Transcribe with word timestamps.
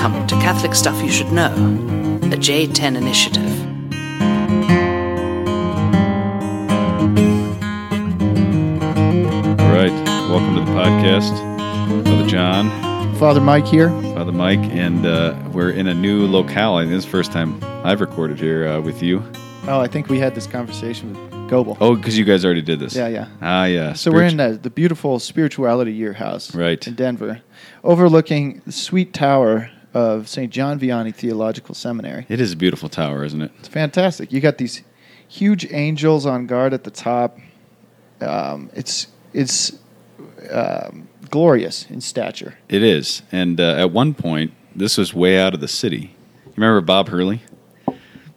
Welcome 0.00 0.28
to 0.28 0.36
Catholic 0.36 0.76
Stuff 0.76 1.02
You 1.02 1.10
Should 1.10 1.32
Know, 1.32 1.52
the 2.20 2.36
J10 2.36 2.96
initiative. 2.96 3.42
All 9.58 9.74
right, 9.74 9.90
welcome 10.30 10.54
to 10.54 10.60
the 10.60 10.70
podcast. 10.70 11.36
Father 12.04 12.26
John, 12.28 13.16
Father 13.16 13.40
Mike 13.40 13.66
here. 13.66 13.90
Father 14.14 14.30
Mike, 14.30 14.60
and 14.60 15.04
uh, 15.04 15.36
we're 15.52 15.70
in 15.70 15.88
a 15.88 15.94
new 15.94 16.26
locale. 16.28 16.76
I 16.76 16.82
think 16.82 16.92
this 16.92 16.98
is 17.00 17.04
the 17.06 17.10
first 17.10 17.32
time 17.32 17.58
I've 17.84 18.00
recorded 18.00 18.38
here 18.38 18.68
uh, 18.68 18.80
with 18.80 19.02
you. 19.02 19.20
Oh, 19.66 19.80
I 19.80 19.88
think 19.88 20.08
we 20.08 20.20
had 20.20 20.36
this 20.36 20.46
conversation 20.46 21.12
with 21.12 21.50
Goebel. 21.50 21.76
Oh, 21.80 21.96
because 21.96 22.16
you 22.16 22.24
guys 22.24 22.44
already 22.44 22.62
did 22.62 22.78
this. 22.78 22.94
Yeah, 22.94 23.08
yeah. 23.08 23.28
Ah, 23.42 23.64
yeah. 23.64 23.94
So 23.94 24.12
we're 24.12 24.22
in 24.22 24.36
the, 24.36 24.58
the 24.62 24.70
beautiful 24.70 25.18
Spirituality 25.18 25.92
Year 25.92 26.12
House 26.12 26.54
Right. 26.54 26.86
in 26.86 26.94
Denver, 26.94 27.40
overlooking 27.82 28.62
the 28.64 28.72
sweet 28.72 29.12
tower 29.12 29.68
of 29.94 30.28
St. 30.28 30.52
John 30.52 30.78
Vianney 30.78 31.14
Theological 31.14 31.74
Seminary. 31.74 32.26
It 32.28 32.40
is 32.40 32.52
a 32.52 32.56
beautiful 32.56 32.88
tower, 32.88 33.24
isn't 33.24 33.40
it? 33.42 33.50
It's 33.58 33.68
fantastic. 33.68 34.32
You 34.32 34.40
got 34.40 34.58
these 34.58 34.82
huge 35.28 35.66
angels 35.72 36.26
on 36.26 36.46
guard 36.46 36.72
at 36.74 36.84
the 36.84 36.90
top. 36.90 37.38
Um, 38.20 38.70
it's 38.74 39.06
it's 39.32 39.78
um, 40.50 41.08
glorious 41.30 41.86
in 41.90 42.00
stature. 42.00 42.54
It 42.68 42.82
is. 42.82 43.22
And 43.32 43.60
uh, 43.60 43.76
at 43.76 43.90
one 43.90 44.14
point, 44.14 44.52
this 44.74 44.96
was 44.98 45.14
way 45.14 45.38
out 45.38 45.54
of 45.54 45.60
the 45.60 45.68
city. 45.68 46.14
You 46.46 46.52
remember 46.56 46.80
Bob 46.80 47.08
Hurley? 47.08 47.42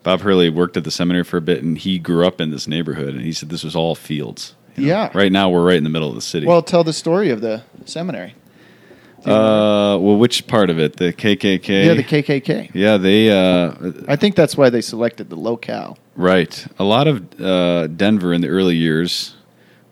Bob 0.04 0.22
Hurley 0.22 0.50
worked 0.50 0.78
at 0.78 0.84
the 0.84 0.92
seminary 0.92 1.24
for 1.24 1.38
a 1.38 1.42
bit, 1.42 1.64
and 1.64 1.78
he 1.78 2.00
grew 2.00 2.26
up 2.26 2.42
in 2.42 2.50
this 2.52 2.68
neighborhood. 2.68 3.10
And 3.14 3.22
he 3.22 3.34
said 3.34 3.50
this 3.50 3.64
was 3.64 3.76
all 3.76 3.94
fields. 3.96 4.56
you 4.76 4.84
know? 4.88 4.90
Yeah. 4.90 5.12
Right 5.14 5.32
now, 5.32 5.50
we're 5.50 5.64
right 5.64 5.78
in 5.78 5.84
the 5.84 5.90
middle 5.92 6.10
of 6.10 6.16
the 6.16 6.22
city. 6.22 6.48
Well, 6.48 6.64
tell 6.64 6.84
the 6.84 6.94
story 6.94 7.30
of 7.30 7.42
the 7.42 7.64
seminary. 7.86 8.36
Uh, 9.26 9.98
well, 10.00 10.18
which 10.18 10.48
part 10.48 10.70
of 10.70 10.80
it? 10.80 10.98
The 10.98 11.14
KKK. 11.14 11.86
Yeah, 11.86 11.94
the 11.94 12.04
KKK. 12.04 12.72
Yeah, 12.74 12.98
they. 12.98 13.30
Uh, 13.30 13.74
I 14.08 14.16
think 14.16 14.36
that's 14.36 14.58
why 14.58 14.70
they 14.70 14.82
selected 14.82 15.30
the 15.30 15.36
locale. 15.36 15.98
Right. 16.16 16.66
A 16.80 16.84
lot 16.84 17.08
of 17.08 17.42
uh, 17.42 17.88
Denver 17.88 18.34
in 18.34 18.42
the 18.42 18.50
early 18.50 18.76
years 18.76 19.36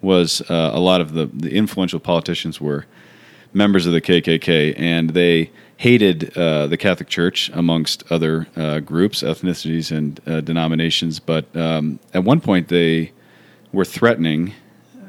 was 0.01 0.41
uh, 0.49 0.71
a 0.73 0.79
lot 0.79 1.01
of 1.01 1.13
the, 1.13 1.27
the 1.27 1.53
influential 1.53 1.99
politicians 1.99 2.61
were 2.61 2.85
members 3.53 3.85
of 3.85 3.93
the 3.93 4.01
KKK, 4.01 4.75
and 4.77 5.11
they 5.11 5.51
hated 5.77 6.37
uh, 6.37 6.67
the 6.67 6.77
Catholic 6.77 7.07
Church 7.07 7.49
amongst 7.53 8.03
other 8.11 8.47
uh, 8.55 8.79
groups, 8.79 9.23
ethnicities, 9.23 9.95
and 9.95 10.19
uh, 10.27 10.41
denominations. 10.41 11.19
But 11.19 11.53
um, 11.55 11.99
at 12.13 12.23
one 12.23 12.41
point, 12.41 12.67
they 12.67 13.11
were 13.71 13.85
threatening 13.85 14.53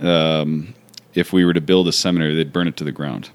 um, 0.01 0.75
if 1.15 1.33
we 1.33 1.45
were 1.45 1.53
to 1.53 1.61
build 1.61 1.89
a 1.89 1.93
seminary, 1.93 2.35
they'd 2.35 2.53
burn 2.53 2.69
it 2.69 2.77
to 2.79 2.85
the 2.85 2.93
ground. 2.93 3.31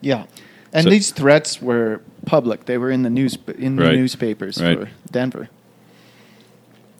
Yeah, 0.00 0.24
and 0.72 0.84
So- 0.84 0.90
these 0.90 1.10
threats 1.10 1.60
were 1.62 2.00
public. 2.26 2.66
They 2.66 2.78
were 2.78 2.90
in 2.90 3.02
the 3.02 3.10
news 3.10 3.38
in 3.58 3.76
the 3.76 3.84
Right. 3.84 3.94
newspapers 3.96 4.60
Right. 4.62 4.78
for 4.78 4.88
Denver. 5.10 5.48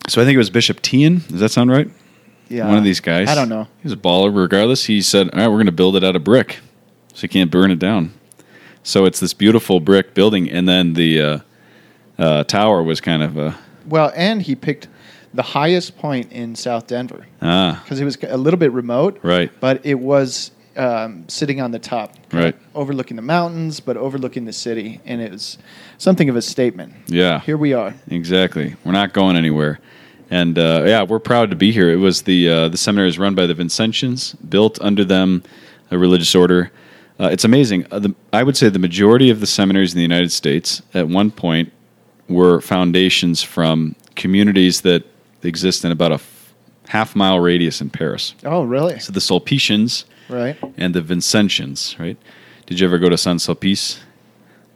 So 0.08 0.22
I 0.22 0.24
think 0.24 0.34
it 0.34 0.38
was 0.38 0.50
Bishop 0.50 0.80
Tihen. 0.80 1.22
Does 1.28 1.41
that 1.41 1.50
sound 1.50 1.70
right? 1.70 1.91
Yeah, 2.48 2.66
One 2.66 2.78
of 2.78 2.84
these 2.84 3.00
guys. 3.00 3.28
I 3.28 3.34
don't 3.34 3.50
know. 3.50 3.64
He 3.82 3.84
was 3.84 3.92
a 3.92 3.96
baller. 3.96 4.34
Regardless, 4.34 4.84
he 4.86 5.02
said, 5.02 5.28
"All 5.34 5.38
right, 5.41 5.48
we're 5.48 5.56
going 5.56 5.66
to 5.66 5.72
build 5.72 5.96
it 5.96 6.04
out 6.04 6.16
of 6.16 6.24
brick, 6.24 6.60
so 7.12 7.24
you 7.24 7.28
can't 7.28 7.50
burn 7.50 7.70
it 7.70 7.78
down." 7.78 8.12
So 8.82 9.04
it's 9.04 9.20
this 9.20 9.34
beautiful 9.34 9.80
brick 9.80 10.14
building, 10.14 10.50
and 10.50 10.66
then 10.66 10.94
the 10.94 11.20
uh, 11.20 11.38
uh, 12.19 12.44
tower 12.44 12.82
was 12.82 13.02
kind 13.02 13.22
of 13.22 13.36
a 13.36 13.54
Well, 13.86 14.10
and 14.16 14.41
he 14.41 14.54
picked 14.54 14.88
the 15.34 15.42
highest 15.42 15.98
point 15.98 16.32
in 16.32 16.54
South 16.54 16.86
Denver 16.86 17.26
ah 17.42 17.80
because 17.84 18.00
it 18.00 18.04
was 18.06 18.16
a 18.26 18.38
little 18.38 18.58
bit 18.58 18.72
remote, 18.72 19.19
right, 19.22 19.50
but 19.60 19.80
it 19.84 19.98
was 20.00 20.52
um, 20.78 21.28
sitting 21.28 21.60
on 21.60 21.70
the 21.72 21.78
top, 21.78 22.14
Right. 22.32 22.54
overlooking 22.74 23.16
the 23.16 23.22
mountains, 23.22 23.80
but 23.80 23.96
overlooking 23.96 24.44
the 24.44 24.52
city, 24.52 25.00
and 25.04 25.20
it 25.20 25.32
was 25.32 25.58
something 25.98 26.28
of 26.28 26.36
a 26.36 26.42
statement. 26.42 26.92
yeah, 27.08 27.40
Here 27.40 27.56
we 27.56 27.72
are. 27.72 27.94
exactly. 28.08 28.76
We're 28.84 28.92
not 28.92 29.12
going 29.12 29.36
anywhere, 29.36 29.80
and 30.30 30.58
uh, 30.58 30.84
yeah, 30.86 31.03
we're 31.03 31.19
proud 31.19 31.50
to 31.50 31.56
be 31.56 31.72
here. 31.72 31.91
It 31.91 31.97
was 31.97 32.22
the 32.22 32.48
uh, 32.48 32.69
the 32.69 32.76
seminary 32.76 33.08
is 33.08 33.19
run 33.19 33.34
by 33.34 33.47
the 33.47 33.54
Vincentians, 33.54 34.34
built 34.48 34.78
under 34.80 35.04
them, 35.04 35.42
a 35.91 35.98
religious 35.98 36.34
order. 36.34 36.70
Uh, 37.20 37.28
it's 37.32 37.44
amazing. 37.44 37.84
Uh, 37.91 37.98
the, 37.98 38.14
I 38.32 38.44
would 38.44 38.56
say 38.56 38.69
the 38.69 38.78
majority 38.78 39.30
of 39.30 39.41
the 39.41 39.47
seminaries 39.47 39.92
in 39.92 39.97
the 39.97 40.03
United 40.03 40.30
States 40.30 40.82
at 40.94 41.08
one 41.08 41.32
point 41.32 41.72
were 42.28 42.60
foundations 42.60 43.42
from 43.42 43.97
communities 44.14 44.82
that 44.82 45.03
exist 45.42 45.84
in 45.84 45.91
about 45.91 46.12
a 46.12 46.14
f- 46.16 46.54
half 46.88 47.16
mile 47.16 47.41
radius 47.41 47.80
in 47.80 47.91
Paris. 47.91 48.34
Oh, 48.44 48.62
really? 48.62 49.00
So 49.00 49.12
the 49.12 49.20
Sulpicians 49.20 50.04
Right. 50.28 50.56
and 50.77 50.94
the 50.94 51.00
Vincentians, 51.00 51.99
right? 51.99 52.16
Did 52.66 52.81
you 52.81 52.87
ever 52.87 52.99
go 52.99 53.09
to 53.09 53.16
Saint 53.16 53.41
Sulpice? 53.41 53.99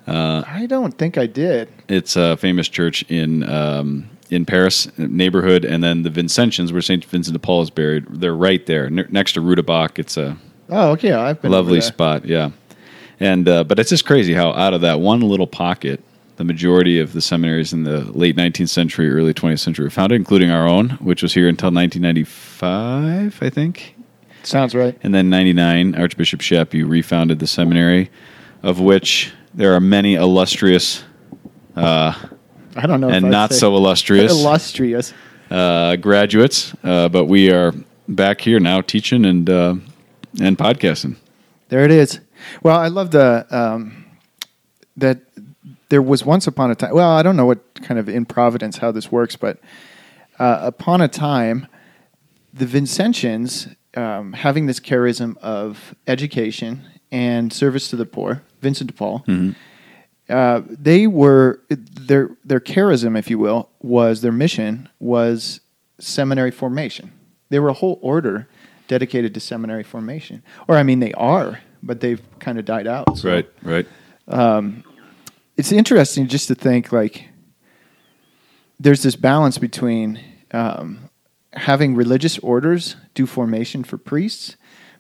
I 0.07 0.67
don't 0.67 0.97
think 0.99 1.17
I 1.19 1.27
did. 1.27 1.69
It's 1.89 2.17
a 2.17 2.37
famous 2.37 2.69
church 2.69 3.03
in 3.09 3.49
um, 3.49 4.09
in 4.31 4.45
Paris 4.47 4.89
neighborhood, 4.99 5.65
and 5.65 5.85
then 5.85 6.03
the 6.03 6.11
Vincentians, 6.11 6.73
where 6.73 6.81
Saint 6.83 7.05
Vincent 7.05 7.35
de 7.35 7.39
Paul 7.39 7.63
is 7.63 7.71
buried, 7.71 8.07
they're 8.09 8.35
right 8.35 8.65
there 8.67 8.89
ne- 8.91 9.05
next 9.11 9.35
to 9.35 9.41
Rue 9.41 9.55
du 9.57 9.63
Bac. 9.63 9.99
It's 9.99 10.17
a 10.17 10.37
Oh, 10.71 10.93
okay. 10.93 11.13
I've 11.13 11.41
been 11.43 11.51
lovely 11.53 11.81
spot, 11.83 12.25
yeah. 12.25 12.51
And 13.21 13.47
uh, 13.49 13.65
but 13.65 13.79
it's 13.79 13.91
just 13.91 14.07
crazy 14.07 14.33
how 14.33 14.53
out 14.55 14.73
of 14.75 14.81
that 14.81 15.01
one 15.01 15.21
little 15.21 15.47
pocket, 15.47 16.03
the 16.37 16.45
majority 16.45 16.99
of 16.99 17.13
the 17.13 17.21
seminaries 17.21 17.73
in 17.75 17.85
the 17.85 18.01
late 18.13 18.37
19th 18.37 18.71
century, 18.71 19.11
early 19.11 19.35
20th 19.35 19.61
century 19.61 19.85
were 19.85 19.91
founded, 19.91 20.17
including 20.17 20.51
our 20.51 20.67
own, 20.67 20.91
which 21.01 21.23
was 21.23 21.35
here 21.35 21.47
until 21.47 21.71
1995, 21.71 23.43
I 23.43 23.51
think. 23.51 23.95
Sounds 24.43 24.75
right. 24.75 24.99
And 25.03 25.15
then 25.15 25.31
99, 25.31 25.95
Archbishop 25.95 26.41
Chaput 26.41 26.89
refounded 26.89 27.39
the 27.39 27.47
seminary, 27.47 28.11
of 28.63 28.81
which 28.81 29.33
there 29.55 29.75
are 29.75 29.81
many 29.81 30.15
illustrious 30.15 31.05
I 32.77 32.87
don't 32.87 33.01
know. 33.01 33.09
and 33.09 33.31
not 33.31 33.53
so 33.53 33.75
illustrious 33.77 34.33
illustrious. 34.33 35.13
uh, 35.51 35.97
graduates, 35.97 36.75
uh, 36.83 37.09
but 37.09 37.27
we 37.27 37.51
are 37.51 37.73
back 38.09 38.41
here 38.41 38.61
now 38.61 38.81
teaching 38.81 39.25
and 39.25 39.49
uh, 39.49 39.75
and 40.41 40.57
podcasting. 40.59 41.17
There 41.69 41.85
it 41.85 41.91
is. 41.91 42.21
Well, 42.63 42.79
I 42.79 42.89
love 42.89 43.11
the 43.11 43.47
um, 43.51 44.05
that 44.97 45.21
there 45.89 46.03
was 46.03 46.25
once 46.25 46.47
upon 46.47 46.71
a 46.71 46.75
time. 46.75 46.95
Well, 46.95 47.11
I 47.11 47.23
don't 47.23 47.37
know 47.37 47.47
what 47.47 47.83
kind 47.83 47.99
of 47.99 48.09
in 48.09 48.25
Providence 48.25 48.79
how 48.79 48.91
this 48.93 49.13
works, 49.13 49.37
but 49.37 49.59
uh, 50.39 50.59
upon 50.63 51.01
a 51.01 51.09
time, 51.09 51.67
the 52.53 52.67
Vincentians 52.67 53.75
um, 53.97 54.33
having 54.33 54.67
this 54.67 54.81
charism 54.81 55.37
of 55.39 55.95
education 56.07 56.87
and 57.11 57.53
service 57.53 57.89
to 57.91 57.97
the 57.97 58.07
poor, 58.07 58.43
Vincent 58.61 58.89
de 58.89 58.95
Paul. 58.95 59.25
Uh, 60.29 60.63
they 60.67 61.07
were 61.07 61.61
their 61.69 62.31
their 62.45 62.61
charism, 62.61 63.19
if 63.19 63.29
you 63.29 63.39
will, 63.39 63.69
was 63.81 64.23
their 64.23 64.33
mission 64.33 64.89
was 64.99 65.61
seminary 65.99 66.51
formation. 66.51 67.13
They 67.51 67.59
were 67.59 67.69
a 67.69 67.75
whole 67.75 67.99
order 68.03 68.49
dedicated 68.89 69.35
to 69.35 69.41
seminary 69.41 69.83
formation, 69.83 70.43
or 70.69 70.77
I 70.77 70.83
mean, 70.85 71.01
they 71.01 71.13
are, 71.15 71.61
but 71.83 72.01
they've 72.01 72.23
kind 72.39 72.59
of 72.59 72.65
died 72.65 72.87
out. 72.87 73.19
So 73.19 73.31
Right, 73.31 73.49
right. 73.63 73.87
it's 75.57 75.73
interesting 75.73 76.29
just 76.29 76.49
to 76.49 76.55
think 76.55 76.93
like 76.93 77.29
there's 78.81 79.03
this 79.03 79.17
balance 79.17 79.59
between 79.59 80.21
um, 80.53 81.11
having 81.55 81.95
religious 81.95 82.39
orders 82.39 82.97
do 83.15 83.27
formation 83.27 83.85
for 83.85 83.99
priests 83.99 84.57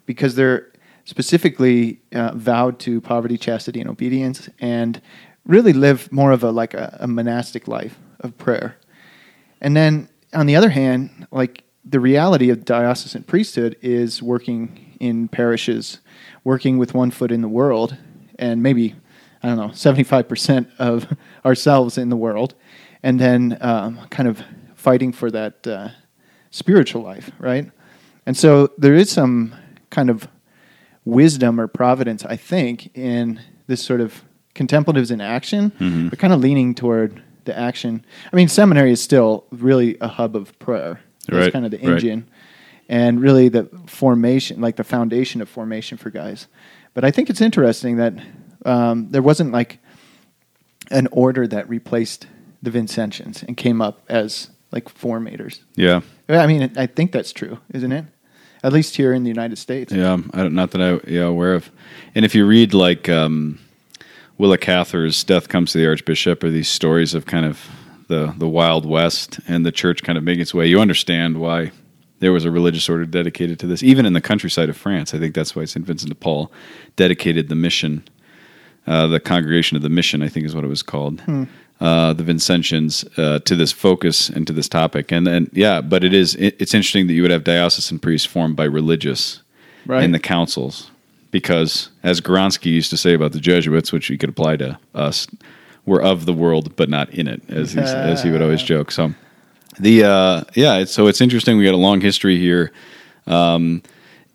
because 0.06 0.34
they're 0.34 0.72
specifically 1.04 2.00
uh, 2.12 2.32
vowed 2.34 2.78
to 2.80 3.00
poverty, 3.00 3.36
chastity, 3.36 3.80
and 3.80 3.88
obedience, 3.88 4.48
and 4.60 5.00
really 5.44 5.72
live 5.72 6.10
more 6.12 6.30
of 6.32 6.42
a 6.44 6.50
like 6.50 6.74
a, 6.74 6.96
a 7.00 7.06
monastic 7.06 7.66
life 7.66 7.98
of 8.20 8.36
prayer. 8.38 8.76
And 9.60 9.76
then 9.76 10.08
on 10.32 10.46
the 10.46 10.56
other 10.56 10.70
hand, 10.70 11.26
like 11.30 11.64
the 11.84 12.00
reality 12.00 12.50
of 12.50 12.64
diocesan 12.64 13.24
priesthood 13.24 13.76
is 13.82 14.22
working 14.22 14.96
in 15.00 15.28
parishes, 15.28 15.98
working 16.44 16.78
with 16.78 16.94
one 16.94 17.10
foot 17.10 17.32
in 17.32 17.40
the 17.40 17.48
world, 17.48 17.96
and 18.38 18.62
maybe 18.62 18.94
I 19.42 19.48
don't 19.48 19.56
know 19.56 19.72
seventy 19.72 20.04
five 20.04 20.28
percent 20.28 20.68
of 20.78 21.06
ourselves 21.44 21.98
in 21.98 22.08
the 22.08 22.16
world, 22.16 22.54
and 23.02 23.18
then 23.18 23.58
um, 23.60 24.06
kind 24.10 24.28
of 24.28 24.42
fighting 24.76 25.12
for 25.12 25.30
that 25.30 25.66
uh, 25.66 25.88
spiritual 26.52 27.02
life, 27.02 27.32
right? 27.40 27.68
And 28.24 28.36
so 28.36 28.70
there 28.78 28.94
is 28.94 29.10
some 29.10 29.52
kind 29.90 30.08
of 30.08 30.28
wisdom 31.04 31.60
or 31.60 31.66
providence, 31.66 32.24
I 32.24 32.36
think, 32.36 32.96
in 32.96 33.40
this 33.66 33.82
sort 33.82 34.00
of 34.00 34.22
contemplatives 34.54 35.10
in 35.10 35.20
action, 35.20 36.08
but 36.10 36.18
kind 36.20 36.32
of 36.32 36.38
leaning 36.40 36.74
toward 36.76 37.20
the 37.44 37.58
action. 37.58 38.04
I 38.32 38.36
mean, 38.36 38.46
seminary 38.46 38.92
is 38.92 39.02
still 39.02 39.44
really 39.50 39.96
a 40.00 40.06
hub 40.06 40.36
of 40.36 40.56
prayer. 40.60 41.00
It's 41.22 41.30
Right, 41.32 41.52
kind 41.52 41.64
of 41.64 41.70
the 41.72 41.78
right. 41.78 41.88
engine 41.94 42.28
and 42.88 43.20
really 43.20 43.48
the 43.48 43.68
formation, 43.86 44.60
like 44.60 44.76
the 44.76 44.84
foundation 44.84 45.40
of 45.40 45.48
formation 45.48 45.98
for 45.98 46.10
guys. 46.10 46.46
But 46.94 47.04
I 47.04 47.10
think 47.10 47.30
it's 47.30 47.40
interesting 47.40 47.96
that 47.96 48.14
um, 48.64 49.10
there 49.10 49.22
wasn't 49.22 49.50
like 49.52 49.78
an 50.90 51.08
order 51.10 51.46
that 51.48 51.68
replaced 51.68 52.26
the 52.62 52.70
Vincentians 52.70 53.42
and 53.42 53.56
came 53.56 53.80
up 53.80 54.02
as 54.08 54.50
like 54.72 54.86
formators. 54.86 55.60
Yeah, 55.76 56.00
I 56.28 56.46
mean, 56.46 56.72
I 56.76 56.86
think 56.86 57.12
that's 57.12 57.32
true, 57.32 57.58
isn't 57.72 57.92
it? 57.92 58.04
At 58.64 58.72
least 58.72 58.96
here 58.96 59.12
in 59.12 59.24
the 59.24 59.28
United 59.28 59.58
States. 59.58 59.92
yeah. 59.92 60.18
I 60.32 60.38
don't, 60.38 60.54
not 60.54 60.70
that 60.70 60.80
I 60.80 61.10
yeah 61.10 61.22
aware 61.24 61.54
of. 61.54 61.70
And 62.14 62.24
if 62.24 62.34
you 62.34 62.46
read 62.46 62.74
like 62.74 63.08
um, 63.08 63.58
Willa 64.38 64.58
Cather's 64.58 65.22
"Death 65.24 65.48
Comes 65.48 65.72
to 65.72 65.78
the 65.78 65.86
Archbishop" 65.86 66.42
or 66.42 66.50
these 66.50 66.68
stories 66.68 67.14
of 67.14 67.26
kind 67.26 67.44
of 67.46 67.68
the 68.08 68.34
the 68.38 68.48
Wild 68.48 68.86
West 68.86 69.40
and 69.48 69.66
the 69.66 69.72
church 69.72 70.02
kind 70.02 70.16
of 70.18 70.24
making 70.24 70.42
its 70.42 70.54
way. 70.54 70.66
You 70.66 70.80
understand 70.80 71.38
why 71.38 71.72
there 72.20 72.32
was 72.32 72.44
a 72.44 72.50
religious 72.52 72.88
order 72.88 73.04
dedicated 73.04 73.58
to 73.60 73.66
this, 73.66 73.82
even 73.82 74.06
in 74.06 74.12
the 74.12 74.20
countryside 74.20 74.68
of 74.68 74.76
France. 74.76 75.12
I 75.12 75.18
think 75.18 75.34
that's 75.34 75.56
why 75.56 75.64
Saint 75.64 75.84
Vincent 75.84 76.08
de 76.08 76.14
Paul 76.14 76.52
dedicated 76.94 77.48
the 77.48 77.56
mission, 77.56 78.04
uh, 78.86 79.08
the 79.08 79.18
congregation 79.18 79.76
of 79.76 79.82
the 79.82 79.88
mission, 79.88 80.22
I 80.22 80.28
think 80.28 80.46
is 80.46 80.54
what 80.54 80.62
it 80.62 80.68
was 80.68 80.82
called, 80.82 81.20
uh, 81.82 82.12
the 82.14 82.22
Vincentians, 82.24 83.04
uh, 83.18 83.38
to 83.40 83.56
this 83.56 83.72
focus 83.72 84.30
and 84.30 84.46
to 84.46 84.52
this 84.52 84.68
topic. 84.68 85.12
And 85.12 85.26
then, 85.26 85.50
yeah, 85.52 85.80
but 85.82 86.04
it 86.04 86.14
is 86.14 86.34
it, 86.36 86.54
it's 86.58 86.74
interesting 86.74 87.06
that 87.08 87.14
you 87.14 87.22
would 87.22 87.32
have 87.32 87.44
diocesan 87.44 87.98
priests 87.98 88.26
formed 88.26 88.56
by 88.56 88.64
religious 88.64 89.42
Right. 89.84 90.04
in 90.04 90.12
the 90.12 90.20
councils, 90.20 90.92
because 91.32 91.88
as 92.04 92.20
Gronsky 92.20 92.70
used 92.70 92.90
to 92.90 92.96
say 92.96 93.14
about 93.14 93.32
the 93.32 93.40
Jesuits, 93.40 93.90
which 93.92 94.06
he 94.06 94.16
could 94.16 94.30
apply 94.30 94.56
to 94.58 94.78
us, 94.94 95.26
we're 95.86 96.00
of 96.00 96.24
the 96.24 96.32
world 96.32 96.76
but 96.76 96.88
not 96.88 97.10
in 97.10 97.26
it, 97.26 97.42
as 97.48 97.72
he, 97.72 97.80
as 97.80 98.22
he 98.22 98.30
would 98.30 98.42
always 98.42 98.62
joke. 98.62 98.92
So 98.92 99.12
the 99.80 100.04
uh, 100.04 100.44
yeah, 100.54 100.78
it's, 100.82 100.92
so 100.92 101.08
it's 101.08 101.20
interesting. 101.20 101.58
We 101.58 101.64
got 101.64 101.74
a 101.74 101.86
long 101.88 102.00
history 102.00 102.38
here. 102.38 102.70
Um, 103.26 103.82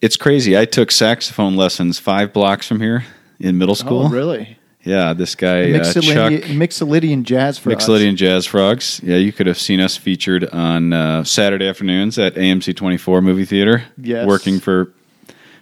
it's 0.02 0.18
crazy. 0.18 0.58
I 0.58 0.66
took 0.66 0.92
saxophone 0.92 1.56
lessons 1.56 1.98
five 1.98 2.34
blocks 2.34 2.68
from 2.68 2.82
here 2.82 3.06
in 3.40 3.58
middle 3.58 3.76
school. 3.76 4.08
Oh, 4.08 4.10
really? 4.10 4.58
Yeah, 4.88 5.12
this 5.14 5.36
guy 5.36 5.72
uh, 5.74 5.84
Chuck 5.84 6.04
Mixolydian, 6.04 6.42
Mixolydian 6.44 7.24
jazz 7.24 7.60
us. 7.60 7.66
Mixolydian 7.66 8.16
Jazz 8.16 8.46
Frogs. 8.46 9.02
Yeah, 9.04 9.18
you 9.18 9.34
could 9.34 9.46
have 9.48 9.60
seen 9.60 9.82
us 9.82 9.98
featured 9.98 10.48
on 10.50 10.94
uh, 10.94 11.26
Saturday 11.26 11.68
afternoons 11.68 12.18
at 12.18 12.36
AMC 12.36 12.74
24 12.76 13.22
movie 13.22 13.44
theater. 13.44 13.84
Yes. 13.98 14.26
working 14.26 14.62
for 14.62 14.94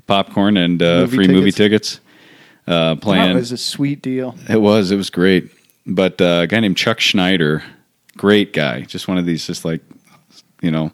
popcorn 0.05 0.57
and 0.57 0.81
uh, 0.81 1.01
Movie 1.01 1.15
free 1.15 1.27
movie 1.27 1.51
tickets. 1.51 1.95
tickets. 1.95 1.99
Uh, 2.67 2.95
playing. 2.95 3.33
That 3.33 3.35
was 3.35 3.51
a 3.51 3.57
sweet 3.57 4.03
deal. 4.03 4.35
It 4.47 4.61
was. 4.61 4.91
It 4.91 4.95
was 4.95 5.09
great. 5.09 5.49
But 5.87 6.21
uh, 6.21 6.41
a 6.43 6.47
guy 6.47 6.59
named 6.59 6.77
Chuck 6.77 6.99
Schneider, 6.99 7.63
great 8.17 8.53
guy. 8.53 8.81
Just 8.81 9.07
one 9.07 9.17
of 9.17 9.25
these, 9.25 9.45
just 9.45 9.65
like, 9.65 9.81
you 10.61 10.71
know, 10.71 10.91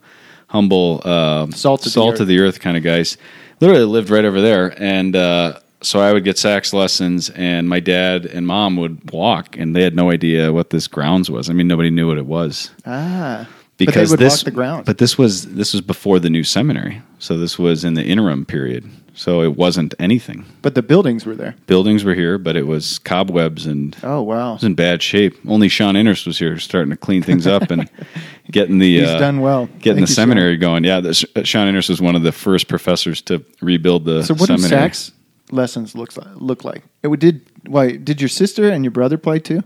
humble, 0.48 1.02
uh, 1.04 1.50
Salt 1.52 1.86
of 1.86 1.94
the 1.94 2.02
of 2.22 2.28
the 2.28 2.40
earth 2.40 2.60
kind 2.62 2.78
of 2.78 2.84
guys. 2.84 3.18
Literally 3.60 3.84
lived 3.84 4.10
right 4.10 4.26
over 4.26 4.42
there. 4.42 4.74
And 4.82 5.16
uh, 5.16 5.60
so 5.82 6.00
I 6.00 6.14
would 6.14 6.24
get 6.24 6.38
sax 6.38 6.74
lessons, 6.74 7.30
and 7.32 7.68
my 7.68 7.80
dad 7.80 8.26
and 8.26 8.46
mom 8.48 8.76
would 8.78 9.12
walk, 9.12 9.58
and 9.58 9.76
they 9.76 9.82
had 9.84 9.96
no 9.96 10.12
idea 10.12 10.52
what 10.54 10.70
this 10.70 10.88
grounds 10.88 11.30
was. 11.30 11.50
I 11.50 11.54
mean, 11.54 11.68
nobody 11.68 11.90
knew 11.90 12.08
what 12.08 12.18
it 12.18 12.26
was 12.26 12.70
Ah. 12.86 13.48
because 13.78 14.12
but 14.12 14.20
they 14.20 14.26
would 14.26 14.32
this 14.32 14.40
walk 14.42 14.46
the 14.46 14.52
ground. 14.52 14.86
But 14.86 14.98
this 15.00 15.18
was 15.18 15.48
this 15.54 15.74
was 15.74 15.82
before 15.82 16.20
the 16.20 16.30
new 16.30 16.44
seminary, 16.44 17.02
so 17.20 17.38
this 17.38 17.58
was 17.60 17.84
in 17.84 17.96
the 17.96 18.04
interim 18.04 18.46
period. 18.46 18.86
So 19.14 19.42
it 19.42 19.58
wasn't 19.58 19.94
anything. 20.00 20.46
But 20.62 20.74
the 20.74 20.82
buildings 20.82 21.26
were 21.26 21.36
there. 21.36 21.54
Buildings 21.68 22.06
were 22.06 22.14
here, 22.16 22.38
but 22.38 22.56
it 22.56 22.66
was 22.66 22.98
cobwebs 22.98 23.66
and 23.66 23.96
Oh 24.04 24.22
wow. 24.22 24.52
it 24.52 24.54
was 24.54 24.64
in 24.64 24.74
bad 24.74 25.04
shape. 25.04 25.38
Only 25.46 25.68
Sean 25.68 25.96
Innerst 25.96 26.26
was 26.26 26.40
here, 26.40 26.58
starting 26.60 26.92
to 26.92 26.96
clean 26.98 27.22
things 27.22 27.46
up 27.46 27.70
and 27.72 27.90
getting 28.52 28.80
the 28.80 29.00
He's 29.00 29.10
uh, 29.10 29.20
done 29.20 29.42
well. 29.42 29.66
getting 29.66 29.82
Thank 29.82 29.96
the 29.96 30.02
you, 30.02 30.08
seminary 30.08 30.56
going. 30.58 30.86
Yeah, 30.86 31.02
the, 31.02 31.14
Sean 31.14 31.68
Innerst 31.68 31.90
was 31.90 32.02
one 32.02 32.16
of 32.16 32.24
the 32.24 32.32
first 32.32 32.70
professors 32.70 33.22
to 33.24 33.44
rebuild 33.62 34.06
the 34.06 34.24
So 34.24 34.34
what 34.34 34.48
seminary. 34.48 34.70
sax 34.70 35.12
lessons 35.52 35.96
looks 35.96 36.18
like, 36.18 36.28
look 36.36 36.64
like? 36.64 36.84
It 37.04 37.20
did 37.20 37.42
why 37.68 37.96
did 37.98 38.20
your 38.22 38.30
sister 38.30 38.70
and 38.70 38.84
your 38.84 38.92
brother 38.92 39.18
play 39.18 39.40
too? 39.40 39.64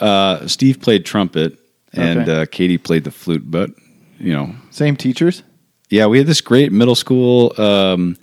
Uh, 0.00 0.46
Steve 0.46 0.80
played 0.80 1.04
trumpet 1.04 1.58
and 1.92 2.20
Okay. 2.20 2.42
uh, 2.42 2.46
Katie 2.46 2.78
played 2.78 3.04
the 3.04 3.10
flute, 3.10 3.50
but 3.50 3.70
you 4.18 4.32
know, 4.32 4.54
Same 4.70 4.96
teachers? 4.96 5.42
yeah, 5.88 6.06
we 6.06 6.18
had 6.18 6.26
this 6.26 6.40
great 6.40 6.70
middle 6.72 6.94
school 6.94 7.52
um, 7.60 8.16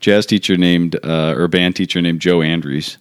jazz 0.00 0.26
teacher 0.26 0.56
named 0.56 0.96
uh, 1.04 1.34
or 1.36 1.48
band 1.48 1.76
teacher 1.76 2.00
named 2.00 2.20
Joe 2.20 2.42
Andrews. 2.42 2.98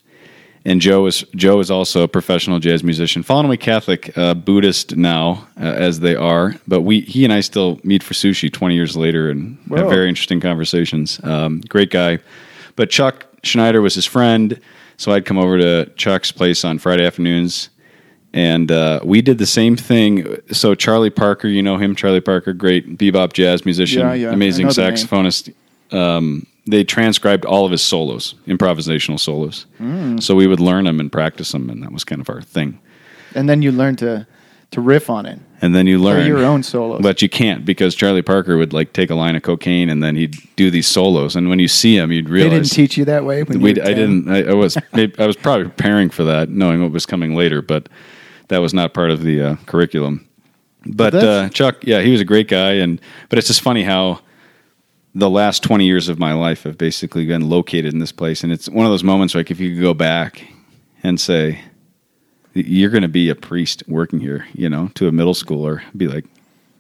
And 0.63 0.80
Joe 0.80 1.07
is 1.07 1.25
Joe 1.36 1.60
is 1.60 1.72
also 1.72 2.04
a 2.04 2.07
professional 2.07 2.60
jazz 2.60 2.84
musician, 2.84 3.24
fallen 3.24 3.48
away 3.48 3.57
Catholic, 3.57 4.16
uh, 4.16 4.36
Buddhist 4.36 4.95
now 4.95 5.48
uh, 5.60 5.63
as 5.63 6.01
they 6.01 6.16
are. 6.16 6.54
But 6.68 6.81
we 6.81 7.01
he 7.01 7.24
and 7.24 7.34
I 7.34 7.39
still 7.42 7.80
meet 7.84 8.04
for 8.04 8.13
sushi 8.13 8.51
twenty 8.54 8.75
years 8.75 8.95
later 8.95 9.31
and 9.31 9.57
have 9.69 9.89
very 9.89 10.07
interesting 10.07 10.39
conversations. 10.39 11.19
Um, 11.24 11.62
great 11.68 11.89
guy. 11.89 12.19
But 12.76 12.90
Chuck 12.90 13.28
Schneider 13.44 13.82
was 13.82 13.96
his 13.96 14.06
friend, 14.06 14.60
so 14.98 15.12
I'd 15.12 15.26
come 15.26 15.38
over 15.38 15.58
to 15.58 15.92
Chuck's 15.96 16.32
place 16.32 16.64
on 16.64 16.80
Friday 16.80 17.06
afternoons, 17.06 17.70
and 18.34 18.72
uh, 18.72 19.00
we 19.04 19.22
did 19.22 19.38
the 19.38 19.46
same 19.46 19.76
thing. 19.76 20.38
So 20.52 20.76
Charlie 20.76 21.10
Parker, 21.10 21.48
you 21.48 21.62
know 21.62 21.78
him, 21.78 21.96
Charlie 21.96 22.22
Parker, 22.22 22.54
great 22.54 22.98
bebop 22.98 23.34
jazz 23.34 23.66
musician, 23.66 24.02
Yeah, 24.02 24.14
yeah, 24.14 24.32
amazing 24.32 24.68
know 24.68 24.74
the 24.74 24.82
saxophonist. 24.82 25.54
Um, 25.92 26.46
they 26.68 26.84
transcribed 26.84 27.44
all 27.46 27.66
of 27.66 27.72
his 27.72 27.82
solos, 27.82 28.36
improvisational 28.48 29.20
solos. 29.20 29.66
Mm. 29.80 30.22
So 30.22 30.36
we 30.36 30.48
would 30.48 30.60
learn 30.60 30.86
them 30.86 31.00
and 31.00 31.12
practice 31.12 31.52
them, 31.52 31.70
and 31.70 31.82
that 31.84 31.92
was 31.92 32.04
kind 32.04 32.22
of 32.22 32.30
our 32.30 32.42
thing. 32.42 32.80
And 33.34 33.50
then 33.50 33.62
you 33.62 33.72
learn 33.72 33.96
to 33.98 34.28
to 34.72 34.82
riff 34.82 35.10
on 35.10 35.26
it. 35.26 35.40
And 35.62 35.76
then 35.76 35.86
you 35.86 36.00
learn 36.00 36.26
your 36.26 36.44
own 36.44 36.64
solos. 36.64 37.02
but 37.02 37.22
you 37.22 37.30
can't 37.30 37.66
because 37.66 37.94
Charlie 37.94 38.24
Parker 38.24 38.58
would 38.58 38.74
like 38.74 38.94
take 38.94 39.10
a 39.10 39.16
line 39.16 39.36
of 39.36 39.44
cocaine 39.44 39.90
and 39.90 40.02
then 40.02 40.16
he'd 40.16 40.36
do 40.56 40.72
these 40.72 40.88
solos. 40.88 41.36
And 41.36 41.50
when 41.50 41.60
you 41.60 41.68
see 41.68 41.98
him, 41.98 42.12
you'd 42.12 42.30
realize 42.30 42.52
they 42.52 42.58
didn't 42.58 42.72
teach 42.72 42.98
you 42.98 43.06
that 43.06 43.26
way 43.26 43.44
when 43.44 43.60
you 43.60 43.64
we, 43.64 43.74
were 43.74 43.82
I 43.82 43.94
10? 43.94 43.96
didn't. 43.96 44.30
I, 44.30 44.52
I 44.52 44.54
was. 44.54 44.78
I 44.94 45.28
was 45.28 45.36
probably 45.36 45.66
preparing 45.66 46.10
for 46.10 46.24
that, 46.24 46.50
knowing 46.50 46.82
what 46.82 46.92
was 46.92 47.06
coming 47.06 47.36
later, 47.36 47.62
but 47.62 47.90
that 48.48 48.58
was 48.60 48.74
not 48.74 48.94
part 48.94 49.12
of 49.12 49.22
the 49.24 49.42
uh, 49.42 49.56
curriculum. 49.68 50.28
But 50.86 51.14
uh, 51.14 51.50
Chuck, 51.50 51.84
yeah, 51.84 52.02
he 52.02 52.12
was 52.12 52.22
a 52.22 52.26
great 52.26 52.48
guy, 52.48 52.72
and 52.72 53.00
but 53.30 53.38
it's 53.38 53.48
just 53.48 53.62
funny 53.62 53.84
how 53.84 54.22
the 55.14 55.30
last 55.30 55.62
twenty 55.62 55.86
years 55.86 56.10
of 56.10 56.18
my 56.18 56.34
life 56.34 56.64
have 56.64 56.78
basically 56.78 57.26
been 57.28 57.50
located 57.50 57.94
in 57.94 58.00
this 58.00 58.12
place, 58.12 58.44
and 58.44 58.52
it's 58.52 58.68
one 58.68 58.86
of 58.86 58.92
those 58.92 59.04
moments 59.04 59.36
like 59.36 59.52
if 59.52 59.60
you 59.60 59.76
could 59.76 59.82
go 59.82 59.94
back 59.94 60.44
and 61.04 61.20
say 61.20 61.62
you're 62.53 62.89
going 62.89 63.03
to 63.03 63.07
be 63.07 63.30
a 63.30 63.36
priest 63.36 63.83
working 63.88 64.19
here, 64.19 64.45
you 64.53 64.69
know, 64.69 64.89
to 64.95 65.07
a 65.07 65.12
middle 65.12 65.33
schooler, 65.33 65.81
be 65.95 66.07
like, 66.07 66.25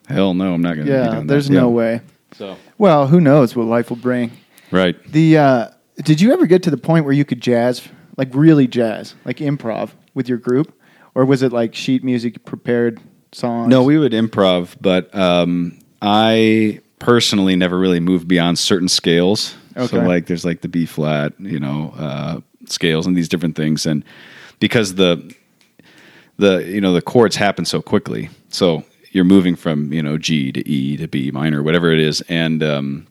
hell 0.07 0.33
no, 0.33 0.53
I'm 0.53 0.61
not 0.61 0.75
going 0.75 0.87
to. 0.87 0.93
be 0.93 0.97
Yeah, 0.97 1.11
doing 1.15 1.27
there's 1.27 1.47
that. 1.49 1.53
no 1.55 1.69
Yeah. 1.69 1.75
way. 1.75 2.01
So 2.33 2.57
Well, 2.77 3.07
who 3.07 3.19
knows 3.21 3.55
what 3.55 3.67
life 3.67 3.89
will 3.89 3.97
bring. 3.97 4.31
right, 4.71 4.95
The 5.11 5.37
uh, 5.37 5.67
did 5.97 6.21
you 6.21 6.31
ever 6.33 6.45
get 6.45 6.63
to 6.63 6.71
the 6.71 6.77
point 6.77 7.05
where 7.05 7.13
you 7.13 7.25
could 7.25 7.41
jazz, 7.41 7.87
like 8.17 8.29
really 8.33 8.67
jazz, 8.67 9.15
like 9.25 9.37
improv 9.37 9.91
with 10.13 10.27
your 10.29 10.37
group, 10.37 10.73
or 11.15 11.25
was 11.25 11.43
it 11.43 11.51
like 11.51 11.75
sheet 11.75 12.03
music 12.03 12.43
prepared 12.45 12.99
songs? 13.31 13.69
No, 13.69 13.83
we 13.83 13.97
would 13.97 14.13
improv, 14.13 14.75
but 14.81 15.13
um, 15.13 15.77
I 16.01 16.79
personally 16.99 17.55
never 17.55 17.77
really 17.77 17.99
moved 17.99 18.27
beyond 18.27 18.57
certain 18.59 18.87
scales. 18.87 19.55
So 19.73 19.81
Okay. 19.83 20.05
like 20.05 20.25
there's 20.27 20.43
like 20.45 20.61
the 20.61 20.67
B 20.67 20.85
flat, 20.85 21.33
you 21.39 21.59
know, 21.59 21.93
uh, 21.97 22.39
scales 22.67 23.07
and 23.07 23.15
these 23.15 23.29
different 23.29 23.55
things, 23.55 23.85
and 23.85 24.03
because 24.59 24.95
the 24.95 25.33
the 26.37 26.63
you 26.63 26.81
know 26.81 26.93
the 26.93 27.01
chords 27.01 27.35
happen 27.35 27.65
so 27.65 27.81
quickly, 27.81 28.29
so 28.49 28.83
you're 29.11 29.25
moving 29.25 29.55
from 29.55 29.91
you 29.93 30.01
know 30.03 30.17
G 30.17 30.51
to 30.51 30.67
E 30.67 30.97
to 30.97 31.07
B 31.07 31.31
minor, 31.31 31.61
whatever 31.63 31.91
it 31.91 31.99
is, 31.99 32.21
and 32.29 32.63
um, 32.63 33.07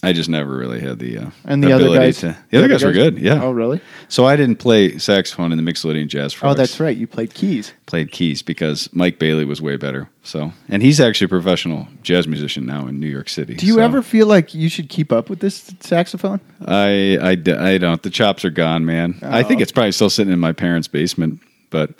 I 0.00 0.12
just 0.12 0.28
never 0.28 0.56
really 0.56 0.78
had 0.78 1.00
the 1.00 1.18
uh, 1.18 1.30
and 1.44 1.62
the 1.62 1.72
other 1.72 1.86
ability 1.86 2.04
guys. 2.06 2.18
To, 2.20 2.36
the 2.50 2.58
other 2.58 2.68
guys 2.68 2.84
were 2.84 2.92
good, 2.92 3.18
yeah. 3.18 3.42
Oh, 3.42 3.50
really? 3.50 3.80
So 4.08 4.24
I 4.26 4.36
didn't 4.36 4.56
play 4.60 4.96
saxophone 4.98 5.50
in 5.50 5.62
the 5.62 5.68
Mixolydian 5.72 6.06
Jazz. 6.06 6.36
Oh, 6.40 6.54
that's 6.54 6.78
right. 6.78 6.96
You 6.96 7.08
played 7.08 7.34
keys. 7.34 7.72
played 7.86 8.12
keys 8.12 8.40
because 8.40 8.88
Mike 8.92 9.18
Bailey 9.18 9.44
was 9.44 9.60
way 9.60 9.76
better. 9.76 10.08
So, 10.22 10.52
and 10.68 10.82
he's 10.84 11.00
actually 11.00 11.24
a 11.24 11.28
professional 11.30 11.88
jazz 12.04 12.28
musician 12.28 12.64
now 12.64 12.86
in 12.86 13.00
New 13.00 13.08
York 13.08 13.28
City. 13.28 13.54
Do 13.54 13.66
you 13.66 13.74
So 13.74 13.80
ever 13.80 14.00
feel 14.02 14.28
like 14.28 14.54
you 14.54 14.68
should 14.68 14.88
keep 14.88 15.10
up 15.10 15.28
with 15.28 15.40
this 15.40 15.74
saxophone? 15.80 16.40
I 16.64 17.18
I 17.20 17.34
don't. 17.34 18.00
The 18.00 18.10
chops 18.10 18.44
are 18.44 18.50
gone, 18.50 18.86
man. 18.86 19.18
I 19.22 19.42
think 19.42 19.58
Oh. 19.58 19.62
it's 19.62 19.72
probably 19.72 19.90
still 19.92 20.10
sitting 20.10 20.32
in 20.32 20.38
my 20.38 20.52
parents' 20.52 20.86
basement, 20.86 21.40
but 21.70 21.90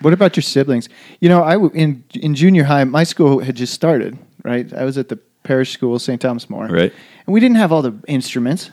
What 0.00 0.12
about 0.12 0.36
your 0.36 0.42
siblings? 0.42 0.88
You 1.20 1.28
know, 1.28 1.42
I 1.42 1.52
w- 1.52 1.72
in 1.74 2.04
in 2.14 2.34
junior 2.34 2.64
high, 2.64 2.84
my 2.84 3.04
school 3.04 3.40
had 3.40 3.56
just 3.56 3.72
started. 3.72 4.18
Right, 4.44 4.72
I 4.72 4.84
was 4.84 4.96
at 4.98 5.08
the 5.08 5.18
parish 5.42 5.72
school, 5.72 5.98
St. 5.98 6.20
Thomas 6.20 6.48
More. 6.48 6.66
Right. 6.66 6.92
and 7.26 7.34
we 7.34 7.40
didn't 7.40 7.56
have 7.56 7.72
all 7.72 7.82
the 7.82 7.94
instruments, 8.06 8.70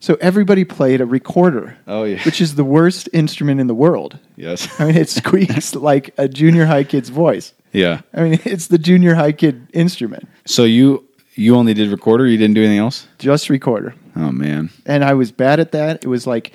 so 0.00 0.16
everybody 0.20 0.64
played 0.64 1.00
a 1.00 1.06
recorder. 1.06 1.76
Oh, 1.86 2.04
yeah. 2.04 2.22
which 2.24 2.40
is 2.40 2.54
the 2.54 2.64
worst 2.64 3.08
instrument 3.12 3.60
in 3.60 3.66
the 3.66 3.74
world. 3.74 4.18
yes, 4.36 4.68
I 4.80 4.84
mean, 4.86 4.96
it 4.96 5.08
squeaks 5.08 5.74
like 5.90 6.14
a 6.18 6.28
junior 6.28 6.66
high 6.66 6.84
kid's 6.84 7.08
voice. 7.08 7.52
yeah. 7.72 8.00
I 8.14 8.22
mean, 8.22 8.38
it's 8.44 8.68
the 8.68 8.78
junior 8.78 9.14
high 9.16 9.32
kid 9.32 9.66
instrument, 9.72 10.28
So 10.44 10.64
you 10.64 11.04
you 11.34 11.54
only 11.56 11.74
did 11.74 11.88
recorder. 11.90 12.26
You 12.26 12.36
didn't 12.36 12.54
do 12.54 12.62
anything 12.62 12.78
else. 12.78 13.06
just 13.18 13.48
recorder. 13.50 13.94
Oh 14.16 14.32
man, 14.32 14.70
And 14.86 15.04
I 15.04 15.14
was 15.14 15.32
bad 15.32 15.58
at 15.60 15.70
that. 15.72 16.04
It 16.04 16.08
was 16.08 16.26
like 16.26 16.52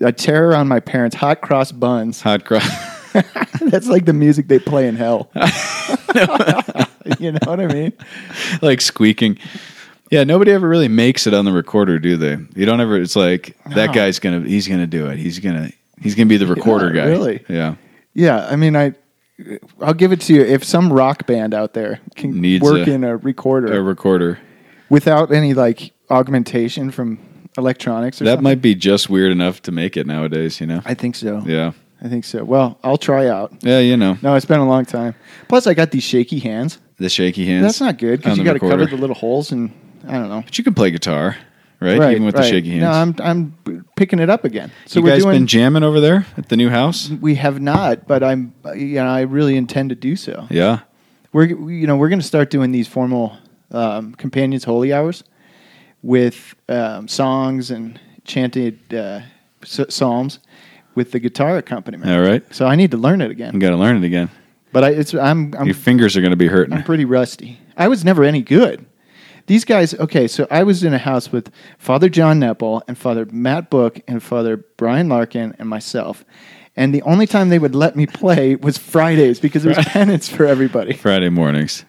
a 0.00 0.12
terror 0.12 0.54
on 0.54 0.68
my 0.68 0.80
parents' 0.80 1.16
hot 1.16 1.40
cross 1.40 1.72
buns. 1.72 2.20
hot 2.22 2.44
cross. 2.44 2.68
That's 3.60 3.88
like 3.88 4.04
the 4.04 4.12
music 4.12 4.48
they 4.48 4.58
play 4.58 4.86
in 4.88 4.96
hell. 4.96 5.30
you 7.18 7.32
know 7.32 7.38
what 7.44 7.60
I 7.60 7.66
mean? 7.66 7.92
like 8.62 8.80
squeaking. 8.80 9.38
Yeah, 10.10 10.24
nobody 10.24 10.52
ever 10.52 10.68
really 10.68 10.88
makes 10.88 11.26
it 11.26 11.34
on 11.34 11.44
the 11.44 11.52
recorder, 11.52 11.98
do 11.98 12.16
they? 12.16 12.38
You 12.54 12.64
don't 12.66 12.80
ever. 12.80 12.96
It's 13.00 13.16
like 13.16 13.56
that 13.66 13.86
No. 13.88 13.92
guy's 13.92 14.18
gonna. 14.18 14.40
He's 14.40 14.66
gonna 14.68 14.86
do 14.86 15.08
it. 15.08 15.18
He's 15.18 15.38
gonna. 15.38 15.70
He's 16.00 16.14
gonna 16.14 16.26
be 16.26 16.36
the 16.38 16.46
recorder 16.46 16.90
guy. 16.90 17.06
really? 17.06 17.44
Yeah. 17.48 17.74
Yeah, 18.14 18.46
I 18.46 18.56
mean, 18.56 18.74
I, 18.74 18.94
I'll 19.80 19.94
give 19.94 20.12
it 20.12 20.20
to 20.22 20.34
you. 20.34 20.42
If 20.42 20.64
some 20.64 20.92
rock 20.92 21.26
band 21.26 21.54
out 21.54 21.74
there 21.74 22.00
can 22.16 22.40
Needs 22.40 22.62
work 22.62 22.86
a- 22.88 22.90
in 22.92 23.04
a 23.04 23.16
recorder 23.16 23.72
A 23.72 23.82
recorder. 23.82 24.38
without 24.88 25.30
any 25.32 25.54
like 25.54 25.92
augmentation 26.10 26.90
from 26.90 27.18
electronics. 27.58 28.20
Or 28.20 28.24
that 28.24 28.30
something. 28.32 28.44
might 28.44 28.62
be 28.62 28.74
just 28.74 29.10
weird 29.10 29.30
enough 29.30 29.60
to 29.62 29.72
make 29.72 29.96
it 29.96 30.06
nowadays. 30.06 30.60
You 30.60 30.66
know? 30.68 30.82
I 30.84 30.94
think 30.94 31.16
so. 31.16 31.42
yeah. 31.46 31.72
I 32.02 32.08
think 32.08 32.24
so. 32.24 32.44
Well, 32.44 32.78
I'll 32.84 32.96
try 32.96 33.26
out. 33.28 33.52
Yeah. 33.60 33.80
You 33.80 33.96
know 33.96 34.16
No, 34.22 34.34
it's 34.34 34.46
been 34.46 34.60
a 34.60 34.68
long 34.68 34.84
time. 34.84 35.14
Plus, 35.48 35.66
I 35.66 35.74
got 35.74 35.90
these 35.90 36.04
shaky 36.04 36.38
hands. 36.38 36.78
the 36.98 37.08
shaky 37.08 37.44
hands. 37.46 37.64
That's 37.64 37.80
not 37.80 37.98
good 37.98 38.20
because 38.20 38.38
you 38.38 38.44
got 38.44 38.54
to 38.54 38.60
cover 38.60 38.86
the 38.86 38.96
little 38.96 39.16
holes, 39.16 39.50
and 39.52 39.72
I 40.06 40.12
don't 40.12 40.28
know. 40.28 40.42
But 40.42 40.56
you 40.58 40.64
can 40.64 40.74
play 40.74 40.90
guitar, 40.90 41.36
right? 41.80 42.10
Even 42.12 42.24
with 42.24 42.34
the 42.36 42.42
shaky 42.44 42.78
hands. 42.78 42.82
No, 42.82 42.90
I'm 42.90 43.14
I'm 43.66 43.84
picking 43.96 44.18
it 44.20 44.30
up 44.30 44.44
again. 44.44 44.70
So 44.86 45.00
you 45.00 45.04
we're 45.04 45.10
guys 45.12 45.22
doing. 45.24 45.34
been 45.36 45.46
jamming 45.46 45.82
over 45.82 46.00
there 46.00 46.26
at 46.36 46.48
the 46.48 46.56
new 46.56 46.70
house? 46.70 47.10
we 47.10 47.34
have 47.36 47.60
not, 47.60 48.06
but 48.06 48.22
I'm 48.22 48.52
you 48.74 48.94
know 48.96 49.06
I 49.08 49.22
really 49.22 49.56
intend 49.56 49.90
to 49.90 49.96
do 49.96 50.14
so. 50.16 50.46
Yeah. 50.50 50.80
We're 51.32 51.44
you 51.46 51.86
know 51.86 51.96
we're 51.96 52.08
going 52.08 52.20
to 52.20 52.26
start 52.26 52.50
doing 52.50 52.70
these 52.72 52.88
formal 52.88 53.36
um, 53.70 54.14
companions 54.14 54.64
holy 54.64 54.92
hours 54.92 55.24
with 56.02 56.54
um, 56.68 57.08
songs 57.08 57.70
and 57.70 58.00
chanted 58.24 58.78
uh, 58.94 59.20
s- 59.62 59.80
psalms 59.88 60.38
with 60.98 61.12
the 61.12 61.20
guitar 61.20 61.56
accompaniment. 61.56 62.10
All 62.10 62.20
right. 62.20 62.42
So 62.52 62.66
I 62.66 62.74
need 62.74 62.90
to 62.90 62.96
learn 62.96 63.22
it 63.22 63.30
again. 63.30 63.54
You 63.54 63.60
got 63.60 63.70
to 63.70 63.76
learn 63.76 63.96
it 63.96 64.04
again. 64.04 64.30
But 64.72 64.82
I, 64.82 64.88
it's 64.90 65.14
I'm 65.14 65.54
I'm 65.54 65.66
Your 65.66 65.74
fingers 65.74 66.16
are 66.16 66.20
going 66.20 66.32
to 66.32 66.36
be 66.36 66.48
hurting. 66.48 66.74
I'm 66.74 66.82
pretty 66.82 67.04
rusty. 67.04 67.60
I 67.76 67.86
was 67.86 68.04
never 68.04 68.24
any 68.24 68.42
good. 68.42 68.84
These 69.46 69.64
guys, 69.64 69.94
okay, 69.94 70.26
so 70.26 70.46
I 70.50 70.64
was 70.64 70.82
in 70.82 70.92
a 70.92 70.98
house 70.98 71.32
with 71.32 71.50
Father 71.78 72.08
John 72.08 72.40
Nepil 72.40 72.82
and 72.88 72.98
Father 72.98 73.26
Matt 73.30 73.70
Book 73.70 74.00
and 74.08 74.20
Father 74.22 74.58
Brian 74.58 75.08
Larkin 75.08 75.54
and 75.58 75.68
myself. 75.68 76.24
And 76.76 76.92
the 76.92 77.02
only 77.02 77.26
time 77.26 77.48
they 77.48 77.58
would 77.60 77.74
let 77.74 77.96
me 77.96 78.06
play 78.06 78.56
was 78.56 78.76
Fridays 78.76 79.40
because 79.40 79.64
it 79.64 79.74
was 79.74 79.86
penance 79.86 80.28
for 80.28 80.44
everybody. 80.44 80.92
Friday 80.94 81.28
mornings. 81.28 81.84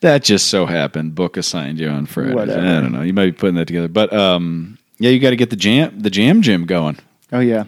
That 0.00 0.24
just 0.24 0.48
so 0.48 0.66
happened. 0.66 1.14
Book 1.14 1.36
assigned 1.36 1.78
you 1.78 1.88
on 1.88 2.06
Friday. 2.06 2.34
Whatever. 2.34 2.60
I 2.60 2.80
don't 2.80 2.92
know. 2.92 3.02
You 3.02 3.12
might 3.12 3.26
be 3.26 3.32
putting 3.32 3.56
that 3.56 3.66
together, 3.66 3.88
but 3.88 4.12
um, 4.12 4.78
yeah, 4.98 5.10
you 5.10 5.20
got 5.20 5.30
to 5.30 5.36
get 5.36 5.50
the 5.50 5.56
jam, 5.56 6.00
the 6.00 6.10
jam 6.10 6.42
gym 6.42 6.66
going. 6.66 6.98
Oh, 7.32 7.40
yeah. 7.40 7.64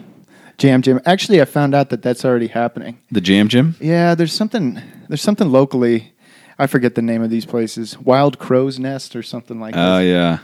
Jam 0.57 0.81
Jam. 0.81 0.99
Actually, 1.05 1.41
I 1.41 1.45
found 1.45 1.75
out 1.75 1.89
that 1.89 2.01
that's 2.01 2.25
already 2.25 2.47
happening. 2.47 2.99
The 3.11 3.21
jam 3.21 3.47
gym. 3.47 3.75
Yeah, 3.79 4.15
there's 4.15 4.33
something 4.33 4.81
there's 5.07 5.21
something 5.21 5.51
locally. 5.51 6.13
I 6.59 6.65
forget 6.67 6.95
the 6.95 7.01
name 7.03 7.21
of 7.21 7.29
these 7.29 7.45
places. 7.45 7.97
Wild 7.99 8.39
Crow's 8.39 8.79
Nest 8.79 9.15
or 9.15 9.21
something 9.21 9.59
like 9.59 9.75
Oh 9.75 9.97
that. 9.99 10.01
yeah. 10.03 10.39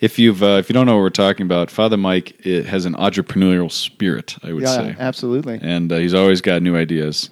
If 0.00 0.18
you've 0.18 0.42
uh, 0.42 0.58
if 0.58 0.68
you 0.68 0.72
don't 0.72 0.86
know 0.86 0.96
what 0.96 1.02
we're 1.02 1.10
talking 1.10 1.46
about, 1.46 1.70
Father 1.70 1.96
Mike 1.96 2.44
it 2.44 2.66
has 2.66 2.84
an 2.86 2.94
entrepreneurial 2.94 3.70
spirit. 3.70 4.36
I 4.42 4.52
would 4.52 4.64
yeah, 4.64 4.76
say, 4.76 4.96
absolutely. 4.98 5.60
and 5.62 5.92
uh, 5.92 5.96
he's 5.98 6.14
always 6.14 6.40
got 6.40 6.60
new 6.62 6.76
ideas. 6.76 7.30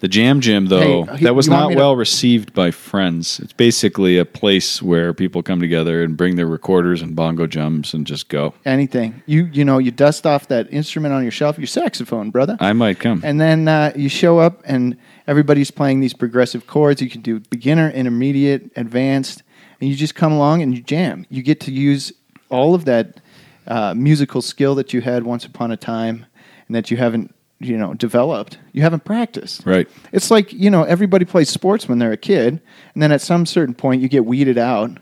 The 0.00 0.08
Jam 0.08 0.40
Gym, 0.40 0.66
though, 0.66 1.04
Hey, 1.04 1.16
he- 1.18 1.24
that 1.24 1.34
was 1.34 1.46
you 1.46 1.52
want 1.52 1.62
not 1.62 1.68
me 1.68 1.74
to- 1.74 1.78
well 1.80 1.94
received 1.96 2.54
by 2.54 2.70
friends. 2.70 3.38
It's 3.42 3.52
basically 3.52 4.16
a 4.16 4.24
place 4.24 4.82
where 4.82 5.12
people 5.12 5.42
come 5.42 5.60
together 5.60 6.02
and 6.02 6.16
bring 6.16 6.36
their 6.36 6.46
recorders 6.46 7.02
and 7.02 7.14
bongo 7.14 7.46
drums 7.46 7.92
and 7.92 8.06
just 8.06 8.28
go. 8.30 8.54
Anything. 8.64 9.22
You 9.26 9.48
you 9.52 9.64
know, 9.64 9.76
you 9.78 9.90
dust 9.90 10.26
off 10.26 10.48
that 10.48 10.72
instrument 10.72 11.12
on 11.14 11.22
your 11.22 11.30
shelf, 11.30 11.58
your 11.58 11.66
saxophone, 11.66 12.30
brother. 12.30 12.56
I 12.60 12.72
might 12.72 12.98
come. 12.98 13.20
And 13.24 13.38
then 13.40 13.68
uh, 13.68 13.92
you 13.94 14.08
show 14.08 14.38
up, 14.38 14.62
and 14.64 14.96
everybody's 15.26 15.70
playing 15.70 16.00
these 16.00 16.14
progressive 16.14 16.66
chords. 16.66 17.02
You 17.02 17.10
can 17.10 17.20
do 17.20 17.40
beginner, 17.50 17.90
intermediate, 17.90 18.72
advanced, 18.76 19.42
and 19.80 19.90
you 19.90 19.96
just 19.96 20.14
come 20.14 20.32
along 20.32 20.62
and 20.62 20.74
you 20.74 20.80
jam. 20.82 21.26
You 21.28 21.42
get 21.42 21.60
to 21.60 21.70
use 21.70 22.12
all 22.48 22.74
of 22.74 22.86
that 22.86 23.20
uh, 23.66 23.92
musical 23.94 24.40
skill 24.42 24.74
that 24.76 24.92
you 24.94 25.02
had 25.02 25.24
once 25.24 25.44
upon 25.44 25.70
a 25.70 25.76
time, 25.76 26.24
and 26.66 26.74
that 26.74 26.90
you 26.90 26.96
haven't, 26.96 27.34
you 27.60 27.76
know, 27.76 27.94
developed. 27.94 28.58
You 28.72 28.82
haven't 28.82 29.04
practiced. 29.04 29.64
right. 29.66 29.88
It's 30.12 30.30
like 30.30 30.52
you 30.52 30.70
know, 30.70 30.82
everybody 30.82 31.24
plays 31.24 31.48
sports 31.48 31.88
when 31.88 31.98
they're 31.98 32.12
a 32.12 32.16
kid, 32.16 32.60
and 32.94 33.02
then 33.02 33.12
at 33.12 33.20
some 33.20 33.46
certain 33.46 33.74
point 33.74 34.00
you 34.00 34.08
get 34.08 34.24
weeded 34.24 34.58
out, 34.58 34.98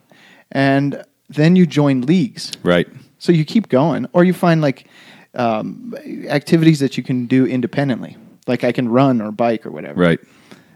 and 0.50 1.02
then 1.28 1.56
you 1.56 1.66
join 1.66 2.02
leagues. 2.02 2.52
Right. 2.62 2.88
So 3.18 3.32
you 3.32 3.44
keep 3.44 3.68
going, 3.68 4.06
or 4.12 4.24
you 4.24 4.32
find 4.32 4.60
like 4.60 4.86
um, 5.34 5.94
activities 6.28 6.80
that 6.80 6.96
you 6.96 7.02
can 7.02 7.26
do 7.26 7.46
independently, 7.46 8.16
like 8.46 8.64
I 8.64 8.72
can 8.72 8.88
run 8.88 9.20
or 9.20 9.30
bike 9.30 9.64
or 9.64 9.70
whatever. 9.70 10.00
Right. 10.00 10.20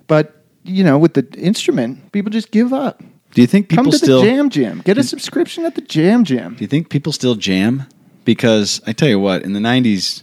But 0.07 0.45
you 0.65 0.85
know, 0.85 0.99
with 0.99 1.15
the 1.15 1.27
instrument, 1.37 2.13
people 2.13 2.31
just 2.31 2.51
give 2.51 2.73
up. 2.73 3.03
Do 3.35 3.41
you 3.41 3.47
think 3.47 3.69
people 3.69 3.85
Come 3.85 3.91
to 3.93 3.99
still 3.99 4.21
the 4.21 4.27
Jam 4.27 4.51
Jam. 4.51 4.83
Get 4.85 4.99
a 4.99 5.03
subscription 5.03 5.65
at 5.65 5.75
the 5.75 5.81
Jam 5.81 6.25
Jam. 6.25 6.55
Do 6.55 6.61
you 6.63 6.69
think 6.69 6.91
people 6.91 7.13
still 7.13 7.35
jam? 7.35 7.87
Because 8.25 8.81
I 8.87 8.93
tell 8.93 9.09
you 9.09 9.19
what, 9.19 9.43
in 9.43 9.53
the 9.53 9.61
'90s, 9.61 10.23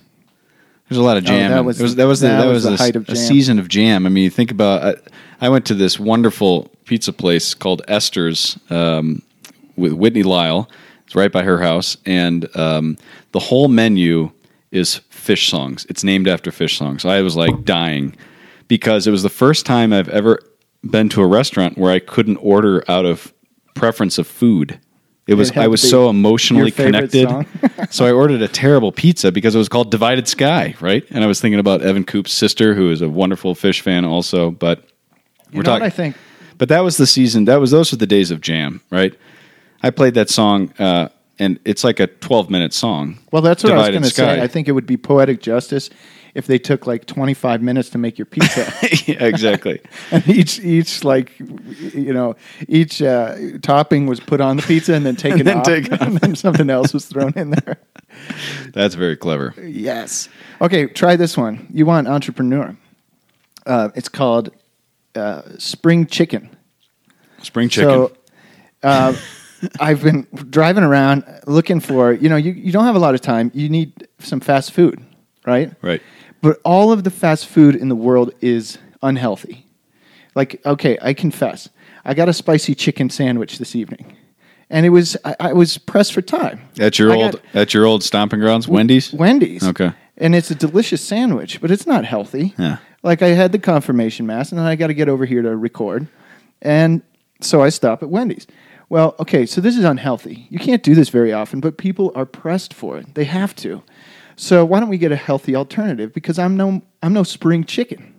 there's 0.89 0.98
a 1.00 1.03
lot 1.03 1.17
of 1.17 1.24
Oh, 1.24 1.27
jam. 1.27 1.51
that 1.51 1.63
was- 1.63 1.77
that 1.96 2.05
was 2.05 2.19
that 2.22 2.38
the, 2.38 2.43
that 2.43 2.48
was 2.48 2.55
was, 2.55 2.63
the 2.65 2.74
a, 2.74 2.77
height 2.77 2.96
of 2.96 3.08
a 3.10 3.15
season 3.15 3.60
of 3.60 3.67
jam. 3.67 4.05
I 4.05 4.10
mean, 4.10 4.24
you 4.24 4.29
think 4.29 4.51
about. 4.51 4.84
I, 4.84 5.46
I 5.46 5.50
went 5.50 5.65
to 5.67 5.74
this 5.74 6.00
wonderful 6.00 6.69
pizza 6.86 7.13
place 7.13 7.53
called 7.53 7.81
Esther's 7.88 8.58
um, 8.69 9.22
with 9.77 9.93
Whitney 9.93 10.24
Lyle. 10.24 10.69
It's 11.05 11.15
right 11.15 11.31
by 11.31 11.43
her 11.43 11.60
house, 11.60 11.98
and 12.05 12.48
um, 12.58 12.98
the 13.31 13.39
whole 13.39 13.67
menu 13.67 14.31
is 14.72 15.01
Phish 15.12 15.50
songs. 15.50 15.86
It's 15.89 16.03
named 16.03 16.27
after 16.27 16.51
Phish 16.51 16.77
songs. 16.77 17.05
I 17.05 17.22
was 17.22 17.36
like 17.36 17.63
dying 17.65 18.15
because 18.67 19.08
it 19.08 19.12
was 19.12 19.24
the 19.24 19.29
first 19.29 19.65
time 19.65 19.91
I've 19.93 20.10
ever 20.10 20.39
been 20.84 21.10
to 21.10 21.22
a 21.22 21.27
restaurant 21.27 21.77
where 21.77 21.91
I 21.91 22.00
couldn't 22.00 22.38
order 22.38 22.84
out 22.89 23.05
of 23.05 23.34
preference 23.75 24.17
of 24.17 24.27
food. 24.27 24.79
It 25.30 25.36
was 25.36 25.52
I 25.56 25.68
was 25.68 25.88
so 25.88 26.10
emotionally 26.10 26.72
connected. 26.72 27.30
so 27.92 28.04
I 28.06 28.12
ordered 28.12 28.42
a 28.42 28.48
terrible 28.48 28.92
pizza 28.92 29.32
because 29.32 29.54
it 29.54 29.60
was 29.60 29.70
called 29.70 29.92
Divided 29.92 30.28
Sky, 30.28 30.74
right? 30.82 31.06
And 31.12 31.24
I 31.24 31.28
was 31.28 31.40
thinking 31.40 31.60
about 31.60 31.84
Evan 31.84 32.04
Coop's 32.04 32.34
sister, 32.34 32.74
who 32.74 32.90
is 32.90 33.02
a 33.02 33.10
wonderful 33.10 33.54
Phish 33.54 33.82
fan, 33.82 34.06
also. 34.06 34.50
But 34.50 34.90
You 35.52 35.58
we're 35.58 35.64
talking. 35.64 35.86
I 35.86 35.92
think? 35.92 36.16
But 36.58 36.70
that 36.70 36.80
was 36.80 36.98
the 36.98 37.06
season. 37.06 37.46
That 37.46 37.60
was 37.60 37.70
those 37.70 37.92
were 37.92 37.98
the 37.98 38.08
days 38.08 38.32
of 38.32 38.42
jam, 38.42 38.82
right? 38.90 39.14
I 39.84 39.92
played 39.92 40.16
that 40.16 40.30
song, 40.32 40.74
uh, 40.80 41.10
and 41.38 41.60
it's 41.64 41.84
like 41.84 42.00
a 42.00 42.08
twelve 42.08 42.50
minute 42.50 42.74
song. 42.74 43.20
Well, 43.32 43.44
that's 43.44 43.64
what 43.64 43.74
I 43.74 43.78
was 43.78 43.90
going 43.90 44.02
to 44.02 44.10
say. 44.10 44.42
I 44.42 44.48
think 44.48 44.68
it 44.68 44.72
would 44.72 44.88
be 44.88 44.98
poetic 44.98 45.42
justice 45.42 45.92
if 46.39 46.48
they 46.48 46.58
took 46.58 46.88
like 46.88 47.05
25 47.05 47.62
minutes 47.62 47.89
to 47.89 47.98
make 47.98 48.17
your 48.17 48.25
pizza. 48.25 48.62
yeah, 49.05 49.24
exactly. 49.25 49.81
and 50.12 50.27
each 50.27 50.60
each 50.62 51.03
like 51.03 51.38
you 51.38 52.13
know 52.13 52.36
each 52.67 53.01
uh, 53.01 53.36
topping 53.62 54.08
was 54.08 54.22
put 54.22 54.39
on 54.39 54.55
the 54.55 54.63
pizza 54.63 54.93
and 54.93 55.05
then 55.05 55.15
taken 55.27 55.46
then 55.46 55.58
off, 55.58 55.65
taken 55.65 56.01
and 56.01 56.17
then 56.17 56.36
something 56.36 56.69
else 56.69 56.93
was 56.93 57.05
thrown 57.05 57.34
in 57.36 57.51
there. 57.51 57.77
That's 58.74 58.96
very 58.96 59.17
clever. 59.17 59.53
Yes. 59.62 60.29
Okay, 60.62 60.88
try 60.88 61.17
this 61.17 61.38
one. 61.38 61.67
You 61.72 61.86
want 61.86 62.08
entrepreneur? 62.08 62.75
Uh, 63.65 63.89
it's 63.96 64.10
called 64.10 64.50
uh, 65.15 65.41
spring 65.58 66.08
chicken. 66.08 66.55
Spring 67.41 67.67
chicken. 67.69 67.89
So, 67.89 68.13
uh, 68.81 69.13
I've 69.79 70.01
been 70.01 70.25
driving 70.50 70.84
around 70.86 71.25
looking 71.46 71.81
for. 71.81 72.13
You 72.13 72.29
know, 72.29 72.38
you, 72.38 72.53
you 72.53 72.72
don't 72.72 72.86
have 72.86 72.96
a 72.96 73.00
lot 73.00 73.13
of 73.13 73.22
time. 73.22 73.51
You 73.53 73.67
need 73.67 74.08
some 74.19 74.39
fast 74.39 74.72
food, 74.72 75.03
right? 75.46 75.74
right. 75.81 76.01
But 76.41 76.60
all 76.63 76.91
of 76.91 77.03
the 77.03 77.12
fast 77.12 77.48
food 77.48 77.75
in 77.75 77.89
the 77.89 77.96
world 77.96 78.31
is 78.41 78.77
unhealthy. 79.01 79.65
Like, 80.36 80.65
okay, 80.65 80.98
I 81.01 81.13
confess, 81.13 81.69
I 82.05 82.13
got 82.13 82.29
a 82.29 82.34
spicy 82.34 82.75
chicken 82.75 83.10
sandwich 83.10 83.58
this 83.58 83.75
evening, 83.75 84.15
and 84.69 84.86
it 84.86 84.89
was 84.89 85.17
I, 85.25 85.36
I 85.39 85.53
was 85.53 85.77
pressed 85.77 86.13
for 86.13 86.22
time. 86.22 86.62
At 86.79 86.98
your 86.98 87.12
I 87.12 87.15
old 87.15 87.31
got 87.34 87.41
at 87.55 87.74
your 87.74 87.86
old 87.86 88.03
stomping 88.03 88.39
grounds, 88.39 88.67
Wendy's. 88.67 89.12
Wendy's. 89.12 89.63
Okay. 89.63 89.91
and 90.17 90.36
it's 90.36 90.51
a 90.51 90.55
delicious 90.55 91.01
sandwich, 91.01 91.60
but 91.60 91.72
it's 91.72 91.86
not 91.88 92.05
healthy. 92.05 92.53
Yeah. 92.58 92.77
Like 93.03 93.22
I 93.22 93.29
had 93.29 93.51
the 93.51 93.60
confirmation 93.60 94.25
mass, 94.25 94.51
and 94.51 94.60
then 94.60 94.65
I 94.65 94.75
got 94.75 94.88
to 94.88 94.93
get 94.93 95.10
over 95.10 95.25
here 95.25 95.41
to 95.41 95.55
record, 95.58 96.08
and 96.62 97.01
so 97.41 97.62
I 97.62 97.69
stop 97.69 98.03
at 98.03 98.10
Wendy's. 98.10 98.48
Well, 98.89 99.15
okay, 99.19 99.46
so 99.46 99.62
this 99.62 99.77
is 99.77 99.84
unhealthy. 99.84 100.48
You 100.50 100.58
can't 100.58 100.81
do 100.81 100.96
this 100.96 101.10
very 101.10 101.31
often, 101.31 101.60
but 101.60 101.77
people 101.77 102.12
are 102.15 102.25
pressed 102.25 102.74
for 102.74 102.98
it. 102.98 103.13
They 103.13 103.25
have 103.25 103.55
to. 103.58 103.84
So 104.39 104.63
why 104.63 104.79
don't 104.79 104.88
we 104.88 104.98
get 104.98 105.12
a 105.12 105.17
healthy 105.17 105.53
alternative? 105.53 106.13
Because 106.13 106.39
I'm 106.39 106.55
no 106.55 106.81
I'm 107.03 107.12
no 107.12 107.24
spring 107.24 107.65
chicken. 107.65 108.15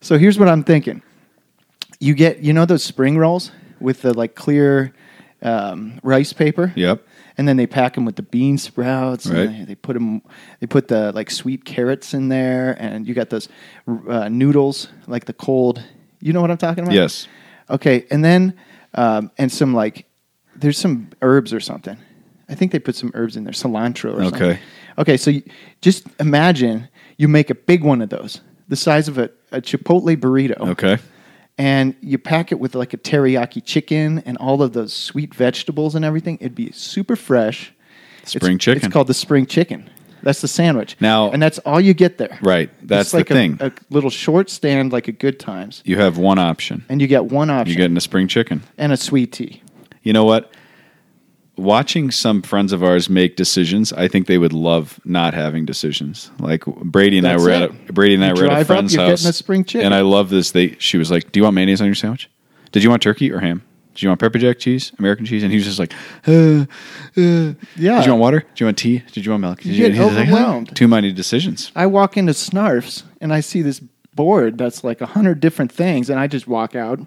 So 0.00 0.18
here's 0.18 0.40
what 0.40 0.48
I'm 0.48 0.64
thinking. 0.64 1.02
You 2.00 2.14
get 2.14 2.40
you 2.40 2.52
know 2.52 2.64
those 2.66 2.82
spring 2.82 3.16
rolls 3.16 3.52
with 3.78 4.02
the 4.02 4.12
like 4.12 4.34
clear 4.34 4.92
um, 5.42 6.00
rice 6.02 6.32
paper. 6.32 6.72
Yep. 6.74 7.06
And 7.38 7.46
then 7.46 7.56
they 7.56 7.66
pack 7.68 7.94
them 7.94 8.04
with 8.04 8.16
the 8.16 8.24
bean 8.24 8.58
sprouts. 8.58 9.26
and 9.26 9.36
Right. 9.38 9.58
they, 9.60 9.64
they 9.66 9.74
put 9.76 9.92
them. 9.92 10.20
They 10.58 10.66
put 10.66 10.88
the 10.88 11.12
like 11.12 11.30
sweet 11.30 11.64
carrots 11.64 12.12
in 12.12 12.28
there, 12.28 12.76
and 12.80 13.06
you 13.06 13.14
got 13.14 13.30
those 13.30 13.48
uh, 14.08 14.28
noodles, 14.28 14.88
like 15.06 15.26
the 15.26 15.32
cold. 15.32 15.80
You 16.20 16.32
know 16.32 16.40
what 16.40 16.50
I'm 16.50 16.56
talking 16.56 16.82
about? 16.82 16.94
Yes. 16.94 17.28
Okay, 17.70 18.04
and 18.10 18.24
then 18.24 18.54
um, 18.94 19.30
and 19.38 19.52
some 19.52 19.74
like 19.74 20.06
there's 20.56 20.78
some 20.78 21.10
herbs 21.22 21.52
or 21.52 21.60
something. 21.60 21.98
I 22.48 22.54
think 22.54 22.72
they 22.72 22.78
put 22.78 22.94
some 22.94 23.10
herbs 23.14 23.36
in 23.36 23.44
there, 23.44 23.52
cilantro 23.52 24.14
or 24.14 24.22
something. 24.22 24.42
Okay. 24.42 24.58
Okay, 24.98 25.16
so 25.16 25.30
you, 25.30 25.42
just 25.80 26.06
imagine 26.20 26.88
you 27.18 27.28
make 27.28 27.50
a 27.50 27.54
big 27.54 27.82
one 27.84 28.00
of 28.00 28.08
those, 28.08 28.40
the 28.68 28.76
size 28.76 29.08
of 29.08 29.18
a, 29.18 29.30
a 29.52 29.60
Chipotle 29.60 30.16
burrito 30.16 30.58
Okay. 30.58 30.98
and 31.58 31.94
you 32.00 32.18
pack 32.18 32.52
it 32.52 32.60
with 32.60 32.74
like 32.74 32.94
a 32.94 32.96
teriyaki 32.98 33.62
chicken 33.64 34.20
and 34.26 34.36
all 34.38 34.62
of 34.62 34.72
those 34.72 34.92
sweet 34.94 35.34
vegetables 35.34 35.94
and 35.94 36.04
everything, 36.04 36.38
it'd 36.40 36.54
be 36.54 36.70
super 36.72 37.16
fresh. 37.16 37.72
Spring 38.24 38.56
it's, 38.56 38.64
chicken. 38.64 38.84
It's 38.84 38.92
called 38.92 39.06
the 39.08 39.14
spring 39.14 39.46
chicken. 39.46 39.88
That's 40.22 40.40
the 40.40 40.48
sandwich. 40.48 40.96
Now- 41.00 41.30
and 41.30 41.40
that's 41.42 41.58
all 41.60 41.80
you 41.80 41.94
get 41.94 42.18
there. 42.18 42.38
Right. 42.42 42.70
That's 42.82 43.08
it's 43.08 43.14
like 43.14 43.28
the 43.28 43.34
a, 43.34 43.36
thing. 43.36 43.58
A 43.60 43.72
little 43.90 44.10
short 44.10 44.50
stand, 44.50 44.92
like 44.92 45.08
a 45.08 45.12
Good 45.12 45.38
Times, 45.38 45.82
You 45.84 45.98
have 45.98 46.16
one 46.18 46.38
option. 46.38 46.84
and 46.88 47.00
you 47.00 47.06
get 47.06 47.26
one 47.26 47.50
option 47.50 47.68
You're 47.72 47.84
getting 47.84 47.96
a 47.96 48.00
spring 48.00 48.28
chicken. 48.28 48.62
and 48.78 48.92
a 48.92 48.96
sweet 48.96 49.32
tea. 49.32 49.62
You 50.02 50.12
know 50.12 50.24
what? 50.24 50.52
Watching 51.56 52.10
some 52.10 52.42
friends 52.42 52.72
of 52.72 52.82
ours 52.82 53.08
make 53.08 53.36
decisions, 53.36 53.92
I 53.92 54.08
think 54.08 54.26
they 54.26 54.38
would 54.38 54.52
love 54.52 55.00
not 55.04 55.34
having 55.34 55.64
decisions. 55.66 56.30
Like 56.38 56.64
Brady 56.66 57.18
and 57.18 57.24
That's 57.26 57.42
I 57.42 57.44
were 57.44 57.50
it. 57.52 57.62
at 57.62 57.70
a, 57.88 57.92
Brady 57.92 58.14
and 58.14 58.24
I 58.24 58.32
were 58.32 58.46
at 58.46 58.52
a 58.52 58.60
up, 58.60 58.66
friend's 58.66 58.94
you're 58.94 59.02
house, 59.02 59.20
getting 59.20 59.30
a 59.30 59.32
spring 59.32 59.64
chicken. 59.64 59.86
and 59.86 59.94
I 59.94 60.00
love 60.02 60.28
this. 60.30 60.50
They 60.50 60.76
she 60.78 60.98
was 60.98 61.10
like, 61.10 61.32
"Do 61.32 61.40
you 61.40 61.44
want 61.44 61.54
mayonnaise 61.54 61.80
on 61.80 61.86
your 61.86 61.94
sandwich? 61.94 62.30
Did 62.72 62.82
you 62.82 62.90
want 62.90 63.02
turkey 63.02 63.30
or 63.32 63.40
ham? 63.40 63.62
Did 63.94 64.02
you 64.02 64.08
want 64.10 64.20
pepper 64.20 64.38
jack 64.38 64.58
cheese, 64.58 64.92
American 64.98 65.24
cheese?" 65.24 65.42
And 65.42 65.50
he 65.50 65.56
was 65.56 65.64
just 65.64 65.78
like, 65.78 65.92
uh, 66.28 66.66
uh. 67.16 67.54
Yeah. 67.76 67.96
Did 67.96 68.06
you 68.06 68.12
want 68.12 68.20
water? 68.20 68.40
Did 68.40 68.60
you 68.60 68.66
want 68.66 68.78
tea? 68.78 69.02
Did 69.12 69.24
you 69.24 69.30
want 69.32 69.40
milk? 69.40 69.60
Did 69.60 69.72
You 69.74 69.86
get 69.86 69.94
he 69.94 70.00
was 70.00 70.14
like, 70.14 70.28
overwhelmed. 70.28 70.76
Too 70.76 70.88
many 70.88 71.12
decisions. 71.12 71.72
I 71.74 71.86
walk 71.86 72.16
into 72.18 72.32
Snarf's 72.34 73.04
and 73.20 73.32
I 73.32 73.40
see 73.40 73.62
this 73.62 73.80
board 74.14 74.58
that's 74.58 74.84
like 74.84 75.00
a 75.00 75.06
hundred 75.06 75.40
different 75.40 75.72
things, 75.72 76.10
and 76.10 76.20
I 76.20 76.26
just 76.26 76.46
walk 76.46 76.74
out. 76.74 77.00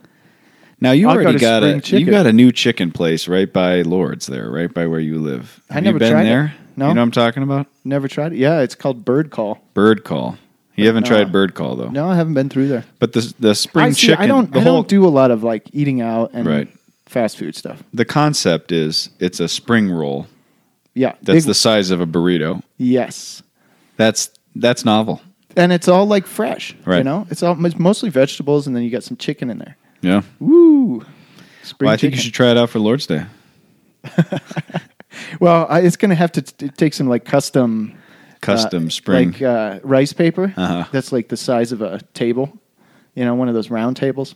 Now 0.81 0.91
you 0.91 1.09
I'll 1.09 1.15
already 1.15 1.33
to 1.33 1.39
got 1.39 1.63
a 1.63 1.97
you 1.99 2.05
got 2.09 2.25
a 2.25 2.31
new 2.33 2.51
chicken 2.51 2.91
place 2.91 3.27
right 3.27 3.51
by 3.51 3.81
Lord's 3.81 4.27
there, 4.27 4.49
right 4.49 4.73
by 4.73 4.87
where 4.87 4.99
you 4.99 5.19
live. 5.19 5.61
I 5.69 5.75
Have 5.75 5.83
never 5.83 5.95
you 5.95 5.99
been 5.99 6.11
tried 6.11 6.21
it. 6.21 6.25
there. 6.25 6.53
No. 6.77 6.87
you 6.87 6.93
know 6.93 7.01
what 7.01 7.03
I'm 7.05 7.11
talking 7.11 7.43
about. 7.43 7.67
Never 7.83 8.07
tried 8.07 8.31
it. 8.33 8.37
Yeah, 8.37 8.61
it's 8.61 8.75
called 8.75 9.03
Birdcall. 9.03 9.59
Bird 9.73 10.05
call. 10.05 10.37
You 10.75 10.87
haven't 10.87 11.03
no. 11.03 11.09
tried 11.09 11.31
Birdcall 11.33 11.77
though. 11.77 11.89
No, 11.89 12.07
I 12.09 12.15
haven't 12.15 12.35
been 12.35 12.47
through 12.47 12.69
there. 12.69 12.85
But 12.99 13.11
the 13.11 13.33
the 13.39 13.53
spring 13.55 13.87
I 13.87 13.91
see, 13.91 14.07
chicken. 14.07 14.23
I 14.23 14.27
don't. 14.27 14.51
the 14.53 14.59
I 14.59 14.63
whole 14.63 14.75
don't 14.75 14.87
do 14.87 15.05
a 15.05 15.09
lot 15.09 15.31
of 15.31 15.43
like 15.43 15.63
eating 15.73 15.99
out 15.99 16.31
and 16.33 16.47
Right. 16.47 16.69
fast 17.05 17.37
food 17.37 17.55
stuff. 17.55 17.83
the 17.93 18.05
concept 18.05 18.71
is 18.71 19.09
it's 19.19 19.41
a 19.41 19.49
spring 19.49 19.91
roll 19.91 20.27
Yeah, 20.93 21.15
that's 21.21 21.39
big- 21.39 21.43
the 21.43 21.53
size 21.53 21.91
of 21.91 21.99
a 21.99 22.07
burrito. 22.07 22.63
yes, 22.77 23.43
That's 23.97 24.29
that's 24.55 24.85
novel. 24.85 25.21
and 25.57 25.73
it's 25.73 25.89
all 25.89 26.05
like 26.05 26.25
fresh. 26.25 26.73
Right. 26.85 26.99
You 26.99 27.03
know, 27.03 27.27
it's 27.29 27.43
all 27.43 27.65
it's 27.65 27.77
mostly 27.77 28.09
vegetables, 28.09 28.65
and 28.67 28.73
then 28.73 28.83
you 28.83 28.89
got 28.89 29.03
some 29.03 29.17
chicken 29.17 29.49
in 29.49 29.57
there. 29.57 29.75
Yeah. 30.01 30.21
Woo! 30.39 31.05
Spring 31.63 31.87
Well, 31.87 31.93
I 31.93 31.97
think 31.97 32.15
you 32.15 32.21
should 32.21 32.33
try 32.33 32.51
it 32.51 32.57
out 32.57 32.69
for 32.69 32.79
Lord's 32.79 33.05
Day. 33.07 33.25
Well, 35.39 35.65
I, 35.69 35.81
it's 35.81 35.95
going 35.97 36.09
to 36.09 36.15
have 36.15 36.31
to 36.33 36.41
t- 36.41 36.69
take 36.69 36.93
some 36.93 37.07
like 37.07 37.25
custom, 37.25 37.97
Custom 38.41 38.87
uh, 38.87 38.89
spring. 38.89 39.31
like 39.31 39.41
uh, 39.41 39.79
rice 39.83 40.13
paper. 40.13 40.53
Uh-huh. 40.55 40.85
That's 40.91 41.11
like 41.11 41.29
the 41.29 41.37
size 41.37 41.71
of 41.71 41.81
a 41.81 41.99
table. 42.13 42.57
You 43.15 43.25
know, 43.25 43.35
one 43.35 43.47
of 43.47 43.53
those 43.53 43.69
round 43.69 43.97
tables. 43.97 44.35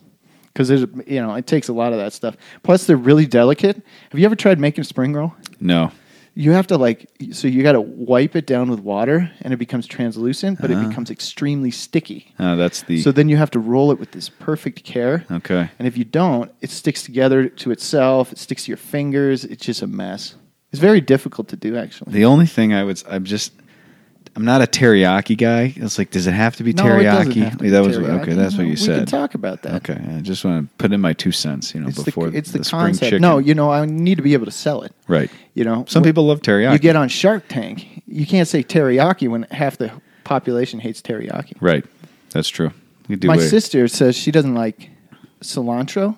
Because 0.52 0.68
there's, 0.68 0.82
you 1.06 1.20
know, 1.20 1.34
it 1.34 1.46
takes 1.46 1.68
a 1.68 1.72
lot 1.72 1.92
of 1.92 1.98
that 1.98 2.12
stuff. 2.12 2.36
Plus, 2.62 2.86
they're 2.86 2.96
really 2.96 3.26
delicate. 3.26 3.76
Have 4.10 4.20
you 4.20 4.24
ever 4.26 4.36
tried 4.36 4.60
making 4.60 4.84
spring 4.84 5.12
roll? 5.12 5.34
no. 5.60 5.90
You 6.36 6.50
have 6.52 6.66
to 6.68 6.76
like, 6.76 7.08
so 7.30 7.46
you 7.46 7.62
got 7.62 7.72
to 7.72 7.80
wipe 7.80 8.34
it 8.34 8.44
down 8.46 8.68
with 8.68 8.80
water, 8.80 9.30
and 9.42 9.54
it 9.54 9.56
becomes 9.56 9.86
translucent, 9.86 10.60
but 10.60 10.70
Uh-huh. 10.70 10.80
it 10.82 10.88
becomes 10.88 11.10
extremely 11.10 11.70
sticky. 11.70 12.32
Uh, 12.38 12.56
that's 12.56 12.82
the 12.82 13.00
So 13.02 13.12
then 13.12 13.28
you 13.28 13.36
have 13.36 13.50
to 13.52 13.60
roll 13.60 13.92
it 13.92 14.00
with 14.00 14.10
this 14.10 14.28
perfect 14.28 14.82
care. 14.82 15.24
okay. 15.30 15.70
And 15.78 15.86
if 15.86 15.96
you 15.96 16.04
don't, 16.04 16.50
it 16.60 16.70
sticks 16.70 17.02
together 17.04 17.48
to 17.48 17.70
itself. 17.70 18.32
It 18.32 18.38
sticks 18.38 18.64
to 18.64 18.70
your 18.72 18.76
fingers. 18.78 19.44
It's 19.44 19.64
just 19.64 19.80
a 19.82 19.86
mess. 19.86 20.34
It's 20.72 20.80
very 20.80 21.00
difficult 21.00 21.46
to 21.48 21.56
do, 21.56 21.76
actually. 21.76 22.12
The 22.12 22.24
only 22.24 22.46
thing 22.46 22.72
I 22.74 22.82
would 22.82 23.00
I'm 23.08 23.24
just 23.24 23.52
I'm 24.36 24.44
not 24.44 24.62
a 24.62 24.66
teriyaki 24.66 25.36
guy. 25.38 25.72
It's 25.76 25.96
like, 25.96 26.10
does 26.10 26.26
it 26.26 26.32
have 26.32 26.56
to 26.56 26.64
be 26.64 26.72
No, 26.72 26.82
teriyaki? 26.82 27.00
it 27.00 27.04
doesn't 27.04 27.32
have 27.42 27.52
to 27.58 27.64
be 27.64 27.70
that 27.70 27.84
was 27.84 27.96
teriyaki. 27.98 28.20
okay. 28.22 28.32
That's 28.34 28.54
what 28.54 28.58
No, 28.62 28.64
you 28.64 28.70
we 28.70 28.76
said. 28.76 28.96
can 28.98 29.06
talk 29.06 29.34
about 29.34 29.62
that. 29.62 29.74
Okay, 29.88 30.00
I 30.16 30.20
just 30.22 30.44
want 30.44 30.68
to 30.68 30.76
put 30.76 30.92
in 30.92 31.00
my 31.00 31.12
two 31.12 31.30
cents. 31.30 31.72
You 31.74 31.80
know, 31.82 31.88
It's 31.88 32.02
before 32.02 32.30
the, 32.30 32.36
it's 32.38 32.50
the, 32.50 32.64
spring 32.64 32.80
concept. 32.86 33.04
chicken. 33.10 33.22
No, 33.22 33.38
you 33.38 33.54
know, 33.54 33.70
I 33.70 33.84
need 33.86 34.16
to 34.16 34.22
be 34.22 34.32
able 34.32 34.46
to 34.46 34.50
sell 34.52 34.82
it. 34.82 34.92
right. 35.06 35.30
You 35.54 35.62
know, 35.64 35.84
Some 35.88 36.02
Wh- 36.02 36.06
people 36.06 36.26
love 36.26 36.40
teriyaki. 36.42 36.72
You 36.72 36.78
get 36.80 36.96
on 36.96 37.08
Shark 37.08 37.44
Tank. 37.48 38.02
You 38.08 38.26
can't 38.26 38.48
say 38.48 38.64
teriyaki 38.64 39.28
when 39.28 39.44
half 39.52 39.78
the 39.78 39.92
population 40.24 40.80
hates 40.80 41.00
teriyaki. 41.00 41.54
right. 41.60 41.84
That's 42.30 42.48
true. 42.48 42.72
You 43.06 43.14
do 43.16 43.28
My 43.28 43.36
sister 43.38 43.86
says 43.86 44.16
she 44.16 44.32
doesn't 44.32 44.54
like 44.56 44.90
cilantro, 45.42 46.16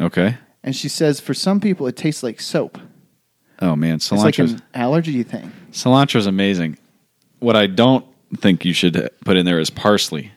Okay. 0.00 0.36
and 0.62 0.74
she 0.74 0.88
says 0.88 1.20
for 1.20 1.34
some 1.34 1.60
people 1.60 1.86
it 1.86 1.96
tastes 1.96 2.22
like 2.22 2.40
soap. 2.40 2.78
Oh 3.60 3.76
man, 3.76 3.98
cilantro. 3.98 4.12
It's 4.14 4.22
like 4.22 4.38
an 4.38 4.62
allergy 4.74 5.22
thing. 5.22 5.52
cilantro's 5.72 6.26
amazing. 6.26 6.78
What 7.40 7.56
I 7.56 7.66
don't 7.66 8.04
think 8.36 8.64
you 8.64 8.72
should 8.72 9.10
put 9.24 9.36
in 9.36 9.44
there 9.46 9.58
is 9.58 9.70
parsley. 9.70 10.32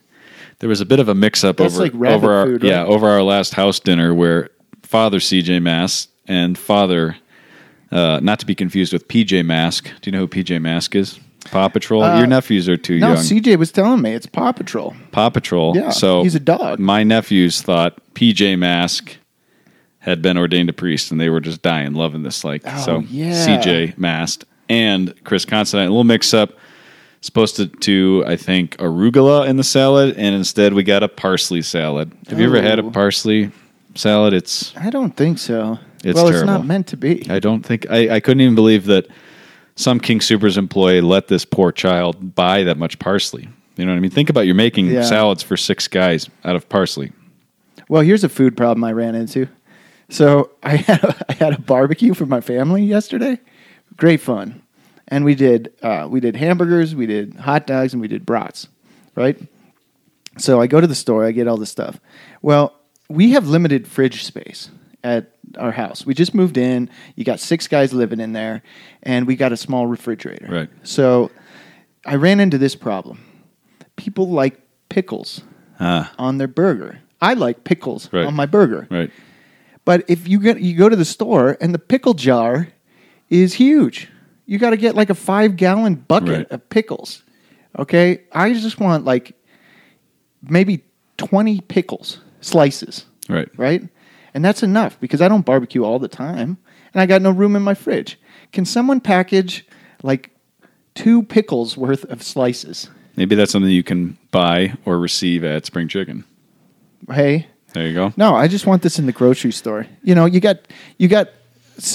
There 0.60 0.70
was 0.70 0.82
a 0.82 0.86
bit 0.86 1.00
of 1.00 1.10
a 1.10 1.16
mix-up 1.16 1.58
That's 1.58 1.76
over 1.76 1.84
like 1.84 2.14
over 2.14 2.32
our 2.34 2.46
food, 2.46 2.64
yeah 2.64 2.86
over 2.86 3.08
our 3.08 3.22
last 3.22 3.54
house 3.54 3.80
dinner 3.80 4.14
where 4.14 4.50
Father 4.82 5.20
CJ 5.20 5.62
Mast 5.62 6.10
and 6.28 6.58
Father, 6.58 7.18
uh, 7.92 8.20
not 8.24 8.40
to 8.40 8.46
be 8.46 8.56
confused 8.56 8.94
with 8.94 9.08
PJ 9.08 9.46
Mask. 9.46 9.86
Do 10.02 10.10
you 10.10 10.12
know 10.14 10.20
who 10.20 10.28
PJ 10.28 10.62
Mask 10.62 10.96
is? 10.96 11.20
Paw 11.52 11.68
Patrol. 11.68 12.02
Uh, 12.04 12.18
Your 12.20 12.28
nephews 12.28 12.70
are 12.70 12.78
too 12.78 13.00
No, 13.00 13.10
young. 13.14 13.18
CJ 13.18 13.58
was 13.58 13.72
telling 13.72 14.02
me 14.02 14.14
it's 14.14 14.26
Paw 14.26 14.54
Patrol. 14.54 14.96
Paw 15.12 15.30
Patrol. 15.30 15.76
Yeah, 15.76 15.90
so 15.90 16.24
he's 16.24 16.36
a 16.36 16.40
dog. 16.40 16.80
My 16.80 17.04
nephews 17.04 17.62
thought 17.62 18.00
PJ 18.14 18.58
Mask 18.58 19.18
had 20.00 20.22
been 20.22 20.38
ordained 20.38 20.70
a 20.70 20.74
priest, 20.74 21.12
and 21.12 21.20
they 21.20 21.30
were 21.30 21.42
just 21.42 21.62
dying, 21.62 21.94
loving 21.94 22.24
this. 22.24 22.44
Like 22.46 22.62
Oh, 22.66 22.78
so, 22.82 23.00
yeah. 23.10 23.46
CJ 23.46 23.98
Mast 23.98 24.46
and 24.70 25.14
Chris 25.26 25.44
Constantine, 25.44 25.88
a 25.88 25.90
little 25.92 26.04
mix 26.06 26.34
up. 26.34 26.54
Supposed 27.24 27.56
to, 27.56 27.68
to 27.68 28.26
I 28.28 28.36
think 28.36 28.76
arugula 28.80 29.48
in 29.48 29.56
the 29.56 29.64
salad, 29.64 30.16
and 30.18 30.36
instead 30.36 30.74
we 30.74 30.84
got 30.84 31.04
a 31.04 31.08
parsley 31.08 31.62
salad. 31.62 32.12
Have 32.28 32.38
you 32.38 32.48
ever 32.48 32.62
had 32.62 32.80
a 32.80 32.84
oh. 32.84 32.92
parsley 32.92 33.50
salad? 33.96 34.34
It's 34.34 34.76
I 34.76 34.90
don't 34.90 35.16
think 35.16 35.40
so. 35.40 35.80
It's 36.04 36.18
well, 36.18 36.28
it's 36.28 36.44
not 36.44 36.66
meant 36.66 36.88
to 36.88 36.98
be. 36.98 37.26
I 37.30 37.40
don't 37.40 37.66
think 37.66 37.90
I, 37.90 38.16
I 38.16 38.20
couldn't 38.20 38.42
even 38.42 38.56
believe 38.56 38.88
that 38.88 39.08
some 39.78 40.02
King 40.02 40.20
Supers 40.20 40.58
employee 40.58 41.00
let 41.00 41.30
this 41.30 41.46
poor 41.46 41.72
child 41.72 42.36
buy 42.36 42.64
that 42.64 42.78
much 42.78 43.00
parsley. 43.00 43.48
You 43.78 43.86
know 43.86 43.94
what 43.94 44.00
I 44.00 44.02
mean? 44.02 44.12
Think 44.12 44.30
about 44.30 44.42
you're 44.42 44.54
making 44.54 44.88
Yeah. 44.88 45.04
salads 45.04 45.44
for 45.44 45.56
six 45.56 45.88
guys 45.88 46.30
out 46.44 46.58
of 46.58 46.68
parsley. 46.68 47.14
Well, 47.88 48.02
here's 48.02 48.26
a 48.26 48.30
food 48.30 48.58
problem 48.58 48.84
I 48.84 48.92
ran 48.92 49.16
into. 49.16 49.48
So 50.10 50.52
I 50.64 50.76
had 50.76 51.02
a, 51.06 51.26
I 51.30 51.34
had 51.36 51.54
a 51.54 51.62
barbecue 51.62 52.14
for 52.14 52.26
my 52.26 52.42
family 52.42 52.84
yesterday. 52.84 53.40
Great 53.96 54.20
fun, 54.20 54.62
and 55.14 55.24
we 55.24 55.36
did 55.36 55.72
uh, 55.84 56.08
we 56.10 56.20
did 56.20 56.36
hamburgers, 56.36 56.96
we 56.96 57.06
did 57.06 57.36
hot 57.36 57.68
dogs, 57.68 57.94
and 57.94 58.02
we 58.02 58.08
did 58.08 58.26
brats. 58.26 58.68
Right. 59.16 59.38
So 60.38 60.60
I 60.60 60.66
go 60.68 60.82
to 60.82 60.88
the 60.88 60.96
store, 60.96 61.24
I 61.26 61.32
get 61.32 61.48
all 61.48 61.58
this 61.58 61.70
stuff. 61.70 62.00
Well, 62.42 62.74
we 63.10 63.32
have 63.32 63.48
limited 63.48 63.88
fridge 63.88 64.24
space 64.24 64.72
at 65.04 65.30
our 65.60 65.72
house. 65.72 66.06
We 66.06 66.14
just 66.16 66.34
moved 66.34 66.58
in. 66.58 66.90
You 67.16 67.24
got 67.24 67.40
six 67.40 67.68
guys 67.68 67.94
living 67.94 68.20
in 68.20 68.34
there, 68.34 68.64
and 69.04 69.28
we 69.28 69.36
got 69.36 69.52
a 69.52 69.58
small 69.58 69.86
refrigerator. 69.86 70.48
Right. 70.50 70.70
So 70.82 71.30
I 72.06 72.16
ran 72.16 72.40
into 72.40 72.58
this 72.58 72.76
problem. 72.76 73.20
People 73.96 74.30
like 74.30 74.60
pickles 74.90 75.42
Ah, 75.80 76.12
on 76.18 76.38
their 76.40 76.48
burger. 76.48 77.00
I 77.22 77.34
like 77.36 77.64
pickles 77.64 78.10
Right. 78.12 78.26
on 78.26 78.34
my 78.34 78.46
burger. 78.48 78.88
right. 78.90 79.12
But 79.86 80.06
if 80.08 80.28
you 80.28 80.40
get 80.40 80.60
you 80.62 80.76
go 80.76 80.90
to 80.90 80.96
the 80.96 81.06
store 81.06 81.58
and 81.62 81.74
the 81.74 81.80
pickle 81.80 82.14
jar 82.16 82.70
is 83.30 83.54
huge, 83.54 84.10
you 84.46 84.58
got 84.58 84.72
to 84.72 84.78
get 84.78 84.96
like 84.96 85.10
a 85.10 85.16
five 85.16 85.56
gallon 85.56 85.96
bucket 85.96 86.30
Right. 86.30 86.52
of 86.52 86.70
pickles. 86.70 87.24
Okay, 87.80 88.22
I 88.32 88.54
just 88.54 88.80
want 88.80 89.06
like 89.06 89.34
maybe 90.42 90.84
twenty 91.18 91.62
pickles 91.62 92.20
slices, 92.42 93.06
Right. 93.30 93.50
right? 93.58 93.88
And 94.34 94.44
that's 94.44 94.64
enough 94.64 95.00
because 95.00 95.22
I 95.22 95.28
don't 95.28 95.46
barbecue 95.46 95.84
all 95.84 96.00
the 96.00 96.08
time, 96.08 96.58
and 96.94 97.02
I 97.02 97.06
got 97.06 97.22
no 97.22 97.32
room 97.32 97.56
in 97.56 97.62
my 97.62 97.74
fridge. 97.74 98.20
Can 98.52 98.66
someone 98.66 99.00
package 99.00 99.66
like 100.04 100.30
two 100.96 101.24
pickles 101.24 101.78
worth 101.78 102.04
of 102.06 102.22
slices? 102.22 102.90
Maybe 103.16 103.36
that's 103.36 103.52
something 103.52 103.72
you 103.72 103.84
can 103.84 104.18
buy 104.32 104.74
or 104.86 104.98
receive 105.00 105.44
at 105.44 105.66
Spring 105.66 105.88
Chicken. 105.88 106.24
Hey, 107.12 107.48
There 107.74 107.88
you 107.88 107.94
go. 107.94 108.14
No, 108.18 108.36
I 108.36 108.48
just 108.48 108.66
want 108.68 108.82
this 108.84 109.00
in 109.00 109.06
the 109.08 109.12
grocery 109.12 109.52
store. 109.52 109.88
You 110.04 110.14
know, 110.16 110.26
you 110.26 110.40
got 110.40 110.58
you 110.98 111.08
got 111.08 111.30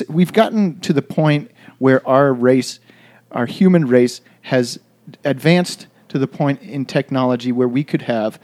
we've 0.08 0.32
gotten 0.32 0.80
to 0.80 0.92
the 0.92 1.02
point 1.02 1.50
where 1.78 2.06
our 2.06 2.32
race, 2.32 2.80
our 3.32 3.46
human 3.46 3.86
race 3.86 4.20
has 4.42 4.78
advanced 5.24 5.86
to 6.08 6.18
the 6.18 6.26
point 6.26 6.62
in 6.62 6.84
technology 6.84 7.52
where 7.52 7.68
we 7.68 7.84
could 7.84 8.02
have 8.02 8.40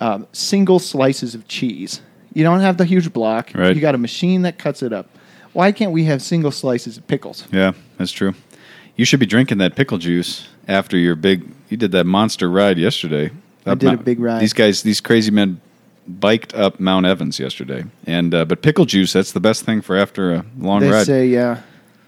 um, 0.00 0.26
single 0.32 0.78
slices 0.78 1.34
of 1.34 1.48
cheese. 1.48 2.00
You 2.34 2.44
don't 2.44 2.60
have 2.60 2.76
the 2.76 2.84
huge 2.84 3.12
block. 3.12 3.52
Right. 3.54 3.74
You 3.74 3.80
got 3.80 3.94
a 3.94 3.98
machine 3.98 4.42
that 4.42 4.58
cuts 4.58 4.82
it 4.82 4.92
up. 4.92 5.08
Why 5.52 5.72
can't 5.72 5.92
we 5.92 6.04
have 6.04 6.20
single 6.20 6.50
slices 6.50 6.98
of 6.98 7.06
pickles? 7.06 7.46
Yeah, 7.50 7.72
that's 7.96 8.12
true. 8.12 8.34
You 8.96 9.06
should 9.06 9.20
be 9.20 9.26
drinking 9.26 9.58
that 9.58 9.74
pickle 9.74 9.96
juice 9.96 10.48
after 10.68 10.98
your 10.98 11.14
big. 11.14 11.50
You 11.70 11.78
did 11.78 11.92
that 11.92 12.04
monster 12.04 12.50
ride 12.50 12.76
yesterday. 12.76 13.30
I 13.64 13.74
did 13.74 13.92
a 13.92 13.96
big 13.96 14.20
ride. 14.20 14.40
These 14.40 14.52
guys, 14.52 14.82
these 14.82 15.00
crazy 15.00 15.30
men, 15.30 15.60
biked 16.06 16.54
up 16.54 16.78
Mount 16.78 17.06
Evans 17.06 17.40
yesterday, 17.40 17.84
and 18.06 18.34
uh, 18.34 18.44
but 18.44 18.62
pickle 18.62 18.84
juice 18.84 19.12
that's 19.12 19.32
the 19.32 19.40
best 19.40 19.64
thing 19.64 19.80
for 19.80 19.96
after 19.96 20.34
a 20.34 20.46
long 20.58 20.80
they 20.80 20.90
ride. 20.90 21.06
say 21.06 21.26
yeah, 21.26 21.62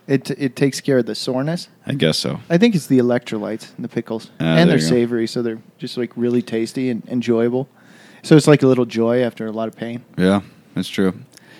it 0.08 0.30
it 0.32 0.56
takes 0.56 0.80
care 0.80 0.98
of 0.98 1.06
the 1.06 1.14
soreness. 1.14 1.68
I 1.86 1.94
guess 1.94 2.18
so. 2.18 2.40
I 2.50 2.58
think 2.58 2.74
it's 2.74 2.86
the 2.88 2.98
electrolytes 2.98 3.74
and 3.76 3.84
the 3.84 3.88
pickles, 3.88 4.30
Ah, 4.40 4.44
and 4.44 4.58
there 4.58 4.66
they're 4.66 4.84
you 4.84 4.90
go. 4.90 4.96
savory, 4.96 5.26
so 5.28 5.42
they're 5.42 5.60
just 5.78 5.96
like 5.96 6.10
really 6.16 6.42
tasty 6.42 6.90
and 6.90 7.06
enjoyable. 7.08 7.68
So 8.22 8.36
it's 8.36 8.48
like 8.48 8.62
a 8.62 8.66
little 8.66 8.86
joy 8.86 9.22
after 9.22 9.46
a 9.46 9.52
lot 9.52 9.68
of 9.68 9.76
pain. 9.76 10.02
Yeah, 10.16 10.40
that's 10.74 10.88
true. 10.88 11.12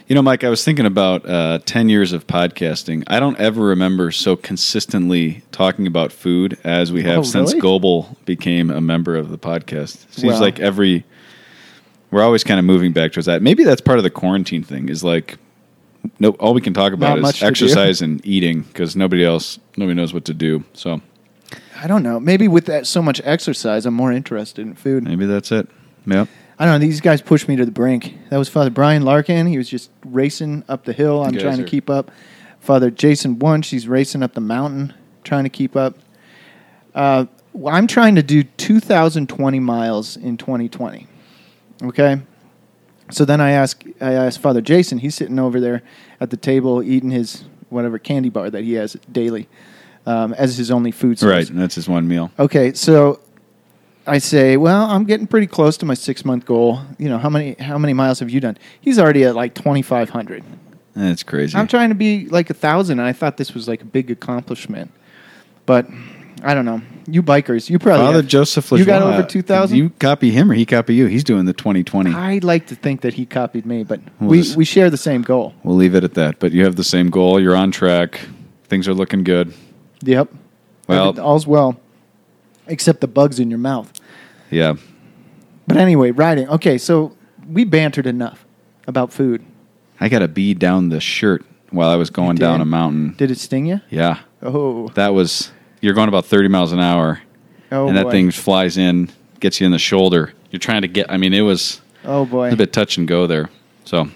You 0.09 0.15
know, 0.15 0.23
Mike, 0.23 0.43
I 0.43 0.49
was 0.49 0.65
thinking 0.65 0.87
about 0.87 1.29
uh, 1.29 1.59
10 1.67 1.91
years 1.91 2.15
of 2.15 2.27
podcasting. 2.27 3.05
I 3.09 3.21
don't 3.21 3.37
ever 3.39 3.61
remember 3.63 4.11
so 4.11 4.37
consistently 4.37 5.43
talking 5.53 5.87
about 5.87 6.13
food 6.13 6.57
as 6.65 6.91
we 6.91 7.03
have 7.03 7.19
Oh, 7.19 7.23
since 7.23 7.51
really? 7.51 7.61
Goebel 7.61 8.17
became 8.25 8.71
a 8.71 8.81
member 8.81 9.17
of 9.17 9.29
the 9.31 9.37
podcast. 9.39 10.11
Seems 10.11 10.33
Well- 10.33 10.41
like 10.41 10.61
every. 10.61 11.05
We're 12.11 12.23
always 12.23 12.43
kind 12.43 12.59
of 12.59 12.65
moving 12.65 12.93
back 12.95 13.13
towards 13.13 13.27
that. 13.27 13.43
Maybe 13.43 13.65
that's 13.65 13.83
part 13.83 13.99
of 13.99 14.03
the 14.03 14.09
quarantine 14.11 14.63
thing 14.63 14.89
is 14.89 15.05
like 15.05 15.37
no, 16.19 16.31
all 16.33 16.55
we 16.55 16.61
can 16.61 16.75
talk 16.75 16.93
about 16.93 17.19
Not 17.21 17.35
is 17.35 17.43
exercise 17.43 18.03
and 18.03 18.25
eating 18.25 18.63
because 18.63 18.97
nobody 18.97 19.25
else, 19.25 19.59
nobody 19.77 19.95
knows 19.95 20.15
what 20.15 20.25
to 20.27 20.35
do. 20.35 20.65
So 20.73 21.01
I 21.81 21.87
don't 21.87 22.03
know. 22.03 22.19
Maybe 22.21 22.49
with 22.49 22.67
that 22.67 22.87
so 22.87 23.03
much 23.03 23.21
exercise, 23.25 23.87
I'm 23.87 23.95
more 23.95 24.13
interested 24.13 24.63
in 24.67 24.75
food. 24.75 25.05
maybe 25.05 25.27
that's 25.27 25.53
it. 25.53 25.69
Yep. 26.07 26.29
I 26.59 26.65
don't 26.65 26.75
know. 26.75 26.79
These 26.87 27.01
guys 27.01 27.23
pushed 27.23 27.47
me 27.49 27.55
to 27.57 27.65
the 27.65 27.71
brink. 27.71 28.17
That 28.31 28.37
was 28.37 28.49
Father 28.49 28.71
Brian 28.71 29.03
Larkin. 29.03 29.47
He 29.47 29.59
was 29.59 29.69
just 29.69 29.91
racing 30.05 30.65
up 30.69 30.85
the 30.85 30.93
hill. 30.93 31.23
I'm 31.23 31.33
guys 31.33 31.43
trying 31.43 31.57
to 31.59 31.63
are- 31.65 31.67
keep 31.67 31.89
up. 31.89 32.11
Father 32.61 32.91
Jason 32.91 33.39
Wunsch, 33.39 33.71
he's 33.71 33.87
racing 33.87 34.23
up 34.23 34.35
the 34.35 34.41
mountain, 34.41 34.93
trying 35.23 35.45
to 35.45 35.51
keep 35.51 35.77
up. 35.77 35.97
Uh, 36.95 37.27
well, 37.53 37.75
I'm 37.75 37.87
trying 37.87 38.17
to 38.17 38.23
do 38.23 38.43
2,020 38.43 39.61
miles 39.61 40.17
in 40.17 40.37
2020. 40.37 41.07
Okay. 41.85 42.21
So 43.11 43.25
then 43.25 43.41
I 43.41 43.53
ask, 43.53 43.83
I 44.01 44.13
asked 44.13 44.41
Father 44.41 44.61
Jason. 44.61 44.99
He's 44.99 45.15
sitting 45.15 45.39
over 45.39 45.61
there 45.61 45.83
at 46.21 46.31
the 46.31 46.37
table 46.37 46.83
eating 46.83 47.11
his 47.11 47.45
whatever 47.71 47.99
candy 47.99 48.29
bar 48.29 48.51
that 48.51 48.65
he 48.65 48.75
has 48.75 48.95
daily 49.11 49.49
um, 50.07 50.33
as 50.35 50.57
his 50.57 50.71
only 50.71 50.91
food 50.91 51.19
source. 51.19 51.31
Right. 51.31 51.51
And 51.51 51.59
that's 51.59 51.75
his 51.75 51.89
one 51.89 52.09
meal. 52.09 52.31
Okay, 52.39 52.73
so 52.73 53.21
I 54.07 54.19
say, 54.19 54.57
well, 54.57 54.87
I'm 54.87 55.05
getting 55.05 55.27
pretty 55.27 55.47
close 55.47 55.77
to 55.79 55.87
my 55.87 55.95
six 55.95 56.25
month 56.25 56.47
goal. 56.47 56.81
You 56.99 57.09
know, 57.09 57.19
how 57.19 57.29
many 57.29 57.55
how 57.61 57.79
many 57.79 57.93
miles 57.93 58.21
have 58.21 58.31
you 58.31 58.41
done? 58.41 58.57
He's 58.81 58.99
already 58.99 59.25
at 59.25 59.35
like 59.35 59.55
2,500. 59.55 60.43
That's 60.95 61.23
crazy. 61.23 61.57
I'm 61.57 61.69
trying 61.69 61.91
to 61.91 61.95
be 61.95 62.27
like 62.27 62.51
a 62.51 62.55
thousand, 62.55 62.99
and 62.99 63.07
I 63.07 63.13
thought 63.13 63.37
this 63.37 63.55
was 63.55 63.69
like 63.69 63.83
a 63.83 63.85
big 63.85 64.11
accomplishment, 64.11 64.91
but 65.67 65.87
I 66.43 66.55
don't 66.55 66.65
know. 66.65 66.81
You 67.11 67.23
bikers, 67.23 67.71
you 67.71 67.79
probably 67.79 68.05
Father 68.05 68.19
have- 68.19 68.27
Joseph 68.27 68.71
You 68.71 68.85
got 68.85 69.03
over 69.03 69.23
2,000. 69.23 69.77
You 69.77 69.91
copy 69.99 70.31
him 70.31 70.51
or 70.51 70.55
he 70.55 70.67
copy 70.67 70.95
you? 70.95 71.07
He's 71.07 71.25
doing 71.25 71.47
the 71.47 71.53
2020. 71.55 72.13
I 72.13 72.39
like 72.43 72.67
to 72.67 72.75
think 72.75 73.01
that 73.01 73.15
he 73.15 73.25
copied 73.25 73.65
me, 73.65 73.83
but 73.83 74.01
We'll 74.21 74.31
we 74.31 74.39
just- 74.43 74.57
we 74.57 74.65
share 74.65 74.91
the 74.91 74.97
same 74.99 75.23
goal. 75.23 75.55
We'll 75.65 75.77
leave 75.77 75.95
it 75.95 76.05
at 76.05 76.15
that. 76.15 76.39
But 76.39 76.53
you 76.53 76.65
have 76.65 76.77
the 76.77 76.85
same 76.85 77.09
goal. 77.11 77.41
You're 77.41 77.57
on 77.57 77.71
track. 77.71 78.21
Things 78.69 78.87
are 78.89 78.95
looking 78.95 79.25
good. 79.25 79.55
Yep. 80.03 80.29
Well- 80.87 81.19
all's 81.21 81.47
well, 81.47 81.81
except 82.67 83.01
the 83.01 83.09
bugs 83.09 83.41
in 83.41 83.49
your 83.49 83.59
mouth. 83.59 83.91
Yeah. 84.51 84.75
But 85.67 85.77
anyway, 85.77 86.11
riding. 86.11 86.49
Okay, 86.49 86.79
so 86.79 87.13
we 87.51 87.65
bantered 87.65 88.07
enough 88.07 88.45
about 88.87 89.13
food. 89.13 89.43
I 90.01 90.09
got 90.09 90.23
a 90.23 90.29
bee 90.29 90.55
down 90.55 90.91
the 90.91 91.01
shirt 91.01 91.45
while 91.71 91.89
I 91.91 91.97
was 91.97 92.11
going 92.11 92.37
did? 92.37 92.41
down 92.41 92.61
a 92.61 92.65
mountain. 92.65 93.15
Did 93.19 93.31
it 93.31 93.39
sting 93.39 93.67
you? 93.67 93.81
Yeah. 93.91 94.19
Oh, 94.43 94.89
That 94.95 95.13
was, 95.15 95.51
you're 95.81 95.95
going 95.95 96.09
about 96.09 96.27
30 96.27 96.49
miles 96.49 96.73
an 96.73 96.81
hour. 96.81 97.21
oh 97.73 97.89
and 97.89 97.97
that 97.97 98.05
boy. 98.05 98.11
thing 98.11 98.31
flies 98.31 98.77
in, 98.79 99.11
gets 99.41 99.61
you 99.61 99.67
in 99.67 99.73
the 99.73 99.79
shoulder. 99.79 100.33
You're 100.51 100.61
trying 100.61 100.83
to 100.83 100.89
get, 100.89 101.11
I 101.11 101.17
mean, 101.17 101.35
it 101.35 101.43
was 101.43 101.81
Oh 102.05 102.25
boy. 102.25 102.51
a 102.51 102.57
bit 102.57 102.73
touch 102.73 102.97
and 102.97 103.07
go 103.07 103.27
there. 103.27 103.51
So, 103.85 104.09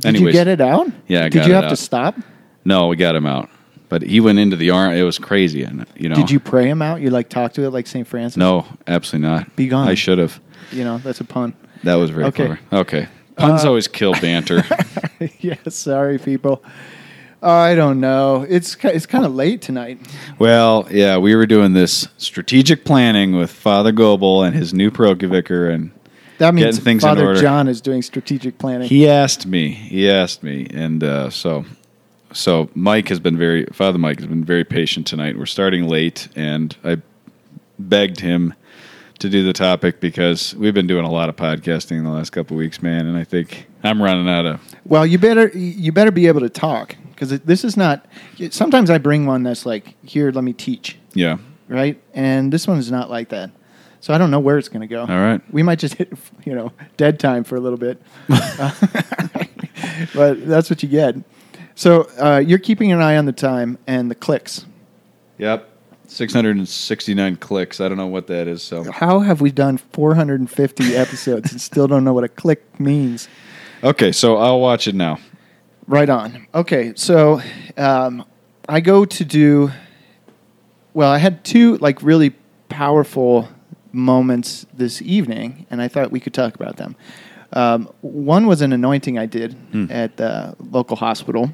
Did 0.00 0.18
you 0.20 0.30
get 0.32 0.48
it 0.48 0.60
out? 0.60 0.86
Yeah, 1.08 1.24
I 1.24 1.28
Did 1.28 1.46
you 1.46 1.52
have 1.54 1.64
out. 1.64 1.70
to 1.70 1.76
stop? 1.76 2.16
No, 2.64 2.88
we 2.88 2.96
got 2.96 3.14
him 3.16 3.26
out. 3.26 3.48
But 3.88 4.02
he 4.02 4.20
went 4.20 4.38
into 4.38 4.54
the 4.56 4.70
arm. 4.70 4.92
It 4.92 5.02
was 5.02 5.18
crazy. 5.18 5.64
And, 5.64 5.84
you 5.96 6.08
know. 6.08 6.14
Did 6.14 6.30
you 6.30 6.38
pray 6.38 6.68
him 6.68 6.80
out? 6.80 7.00
You 7.00 7.10
like 7.10 7.28
talk 7.28 7.54
to 7.54 7.64
it 7.64 7.70
like 7.70 7.86
St. 7.88 8.06
Francis? 8.06 8.36
No, 8.36 8.66
absolutely 8.86 9.28
not. 9.28 9.56
Be 9.56 9.66
gone. 9.66 9.88
I 9.88 9.94
should 9.94 10.18
have. 10.18 10.40
You 10.70 10.84
know, 10.84 10.98
that's 10.98 11.20
a 11.20 11.24
pun. 11.24 11.54
That 11.82 11.94
was 11.96 12.10
very 12.10 12.24
Okay. 12.26 12.46
clever. 12.46 12.60
Okay. 12.72 13.08
Puns 13.36 13.64
Uh, 13.64 13.68
always 13.68 13.88
kill 13.88 14.12
banter. 14.12 14.62
yeah, 15.40 15.56
sorry, 15.68 16.18
people. 16.18 16.62
I 17.42 17.74
don't 17.74 18.00
know. 18.00 18.44
It's 18.48 18.76
it's 18.84 19.06
kind 19.06 19.24
of 19.24 19.34
late 19.34 19.62
tonight. 19.62 19.98
well, 20.38 20.86
yeah, 20.90 21.16
we 21.16 21.34
were 21.34 21.46
doing 21.46 21.72
this 21.72 22.08
strategic 22.18 22.84
planning 22.84 23.34
with 23.36 23.50
Father 23.50 23.92
Goebel 23.92 24.42
and 24.42 24.54
his 24.54 24.74
new 24.74 24.90
parochial 24.90 25.32
vicar, 25.32 25.70
and 25.70 25.90
That 26.38 26.54
means 26.54 26.66
Getting 26.66 26.84
things 26.84 27.02
in 27.04 27.08
Father 27.08 27.26
order. 27.26 27.40
John 27.40 27.66
is 27.68 27.80
doing 27.80 28.02
strategic 28.02 28.58
planning. 28.58 28.88
he 28.88 29.08
asked 29.08 29.46
me. 29.46 29.70
He 29.70 30.10
asked 30.10 30.42
me, 30.42 30.66
and 30.72 31.02
uh, 31.02 31.30
so, 31.30 31.64
so 32.32 32.68
Mike 32.74 33.08
has 33.08 33.20
been 33.20 33.38
very 33.38 33.64
Father 33.66 33.98
Mike 33.98 34.18
has 34.18 34.26
been 34.26 34.44
very 34.44 34.64
patient 34.64 35.06
tonight. 35.06 35.38
We're 35.38 35.46
starting 35.46 35.88
late, 35.88 36.28
and 36.36 36.76
I 36.84 36.98
begged 37.78 38.20
him 38.20 38.52
to 39.18 39.28
do 39.30 39.44
the 39.44 39.52
topic 39.54 40.00
because 40.00 40.54
we've 40.56 40.74
been 40.74 40.86
doing 40.86 41.04
a 41.04 41.10
lot 41.10 41.28
of 41.30 41.36
podcasting 41.36 41.98
in 41.98 42.04
the 42.04 42.10
last 42.10 42.30
couple 42.30 42.56
of 42.56 42.58
weeks, 42.58 42.82
man, 42.82 43.06
and 43.06 43.16
I 43.16 43.24
think 43.24 43.66
I'm 43.82 44.02
running 44.02 44.28
out 44.28 44.44
of. 44.44 44.60
well, 44.84 45.06
you 45.06 45.16
better 45.16 45.48
you 45.56 45.90
better 45.90 46.10
be 46.10 46.26
able 46.26 46.40
to 46.40 46.50
talk 46.50 46.96
because 47.20 47.38
this 47.40 47.64
is 47.64 47.76
not. 47.76 48.06
Sometimes 48.50 48.88
I 48.88 48.96
bring 48.96 49.26
one 49.26 49.42
that's 49.42 49.66
like, 49.66 49.94
here, 50.02 50.30
let 50.32 50.42
me 50.42 50.54
teach, 50.54 50.96
Yeah. 51.12 51.36
right? 51.68 52.00
And 52.14 52.50
this 52.50 52.66
one 52.66 52.78
is 52.78 52.90
not 52.90 53.10
like 53.10 53.28
that. 53.28 53.50
So 54.00 54.14
I 54.14 54.18
don't 54.18 54.30
know 54.30 54.40
where 54.40 54.56
it's 54.56 54.70
going 54.70 54.80
to 54.80 54.86
go. 54.86 55.02
All 55.02 55.06
right. 55.08 55.42
We 55.52 55.62
might 55.62 55.78
just 55.78 55.94
hit, 55.94 56.10
you 56.46 56.54
know, 56.54 56.72
dead 56.96 57.20
time 57.20 57.44
for 57.44 57.56
a 57.56 57.60
little 57.60 57.76
bit. 57.78 58.00
but 60.14 60.46
that's 60.46 60.70
what 60.70 60.82
you 60.82 60.88
get. 60.88 61.16
So 61.74 62.08
uh, 62.18 62.38
you're 62.38 62.58
keeping 62.58 62.90
an 62.90 63.02
eye 63.02 63.18
on 63.18 63.26
the 63.26 63.32
time 63.32 63.76
and 63.86 64.10
the 64.10 64.14
clicks. 64.14 64.64
Yep. 65.36 65.68
669 66.06 67.36
clicks. 67.36 67.80
I 67.82 67.88
don't 67.88 67.98
know 67.98 68.06
what 68.06 68.28
that 68.28 68.48
is. 68.48 68.62
So 68.62 68.90
How 68.90 69.20
have 69.20 69.42
we 69.42 69.50
done 69.50 69.76
450 69.76 70.96
episodes 70.96 71.52
and 71.52 71.60
still 71.60 71.86
don't 71.86 72.02
know 72.02 72.14
what 72.14 72.24
a 72.24 72.28
click 72.28 72.80
means? 72.80 73.28
okay, 73.84 74.10
so 74.10 74.38
I'll 74.38 74.60
watch 74.60 74.88
it 74.88 74.94
now. 74.94 75.18
Right 75.90 76.08
on. 76.08 76.46
Okay, 76.54 76.92
so 76.94 77.42
um, 77.76 78.24
I 78.68 78.78
go 78.78 79.04
to 79.04 79.24
do. 79.24 79.72
Well, 80.94 81.10
I 81.10 81.18
had 81.18 81.42
two 81.44 81.78
like 81.78 82.00
really 82.00 82.30
powerful 82.68 83.48
moments 83.90 84.66
this 84.72 85.02
evening, 85.02 85.66
and 85.68 85.82
I 85.82 85.88
thought 85.88 86.12
we 86.12 86.20
could 86.20 86.32
talk 86.32 86.54
about 86.54 86.76
them. 86.76 86.94
Um, 87.52 87.92
one 88.02 88.46
was 88.46 88.62
an 88.62 88.72
anointing 88.72 89.18
I 89.18 89.26
did 89.26 89.56
at 89.90 90.16
the 90.16 90.54
local 90.60 90.96
hospital. 90.96 91.50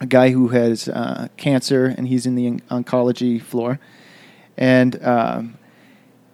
A 0.00 0.06
guy 0.06 0.30
who 0.30 0.48
has 0.48 0.88
uh, 0.88 1.28
cancer, 1.36 1.84
and 1.84 2.08
he's 2.08 2.26
in 2.26 2.34
the 2.34 2.48
on- 2.48 2.82
oncology 2.82 3.40
floor, 3.40 3.78
and 4.56 5.00
um, 5.04 5.56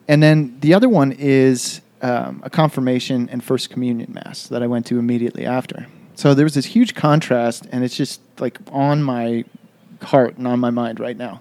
and 0.08 0.22
then 0.22 0.58
the 0.60 0.72
other 0.72 0.88
one 0.88 1.12
is 1.12 1.82
um, 2.00 2.40
a 2.42 2.48
confirmation 2.48 3.28
and 3.28 3.44
first 3.44 3.68
communion 3.68 4.10
mass 4.14 4.48
that 4.48 4.62
I 4.62 4.66
went 4.66 4.86
to 4.86 4.98
immediately 4.98 5.44
after. 5.44 5.86
So 6.14 6.34
there 6.34 6.44
was 6.44 6.54
this 6.54 6.66
huge 6.66 6.94
contrast, 6.94 7.66
and 7.72 7.82
it's 7.84 7.96
just 7.96 8.20
like 8.38 8.58
on 8.72 9.02
my 9.02 9.44
heart 10.02 10.36
and 10.36 10.46
on 10.46 10.60
my 10.60 10.70
mind 10.70 11.00
right 11.00 11.16
now, 11.16 11.40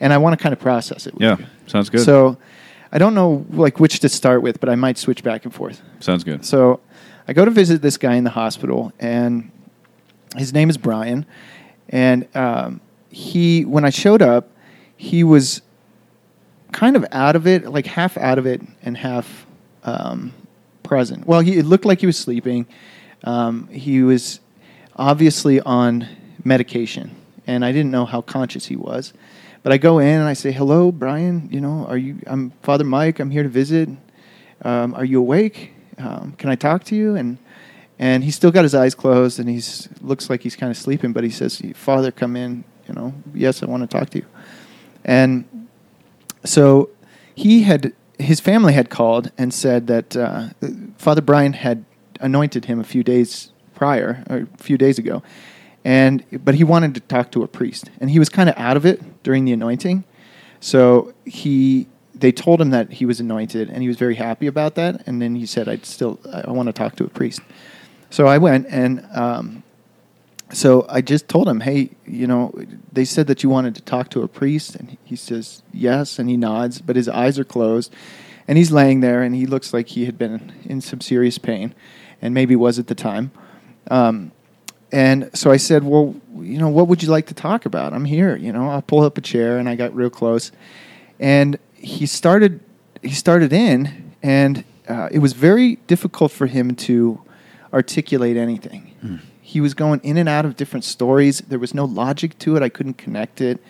and 0.00 0.12
I 0.12 0.18
want 0.18 0.38
to 0.38 0.42
kind 0.42 0.52
of 0.52 0.58
process 0.58 1.06
it. 1.06 1.14
With 1.14 1.22
Yeah, 1.22 1.38
you. 1.38 1.46
sounds 1.66 1.88
good. 1.90 2.00
So 2.00 2.36
I 2.90 2.98
don't 2.98 3.14
know 3.14 3.46
like 3.50 3.78
which 3.80 4.00
to 4.00 4.08
start 4.08 4.42
with, 4.42 4.60
but 4.60 4.68
I 4.68 4.74
might 4.74 4.98
switch 4.98 5.22
back 5.22 5.44
and 5.44 5.54
forth. 5.54 5.80
sounds 6.00 6.24
good. 6.24 6.44
So 6.44 6.80
I 7.28 7.32
go 7.32 7.44
to 7.44 7.50
visit 7.50 7.82
this 7.82 7.96
guy 7.96 8.14
in 8.16 8.24
the 8.24 8.30
hospital, 8.30 8.92
and 8.98 9.50
his 10.36 10.52
name 10.52 10.68
is 10.70 10.76
Brian. 10.76 11.24
And 11.88 12.26
um, 12.34 12.80
he, 13.10 13.64
when 13.64 13.84
I 13.84 13.90
showed 13.90 14.22
up, 14.22 14.48
he 14.96 15.22
was 15.24 15.60
kind 16.72 16.96
of 16.96 17.04
out 17.12 17.36
of 17.36 17.46
it, 17.46 17.66
like 17.70 17.86
half 17.86 18.16
out 18.16 18.38
of 18.38 18.46
it 18.46 18.62
and 18.82 18.96
half 18.96 19.46
um, 19.84 20.32
present. 20.82 21.26
Well, 21.26 21.40
he, 21.40 21.58
it 21.58 21.66
looked 21.66 21.84
like 21.84 22.00
he 22.00 22.06
was 22.06 22.16
sleeping. 22.18 22.66
Um, 23.24 23.68
he 23.68 24.02
was 24.02 24.40
obviously 24.96 25.60
on 25.60 26.08
medication, 26.44 27.14
and 27.46 27.64
I 27.64 27.72
didn't 27.72 27.90
know 27.90 28.04
how 28.04 28.20
conscious 28.20 28.66
he 28.66 28.76
was. 28.76 29.12
But 29.62 29.72
I 29.72 29.78
go 29.78 29.98
in 29.98 30.18
and 30.18 30.28
I 30.28 30.32
say, 30.32 30.50
"Hello, 30.50 30.90
Brian. 30.90 31.48
You 31.52 31.60
know, 31.60 31.86
are 31.86 31.96
you? 31.96 32.18
I'm 32.26 32.50
Father 32.62 32.84
Mike. 32.84 33.20
I'm 33.20 33.30
here 33.30 33.44
to 33.44 33.48
visit. 33.48 33.88
Um, 34.62 34.94
are 34.94 35.04
you 35.04 35.18
awake? 35.18 35.72
Um, 35.98 36.34
can 36.36 36.50
I 36.50 36.56
talk 36.56 36.84
to 36.84 36.96
you?" 36.96 37.14
And 37.14 37.38
and 37.98 38.24
he's 38.24 38.34
still 38.34 38.50
got 38.50 38.64
his 38.64 38.74
eyes 38.74 38.94
closed, 38.94 39.38
and 39.38 39.48
he's 39.48 39.88
looks 40.00 40.28
like 40.28 40.42
he's 40.42 40.56
kind 40.56 40.70
of 40.70 40.76
sleeping. 40.76 41.12
But 41.12 41.22
he 41.22 41.30
says, 41.30 41.62
"Father, 41.74 42.10
come 42.10 42.36
in. 42.36 42.64
You 42.88 42.94
know, 42.94 43.14
yes, 43.32 43.62
I 43.62 43.66
want 43.66 43.88
to 43.88 43.98
talk 43.98 44.10
to 44.10 44.18
you." 44.18 44.26
And 45.04 45.68
so 46.44 46.90
he 47.34 47.62
had 47.62 47.92
his 48.18 48.40
family 48.40 48.72
had 48.72 48.90
called 48.90 49.30
and 49.38 49.54
said 49.54 49.86
that 49.86 50.16
uh, 50.16 50.48
Father 50.96 51.20
Brian 51.20 51.52
had 51.52 51.84
anointed 52.22 52.64
him 52.64 52.80
a 52.80 52.84
few 52.84 53.02
days 53.02 53.52
prior, 53.74 54.24
or 54.30 54.48
a 54.54 54.62
few 54.62 54.78
days 54.78 54.98
ago, 54.98 55.22
and 55.84 56.24
but 56.44 56.54
he 56.54 56.64
wanted 56.64 56.94
to 56.94 57.00
talk 57.00 57.30
to 57.32 57.42
a 57.42 57.48
priest, 57.48 57.90
and 58.00 58.10
he 58.10 58.18
was 58.18 58.28
kind 58.28 58.48
of 58.48 58.56
out 58.56 58.76
of 58.76 58.86
it 58.86 59.22
during 59.22 59.44
the 59.44 59.52
anointing, 59.52 60.04
so 60.60 61.12
he 61.24 61.86
they 62.14 62.32
told 62.32 62.60
him 62.60 62.70
that 62.70 62.92
he 62.92 63.04
was 63.04 63.20
anointed, 63.20 63.68
and 63.68 63.82
he 63.82 63.88
was 63.88 63.96
very 63.96 64.14
happy 64.14 64.46
about 64.46 64.74
that, 64.76 65.06
and 65.06 65.20
then 65.20 65.34
he 65.34 65.46
said, 65.46 65.68
"I'd 65.68 65.84
still 65.84 66.18
I 66.32 66.50
want 66.50 66.68
to 66.68 66.72
talk 66.72 66.96
to 66.96 67.04
a 67.04 67.08
priest," 67.08 67.40
so 68.10 68.26
I 68.26 68.38
went 68.38 68.66
and. 68.70 69.06
Um, 69.12 69.62
so 70.52 70.84
I 70.86 71.00
just 71.00 71.28
told 71.28 71.48
him, 71.48 71.60
hey, 71.60 71.92
you 72.06 72.26
know, 72.26 72.52
they 72.92 73.06
said 73.06 73.26
that 73.28 73.42
you 73.42 73.48
wanted 73.48 73.74
to 73.76 73.80
talk 73.80 74.10
to 74.10 74.22
a 74.22 74.28
priest, 74.28 74.76
and 74.76 74.98
he 75.02 75.16
says 75.16 75.62
yes, 75.72 76.18
and 76.18 76.28
he 76.28 76.36
nods, 76.36 76.82
but 76.82 76.94
his 76.94 77.08
eyes 77.08 77.38
are 77.38 77.44
closed, 77.44 77.90
and 78.46 78.58
he's 78.58 78.70
laying 78.70 79.00
there, 79.00 79.22
and 79.22 79.34
he 79.34 79.46
looks 79.46 79.72
like 79.72 79.88
he 79.88 80.04
had 80.04 80.18
been 80.18 80.52
in 80.64 80.82
some 80.82 81.00
serious 81.00 81.38
pain, 81.38 81.74
and 82.22 82.32
maybe 82.32 82.56
was 82.56 82.78
at 82.78 82.86
the 82.86 82.94
time. 82.94 83.32
Um, 83.90 84.32
and 84.92 85.30
so 85.34 85.50
I 85.50 85.56
said, 85.56 85.84
well, 85.84 86.14
you 86.38 86.58
know, 86.58 86.68
what 86.68 86.88
would 86.88 87.02
you 87.02 87.08
like 87.08 87.26
to 87.26 87.34
talk 87.34 87.66
about? 87.66 87.92
I'm 87.92 88.04
here, 88.04 88.36
you 88.36 88.52
know. 88.52 88.68
I'll 88.70 88.82
pull 88.82 89.02
up 89.02 89.18
a 89.18 89.20
chair, 89.20 89.58
and 89.58 89.68
I 89.68 89.74
got 89.74 89.94
real 89.94 90.10
close, 90.10 90.52
and 91.18 91.58
he 91.74 92.06
started. 92.06 92.60
He 93.02 93.10
started 93.10 93.52
in, 93.52 94.12
and 94.22 94.64
uh, 94.88 95.08
it 95.10 95.18
was 95.18 95.32
very 95.32 95.76
difficult 95.86 96.30
for 96.30 96.46
him 96.46 96.74
to 96.76 97.20
articulate 97.72 98.36
anything. 98.36 98.94
He 99.40 99.60
was 99.60 99.74
going 99.74 100.00
in 100.02 100.16
and 100.16 100.28
out 100.28 100.44
of 100.44 100.56
different 100.56 100.84
stories. 100.84 101.40
There 101.40 101.58
was 101.58 101.74
no 101.74 101.84
logic 101.84 102.38
to 102.40 102.56
it. 102.56 102.62
I 102.62 102.68
couldn't 102.68 102.98
connect 102.98 103.40
it. 103.40 103.62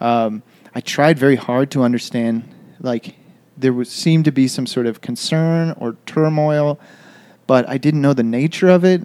Um, 0.00 0.42
I 0.74 0.80
tried 0.80 1.18
very 1.18 1.36
hard 1.36 1.70
to 1.70 1.82
understand. 1.82 2.48
Like 2.80 3.14
there 3.56 3.72
was 3.72 3.90
seemed 3.90 4.24
to 4.26 4.32
be 4.32 4.48
some 4.48 4.66
sort 4.66 4.86
of 4.86 5.00
concern 5.00 5.74
or 5.78 5.96
turmoil, 6.06 6.78
but 7.46 7.68
I 7.68 7.78
didn't 7.78 8.02
know 8.02 8.12
the 8.12 8.22
nature 8.22 8.68
of 8.68 8.84
it. 8.84 9.02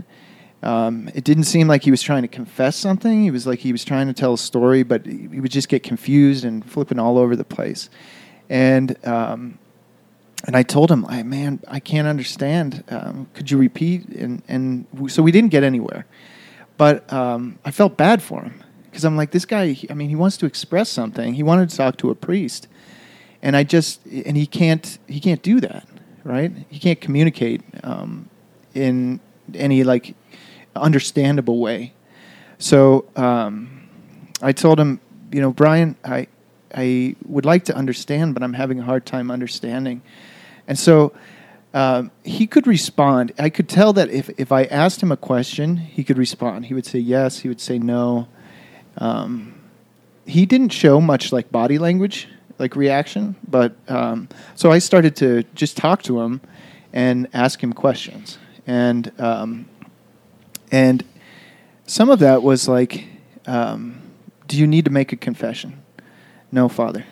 Um, 0.64 1.10
it 1.16 1.24
didn't 1.24 1.46
seem 1.46 1.68
like 1.68 1.84
he 1.84 1.92
was 1.92 2.02
trying 2.02 2.22
to 2.22 2.28
confess 2.28 2.76
something. 2.76 3.24
He 3.24 3.32
was 3.32 3.48
like 3.48 3.60
he 3.60 3.72
was 3.72 3.84
trying 3.84 4.08
to 4.08 4.14
tell 4.14 4.34
a 4.34 4.38
story, 4.38 4.84
but 4.84 5.06
he 5.06 5.40
would 5.40 5.52
just 5.52 5.70
get 5.70 5.82
confused 5.84 6.46
and 6.46 6.64
flipping 6.64 7.00
all 7.00 7.18
over 7.18 7.36
the 7.36 7.44
place. 7.44 7.90
And 8.50 8.96
um, 9.08 9.58
and 10.46 10.56
I 10.56 10.64
told 10.64 10.90
him, 10.90 11.06
I, 11.06 11.24
man, 11.24 11.62
I 11.68 11.80
can't 11.80 12.08
understand. 12.08 12.84
Um, 12.90 13.28
could 13.34 13.50
you 13.52 13.58
repeat? 13.58 14.08
And 14.10 14.42
and 14.48 14.86
so 15.08 15.24
we 15.24 15.32
didn't 15.32 15.52
get 15.52 15.64
anywhere. 15.64 16.06
But 16.78 17.12
um, 17.14 17.60
I 17.64 17.72
felt 17.72 17.98
bad 17.98 18.24
for 18.24 18.42
him 18.42 18.64
because 18.86 19.04
I'm 19.04 19.16
like, 19.16 19.32
this 19.32 19.46
guy. 19.46 19.78
I 19.90 19.94
mean, 19.94 20.10
he 20.10 20.16
wants 20.16 20.38
to 20.38 20.46
express 20.46 20.90
something. 20.90 21.34
He 21.34 21.44
wanted 21.44 21.70
to 21.70 21.78
talk 21.78 21.98
to 21.98 22.10
a 22.10 22.16
priest, 22.16 22.68
and 23.42 23.56
I 23.56 23.64
just 23.64 24.04
and 24.06 24.36
he 24.36 24.48
can't 24.48 24.98
he 25.08 25.20
can't 25.20 25.42
do 25.42 25.60
that, 25.60 25.88
right? 26.24 26.52
He 26.70 26.80
can't 26.80 27.00
communicate 27.00 27.62
um, 27.84 28.30
in 28.74 29.20
any 29.54 29.84
like 29.84 30.16
understandable 30.76 31.60
way. 31.60 31.94
So 32.58 33.06
um, 33.16 33.90
I 34.42 34.52
told 34.52 34.80
him, 34.80 35.00
you 35.32 35.42
know, 35.42 35.52
Brian, 35.52 35.96
I 36.04 36.28
I 36.74 37.16
would 37.26 37.46
like 37.46 37.66
to 37.66 37.76
understand, 37.76 38.34
but 38.34 38.44
I'm 38.44 38.54
having 38.54 38.80
a 38.80 38.84
hard 38.84 39.06
time 39.06 39.30
understanding. 39.30 40.02
And 40.68 40.80
so 40.80 41.14
um, 41.74 42.12
he 42.24 42.48
could 42.48 42.68
respond. 42.68 43.34
I 43.38 43.50
could 43.50 43.70
tell 43.70 43.94
that 43.94 44.10
if, 44.10 44.30
if 44.38 44.52
I 44.52 44.64
asked 44.66 45.02
him 45.02 45.12
a 45.12 45.18
question, 45.18 45.78
he 45.78 46.04
could 46.04 46.18
respond. 46.18 46.66
He 46.66 46.74
would 46.74 46.86
say 46.86 47.00
yes, 47.00 47.40
he 47.40 47.48
would 47.48 47.62
say 47.62 47.80
no. 47.80 48.28
Um, 48.98 49.56
he 50.26 50.46
didn't 50.46 50.70
show 50.70 51.00
much 51.02 51.32
like 51.32 51.52
body 51.52 51.78
language, 51.78 52.28
like 52.60 52.76
reaction, 52.76 53.36
but 53.48 53.76
um, 53.88 54.28
so 54.56 54.72
I 54.72 54.80
started 54.80 55.16
to 55.18 55.44
just 55.56 55.78
talk 55.78 56.04
to 56.04 56.22
him 56.22 56.42
and 56.94 57.28
ask 57.34 57.64
him 57.64 57.74
questions. 57.74 58.38
And 58.68 59.12
um, 59.20 59.68
and 60.72 61.04
some 61.86 62.10
of 62.10 62.20
that 62.20 62.42
was 62.42 62.68
like, 62.68 63.06
um, 63.46 64.02
do 64.48 64.58
you 64.58 64.68
need 64.68 64.86
to 64.86 64.92
make 64.92 65.12
a 65.12 65.18
confession? 65.18 65.82
No, 66.52 66.70
Father. 66.70 67.06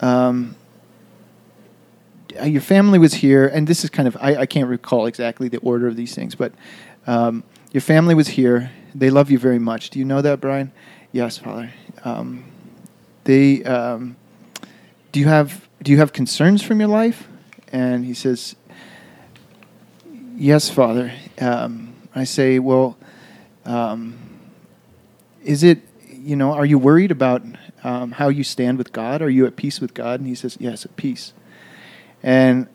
Um, 0.00 0.56
uh, 2.40 2.44
your 2.44 2.60
family 2.60 2.98
was 2.98 3.14
here, 3.14 3.46
and 3.46 3.66
this 3.66 3.84
is 3.84 3.90
kind 3.90 4.08
of, 4.08 4.16
I, 4.20 4.36
I 4.36 4.46
can't 4.46 4.68
recall 4.68 5.06
exactly 5.06 5.48
the 5.48 5.58
order 5.58 5.86
of 5.86 5.96
these 5.96 6.14
things, 6.14 6.34
but 6.34 6.52
um, 7.06 7.44
your 7.72 7.80
family 7.80 8.14
was 8.14 8.28
here. 8.28 8.70
They 8.94 9.10
love 9.10 9.30
you 9.30 9.38
very 9.38 9.58
much. 9.58 9.90
Do 9.90 9.98
you 9.98 10.04
know 10.04 10.22
that, 10.22 10.40
Brian? 10.40 10.72
Yes, 11.12 11.38
Father. 11.38 11.70
Um, 12.04 12.44
they, 13.24 13.62
um, 13.64 14.16
do 15.12 15.20
you 15.20 15.26
have, 15.28 15.68
do 15.82 15.92
you 15.92 15.98
have 15.98 16.12
concerns 16.12 16.62
from 16.62 16.80
your 16.80 16.88
life? 16.88 17.28
And 17.72 18.04
he 18.04 18.14
says, 18.14 18.56
yes, 20.36 20.70
Father. 20.70 21.12
Um, 21.40 21.94
I 22.14 22.24
say, 22.24 22.58
well, 22.58 22.96
um, 23.64 24.18
is 25.42 25.62
it, 25.62 25.80
you 26.10 26.36
know, 26.36 26.52
are 26.52 26.66
you 26.66 26.78
worried 26.78 27.10
about 27.10 27.42
um, 27.82 28.12
how 28.12 28.28
you 28.28 28.44
stand 28.44 28.78
with 28.78 28.92
God? 28.92 29.22
Are 29.22 29.30
you 29.30 29.46
at 29.46 29.56
peace 29.56 29.80
with 29.80 29.94
God? 29.94 30.20
And 30.20 30.28
he 30.28 30.34
says, 30.34 30.56
yes, 30.60 30.84
at 30.84 30.96
peace. 30.96 31.32
And 32.22 32.66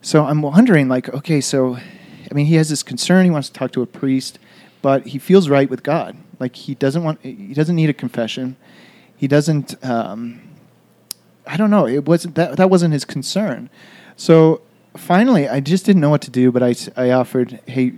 so 0.00 0.24
I'm 0.24 0.42
wondering, 0.42 0.88
like, 0.88 1.08
okay, 1.08 1.40
so, 1.40 1.76
I 1.76 2.34
mean, 2.34 2.46
he 2.46 2.54
has 2.56 2.68
this 2.68 2.82
concern. 2.82 3.24
He 3.24 3.30
wants 3.30 3.48
to 3.48 3.54
talk 3.54 3.72
to 3.72 3.82
a 3.82 3.86
priest, 3.86 4.38
but 4.82 5.06
he 5.06 5.18
feels 5.18 5.48
right 5.48 5.68
with 5.68 5.82
God. 5.82 6.16
Like, 6.38 6.56
he 6.56 6.74
doesn't 6.74 7.02
want, 7.02 7.20
he 7.22 7.54
doesn't 7.54 7.74
need 7.74 7.90
a 7.90 7.94
confession. 7.94 8.56
He 9.16 9.26
doesn't, 9.26 9.82
um, 9.84 10.42
I 11.46 11.56
don't 11.56 11.70
know. 11.70 11.86
It 11.86 12.04
wasn't 12.06 12.34
that, 12.36 12.56
that 12.56 12.70
wasn't 12.70 12.92
his 12.92 13.04
concern. 13.04 13.70
So 14.16 14.60
finally, 14.96 15.48
I 15.48 15.60
just 15.60 15.86
didn't 15.86 16.00
know 16.00 16.10
what 16.10 16.22
to 16.22 16.30
do, 16.30 16.52
but 16.52 16.62
I, 16.62 16.74
I 16.96 17.10
offered, 17.10 17.60
hey, 17.66 17.94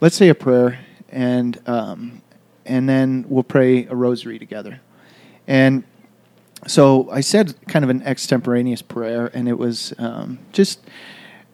let's 0.00 0.16
say 0.16 0.28
a 0.28 0.34
prayer 0.34 0.78
and, 1.08 1.58
um, 1.68 2.22
and 2.66 2.88
then 2.88 3.24
we'll 3.28 3.42
pray 3.42 3.86
a 3.86 3.94
rosary 3.94 4.38
together. 4.38 4.80
And 5.46 5.84
so 6.66 7.08
I 7.10 7.20
said 7.20 7.54
kind 7.68 7.84
of 7.84 7.90
an 7.90 8.02
extemporaneous 8.02 8.82
prayer, 8.82 9.30
and 9.32 9.48
it 9.48 9.56
was 9.56 9.94
um, 9.98 10.38
just 10.52 10.80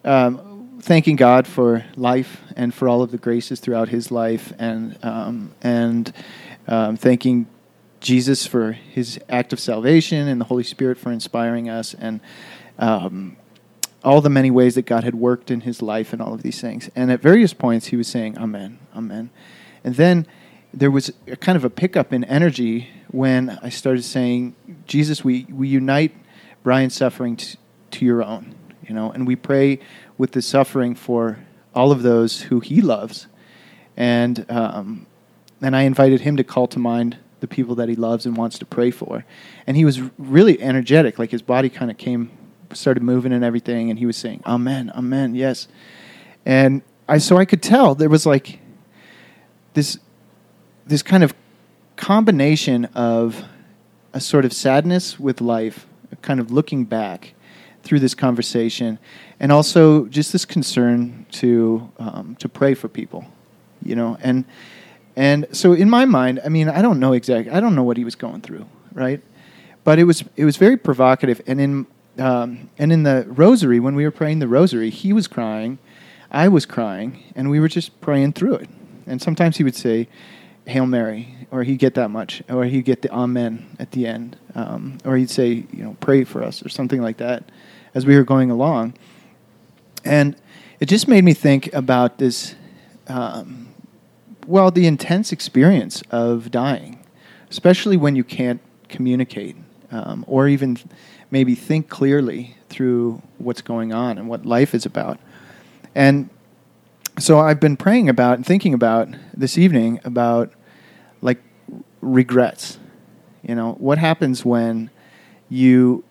um, 0.05 0.79
thanking 0.81 1.17
God 1.17 1.47
for 1.47 1.85
life 1.95 2.41
and 2.57 2.73
for 2.73 2.89
all 2.89 3.03
of 3.03 3.11
the 3.11 3.19
graces 3.19 3.61
throughout 3.61 3.91
His 3.91 4.11
life, 4.11 4.53
and 4.59 4.99
um, 5.05 5.53
and 5.63 6.13
um, 6.67 6.97
thanking 6.97 7.47
Jesus 8.01 8.47
for 8.47 8.73
His 8.73 9.21
act 9.29 9.53
of 9.53 9.61
salvation 9.61 10.27
and 10.27 10.41
the 10.41 10.47
Holy 10.47 10.65
Spirit 10.65 10.99
for 10.99 11.13
inspiring 11.13 11.69
us, 11.69 11.95
and 11.95 12.21
um, 12.79 13.37
all 14.05 14.21
the 14.21 14.31
many 14.31 14.51
ways 14.51 14.75
that 14.75 14.87
God 14.87 15.05
had 15.05 15.15
worked 15.15 15.51
in 15.51 15.63
His 15.63 15.83
life, 15.83 16.13
and 16.13 16.23
all 16.23 16.35
of 16.35 16.43
these 16.43 16.61
things. 16.61 16.91
And 16.95 17.11
at 17.11 17.21
various 17.21 17.55
points, 17.55 17.87
He 17.87 17.97
was 17.97 18.09
saying, 18.09 18.39
"Amen, 18.39 18.79
Amen," 18.95 19.31
and 19.83 19.97
then 19.97 20.27
there 20.73 20.91
was 20.91 21.13
a 21.27 21.37
kind 21.37 21.57
of 21.57 21.65
a 21.65 21.71
pickup 21.71 22.13
in 22.13 22.25
energy 22.25 22.89
when 23.15 23.59
I 23.63 23.69
started 23.69 24.03
saying, 24.03 24.57
Jesus, 24.87 25.23
we, 25.23 25.47
we 25.49 25.69
unite 25.69 26.13
Brian's 26.65 26.95
suffering 26.95 27.37
t- 27.37 27.57
to 27.93 28.05
your 28.05 28.25
own, 28.25 28.57
you 28.83 28.93
know, 28.93 29.13
and 29.13 29.25
we 29.25 29.37
pray 29.37 29.79
with 30.19 30.33
the 30.33 30.43
suffering 30.43 30.97
for 30.97 31.39
all 31.75 31.93
of 31.93 32.03
those 32.03 32.43
who 32.43 32.59
he 32.59 32.81
loves. 32.81 33.29
And, 33.97 34.45
um, 34.51 35.07
and 35.63 35.77
I 35.77 35.83
invited 35.83 36.23
him 36.23 36.37
to 36.37 36.45
call 36.45 36.67
to 36.69 36.79
mind 36.81 37.19
the 37.39 37.47
people 37.47 37.77
that 37.77 37.89
he 37.89 37.95
loves 37.95 38.27
and 38.27 38.37
wants 38.37 38.59
to 38.59 38.67
pray 38.67 38.91
for. 38.91 39.25
And 39.67 39.77
he 39.77 39.85
was 39.85 40.01
really 40.19 40.61
energetic, 40.61 41.19
like 41.19 41.31
his 41.31 41.43
body 41.43 41.69
kind 41.69 41.93
of 41.93 41.97
came, 41.97 42.33
started 42.75 43.03
moving 43.03 43.33
and 43.33 43.45
everything, 43.45 43.91
and 43.91 43.99
he 43.99 44.07
was 44.07 44.17
saying, 44.17 44.43
Amen, 44.47 44.93
Amen, 44.95 45.35
yes. 45.35 45.69
And 46.47 46.83
I, 47.09 47.19
so 47.19 47.37
I 47.37 47.45
could 47.45 47.63
tell 47.63 47.95
there 47.95 48.09
was 48.09 48.27
like 48.27 48.61
this, 49.75 49.99
this 50.87 51.03
kind 51.03 51.23
of 51.23 51.35
combination 51.97 52.87
of 52.87 53.45
a 54.13 54.21
sort 54.21 54.45
of 54.45 54.53
sadness 54.53 55.19
with 55.19 55.41
life, 55.41 55.87
kind 56.23 56.41
of 56.41 56.51
looking 56.51 56.85
back 56.85 57.35
through 57.83 58.01
this 58.01 58.15
conversation, 58.15 58.99
and 59.41 59.53
also 59.53 60.07
just 60.07 60.33
this 60.33 60.45
concern 60.45 61.27
to 61.33 61.91
um, 61.99 62.37
to 62.39 62.49
pray 62.49 62.75
for 62.75 62.89
people, 62.89 63.25
you 63.83 63.95
know, 63.95 64.17
and 64.21 64.45
and 65.17 65.47
so 65.53 65.73
in 65.73 65.91
my 65.91 66.05
mind, 66.05 66.41
I 66.45 66.49
mean, 66.49 66.69
I 66.69 66.83
don't 66.83 66.99
know 66.99 67.13
exactly, 67.13 67.53
I 67.53 67.61
don't 67.61 67.75
know 67.75 67.83
what 67.83 67.97
he 67.97 68.05
was 68.05 68.15
going 68.15 68.41
through, 68.41 68.67
right? 68.93 69.21
But 69.85 69.99
it 69.99 70.05
was 70.05 70.25
it 70.37 70.45
was 70.45 70.57
very 70.57 70.77
provocative, 70.77 71.43
and 71.47 71.61
in 71.61 71.87
um, 72.19 72.71
and 72.79 72.93
in 72.93 73.03
the 73.03 73.25
rosary 73.29 73.81
when 73.81 73.95
we 73.95 74.05
were 74.05 74.11
praying 74.11 74.39
the 74.39 74.49
rosary, 74.49 74.91
he 74.91 75.13
was 75.13 75.27
crying, 75.27 75.79
I 76.31 76.49
was 76.49 76.67
crying, 76.67 77.23
and 77.35 77.51
we 77.51 77.61
were 77.61 77.69
just 77.69 78.01
praying 78.01 78.33
through 78.33 78.55
it. 78.57 78.69
And 79.07 79.21
sometimes 79.21 79.57
he 79.57 79.65
would 79.65 79.77
say, 79.77 80.09
Hail 80.67 80.87
Mary, 80.87 81.47
or 81.51 81.63
he'd 81.63 81.79
get 81.79 81.95
that 81.95 82.11
much, 82.11 82.43
or 82.49 82.65
he'd 82.65 82.85
get 82.85 83.03
the 83.03 83.13
Amen 83.13 83.77
at 83.79 83.91
the 83.91 84.07
end, 84.07 84.37
um, 84.55 84.99
or 85.05 85.17
he'd 85.17 85.31
say, 85.31 85.65
you 85.73 85.85
know, 85.85 85.97
pray 86.01 86.25
for 86.25 86.43
us, 86.43 86.65
or 86.65 86.69
something 86.69 87.03
like 87.03 87.19
that, 87.19 87.51
as 87.95 88.07
we 88.07 88.17
were 88.17 88.25
going 88.25 88.51
along. 88.51 88.95
And 90.05 90.37
it 90.81 90.87
just 90.87 91.07
made 91.07 91.25
me 91.25 91.35
think 91.35 91.73
about 91.73 92.19
this, 92.19 92.55
um, 93.09 93.69
well, 94.47 94.71
the 94.71 94.87
intense 94.87 95.33
experience 95.33 96.03
of 96.11 96.51
dying, 96.51 97.05
especially 97.51 97.97
when 97.97 98.17
you 98.17 98.25
can't 98.25 98.61
communicate 98.89 99.57
um, 99.91 100.25
or 100.27 100.49
even 100.49 100.79
maybe 101.35 101.57
think 101.57 101.89
clearly 101.89 102.57
through 102.69 103.21
what's 103.39 103.61
going 103.61 103.93
on 103.93 104.19
and 104.19 104.29
what 104.29 104.47
life 104.47 104.73
is 104.73 104.87
about. 104.87 105.19
And 105.93 106.31
so 107.19 107.41
I've 107.41 107.59
been 107.59 107.77
praying 107.77 108.09
about 108.09 108.37
and 108.37 108.47
thinking 108.47 108.73
about 108.73 109.09
this 109.37 109.59
evening 109.59 109.99
about 110.05 110.53
like 111.23 111.43
regrets. 112.01 112.79
You 113.43 113.57
know, 113.57 113.73
what 113.81 113.99
happens 113.99 114.45
when 114.45 114.91
you 115.49 116.05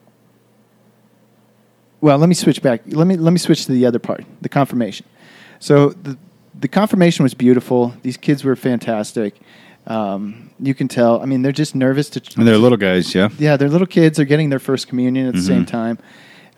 well, 2.01 2.17
let 2.17 2.27
me 2.27 2.35
switch 2.35 2.61
back. 2.61 2.81
Let 2.87 3.07
me 3.07 3.15
let 3.15 3.31
me 3.31 3.39
switch 3.39 3.65
to 3.67 3.71
the 3.71 3.85
other 3.85 3.99
part, 3.99 4.25
the 4.41 4.49
confirmation. 4.49 5.05
So 5.59 5.91
the 5.91 6.17
the 6.59 6.67
confirmation 6.67 7.23
was 7.23 7.33
beautiful. 7.33 7.93
These 8.01 8.17
kids 8.17 8.43
were 8.43 8.57
fantastic. 8.57 9.39
Um, 9.87 10.42
you 10.65 10.73
can 10.73 10.87
tell. 10.87 11.21
I 11.21 11.25
mean, 11.25 11.41
they're 11.41 11.51
just 11.51 11.75
nervous 11.75 12.09
to. 12.11 12.21
And 12.37 12.47
they're 12.47 12.57
little 12.57 12.77
guys, 12.77 13.13
yeah. 13.13 13.29
Yeah, 13.37 13.57
they're 13.57 13.69
little 13.69 13.87
kids. 13.87 14.17
They're 14.17 14.25
getting 14.25 14.49
their 14.49 14.59
first 14.59 14.87
communion 14.87 15.27
at 15.27 15.33
the 15.35 15.41
same 15.41 15.65
Mhm. 15.65 15.67
time. 15.67 15.97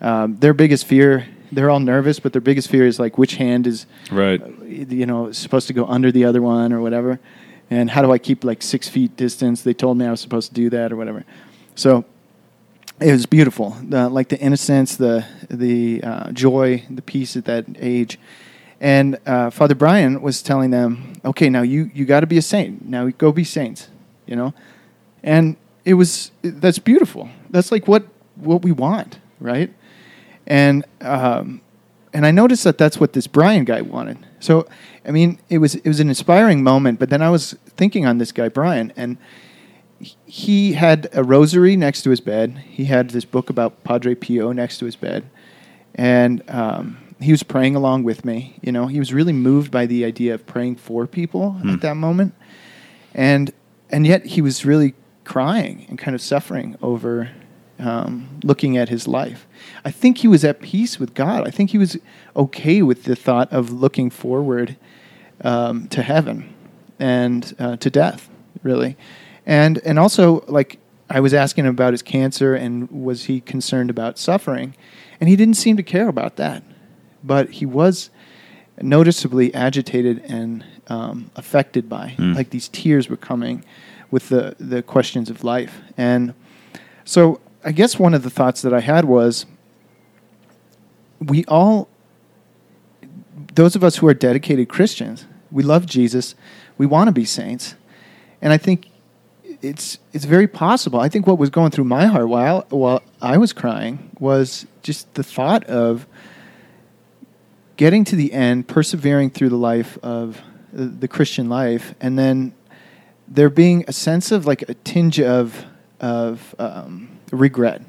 Um, 0.00 0.36
their 0.40 0.54
biggest 0.54 0.86
fear. 0.86 1.26
They're 1.52 1.70
all 1.70 1.80
nervous, 1.80 2.18
but 2.20 2.32
their 2.32 2.40
biggest 2.40 2.68
fear 2.68 2.86
is 2.86 2.98
like 2.98 3.18
which 3.18 3.36
hand 3.36 3.66
is 3.66 3.86
Right. 4.10 4.40
you 4.68 5.06
know, 5.06 5.32
supposed 5.32 5.66
to 5.68 5.72
go 5.72 5.86
under 5.86 6.10
the 6.12 6.24
other 6.24 6.42
one 6.42 6.72
or 6.72 6.80
whatever. 6.80 7.18
And 7.70 7.90
how 7.90 8.02
do 8.02 8.12
I 8.12 8.18
keep 8.18 8.44
like 8.44 8.62
six 8.62 8.88
feet 8.88 9.16
distance? 9.16 9.62
They 9.62 9.74
told 9.74 9.98
me 9.98 10.06
I 10.06 10.10
was 10.10 10.20
supposed 10.20 10.48
to 10.50 10.54
do 10.54 10.70
that 10.70 10.92
or 10.92 10.96
whatever. 10.96 11.24
So 11.74 12.04
it 13.00 13.12
was 13.12 13.26
beautiful, 13.26 13.76
the, 13.82 14.08
like 14.08 14.28
the 14.28 14.38
innocence, 14.38 14.96
the 14.96 15.24
the 15.50 16.02
uh, 16.02 16.30
joy, 16.32 16.82
the 16.90 17.02
peace 17.02 17.36
at 17.36 17.44
that 17.46 17.64
age. 17.80 18.18
And 18.80 19.18
uh, 19.26 19.50
Father 19.50 19.74
Brian 19.74 20.20
was 20.20 20.42
telling 20.42 20.70
them, 20.70 21.14
okay, 21.24 21.48
now 21.48 21.62
you, 21.62 21.90
you 21.94 22.04
got 22.04 22.20
to 22.20 22.26
be 22.26 22.36
a 22.36 22.42
saint. 22.42 22.86
Now 22.86 23.08
go 23.08 23.32
be 23.32 23.42
saints, 23.44 23.88
you 24.26 24.36
know? 24.36 24.52
And 25.22 25.56
it 25.84 25.94
was, 25.94 26.30
that's 26.42 26.78
beautiful. 26.78 27.28
That's 27.50 27.70
like 27.72 27.86
what, 27.88 28.06
what 28.36 28.62
we 28.62 28.72
want, 28.72 29.18
right? 29.40 29.72
And, 30.46 30.84
um, 31.00 31.60
and 32.12 32.26
I 32.26 32.30
noticed 32.30 32.64
that 32.64 32.78
that's 32.78 32.98
what 32.98 33.12
this 33.12 33.26
Brian 33.26 33.64
guy 33.64 33.82
wanted. 33.82 34.18
So, 34.40 34.66
I 35.06 35.10
mean, 35.10 35.38
it 35.48 35.58
was, 35.58 35.74
it 35.74 35.86
was 35.86 36.00
an 36.00 36.08
inspiring 36.08 36.62
moment, 36.62 36.98
but 36.98 37.10
then 37.10 37.22
I 37.22 37.30
was 37.30 37.54
thinking 37.76 38.06
on 38.06 38.18
this 38.18 38.32
guy, 38.32 38.48
Brian, 38.48 38.92
and 38.96 39.18
he 40.26 40.74
had 40.74 41.08
a 41.12 41.24
rosary 41.24 41.76
next 41.76 42.02
to 42.02 42.10
his 42.10 42.20
bed. 42.20 42.58
He 42.68 42.84
had 42.84 43.10
this 43.10 43.24
book 43.24 43.50
about 43.50 43.82
Padre 43.84 44.14
Pio 44.14 44.52
next 44.52 44.78
to 44.78 44.84
his 44.84 44.96
bed. 44.96 45.28
And, 45.94 46.42
um, 46.48 46.98
he 47.18 47.30
was 47.30 47.42
praying 47.42 47.74
along 47.74 48.04
with 48.04 48.26
me. 48.26 48.58
You 48.60 48.72
know, 48.72 48.88
he 48.88 48.98
was 48.98 49.12
really 49.14 49.32
moved 49.32 49.70
by 49.70 49.86
the 49.86 50.04
idea 50.04 50.34
of 50.34 50.46
praying 50.46 50.76
for 50.76 51.06
people 51.06 51.52
Hmm. 51.52 51.70
at 51.70 51.80
that 51.80 51.96
moment, 51.96 52.34
and 53.14 53.52
and 53.90 54.06
yet 54.06 54.26
he 54.26 54.40
was 54.40 54.64
really 54.64 54.94
crying 55.24 55.86
and 55.88 55.98
kind 55.98 56.14
of 56.14 56.20
suffering 56.20 56.76
over 56.82 57.30
um, 57.78 58.40
looking 58.42 58.76
at 58.76 58.88
his 58.88 59.06
life. 59.06 59.46
I 59.84 59.90
think 59.90 60.18
he 60.18 60.28
was 60.28 60.44
at 60.44 60.60
peace 60.60 60.98
with 60.98 61.14
God. 61.14 61.46
I 61.46 61.50
think 61.50 61.70
he 61.70 61.78
was 61.78 61.98
okay 62.34 62.82
with 62.82 63.04
the 63.04 63.16
thought 63.16 63.52
of 63.52 63.70
looking 63.70 64.08
forward 64.08 64.76
um, 65.42 65.88
to 65.88 66.02
heaven 66.02 66.54
and 66.98 67.54
uh, 67.58 67.76
to 67.76 67.90
death, 67.90 68.30
really, 68.62 68.96
and 69.44 69.78
and 69.78 69.98
also 69.98 70.44
like 70.48 70.78
I 71.10 71.20
was 71.20 71.34
asking 71.34 71.66
him 71.66 71.70
about 71.70 71.92
his 71.92 72.02
cancer 72.02 72.54
and 72.54 72.90
was 72.90 73.24
he 73.24 73.40
concerned 73.40 73.90
about 73.90 74.18
suffering, 74.18 74.74
and 75.20 75.28
he 75.28 75.36
didn't 75.36 75.54
seem 75.54 75.76
to 75.76 75.82
care 75.82 76.08
about 76.08 76.36
that 76.36 76.62
but 77.26 77.50
he 77.50 77.66
was 77.66 78.10
noticeably 78.80 79.52
agitated 79.54 80.22
and 80.26 80.64
um, 80.88 81.30
affected 81.36 81.88
by. 81.88 82.14
Mm. 82.18 82.34
like 82.34 82.50
these 82.50 82.68
tears 82.68 83.08
were 83.08 83.16
coming 83.16 83.64
with 84.10 84.28
the 84.28 84.54
the 84.58 84.82
questions 84.82 85.30
of 85.30 85.44
life. 85.44 85.80
And 85.96 86.34
so 87.04 87.40
i 87.64 87.72
guess 87.72 87.98
one 87.98 88.12
of 88.12 88.22
the 88.22 88.30
thoughts 88.30 88.60
that 88.60 88.74
i 88.74 88.80
had 88.80 89.06
was 89.06 89.46
we 91.20 91.44
all 91.46 91.88
those 93.54 93.74
of 93.74 93.82
us 93.82 93.96
who 93.96 94.06
are 94.06 94.12
dedicated 94.14 94.68
christians 94.68 95.24
we 95.50 95.62
love 95.62 95.86
jesus 95.86 96.34
we 96.76 96.84
want 96.84 97.08
to 97.08 97.12
be 97.12 97.24
saints 97.24 97.74
and 98.42 98.52
i 98.52 98.58
think 98.58 98.88
it's 99.62 99.98
it's 100.12 100.26
very 100.26 100.46
possible. 100.46 101.00
I 101.00 101.08
think 101.08 101.26
what 101.26 101.38
was 101.38 101.48
going 101.48 101.70
through 101.70 101.84
my 101.84 102.06
heart 102.06 102.28
while 102.28 102.66
while 102.68 103.02
i 103.22 103.38
was 103.38 103.52
crying 103.54 104.10
was 104.18 104.66
just 104.82 105.12
the 105.14 105.22
thought 105.22 105.64
of 105.64 106.06
getting 107.76 108.04
to 108.04 108.16
the 108.16 108.32
end, 108.32 108.68
persevering 108.68 109.30
through 109.30 109.48
the 109.48 109.56
life 109.56 109.98
of 110.02 110.40
the 110.76 111.08
Christian 111.08 111.48
life, 111.48 111.94
and 112.00 112.18
then 112.18 112.52
there 113.26 113.48
being 113.50 113.84
a 113.88 113.92
sense 113.92 114.30
of 114.30 114.46
like 114.46 114.62
a 114.68 114.74
tinge 114.74 115.20
of 115.20 115.64
of 116.00 116.54
um, 116.58 117.08
regret, 117.32 117.82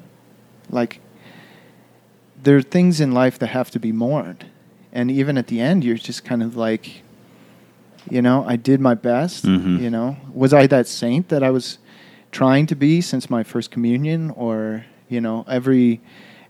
like 0.70 1.00
there 2.42 2.56
are 2.56 2.62
things 2.62 3.00
in 3.00 3.12
life 3.12 3.38
that 3.38 3.48
have 3.48 3.70
to 3.72 3.78
be 3.78 3.92
mourned, 3.92 4.46
and 4.92 5.10
even 5.10 5.36
at 5.36 5.48
the 5.48 5.60
end, 5.60 5.84
you're 5.84 5.96
just 5.96 6.24
kind 6.24 6.42
of 6.42 6.56
like, 6.56 7.02
you 8.10 8.22
know, 8.22 8.44
I 8.46 8.56
did 8.56 8.80
my 8.80 8.94
best. 8.94 9.44
Mhm. 9.44 9.80
You 9.80 9.90
know, 9.90 10.16
was 10.32 10.54
I 10.54 10.66
that 10.68 10.86
saint 10.86 11.28
that 11.28 11.42
I 11.42 11.50
was 11.50 11.78
trying 12.30 12.66
to 12.66 12.74
be 12.76 13.00
since 13.00 13.28
my 13.28 13.42
first 13.42 13.70
communion, 13.70 14.30
or 14.30 14.84
you 15.08 15.20
know, 15.20 15.44
every 15.48 16.00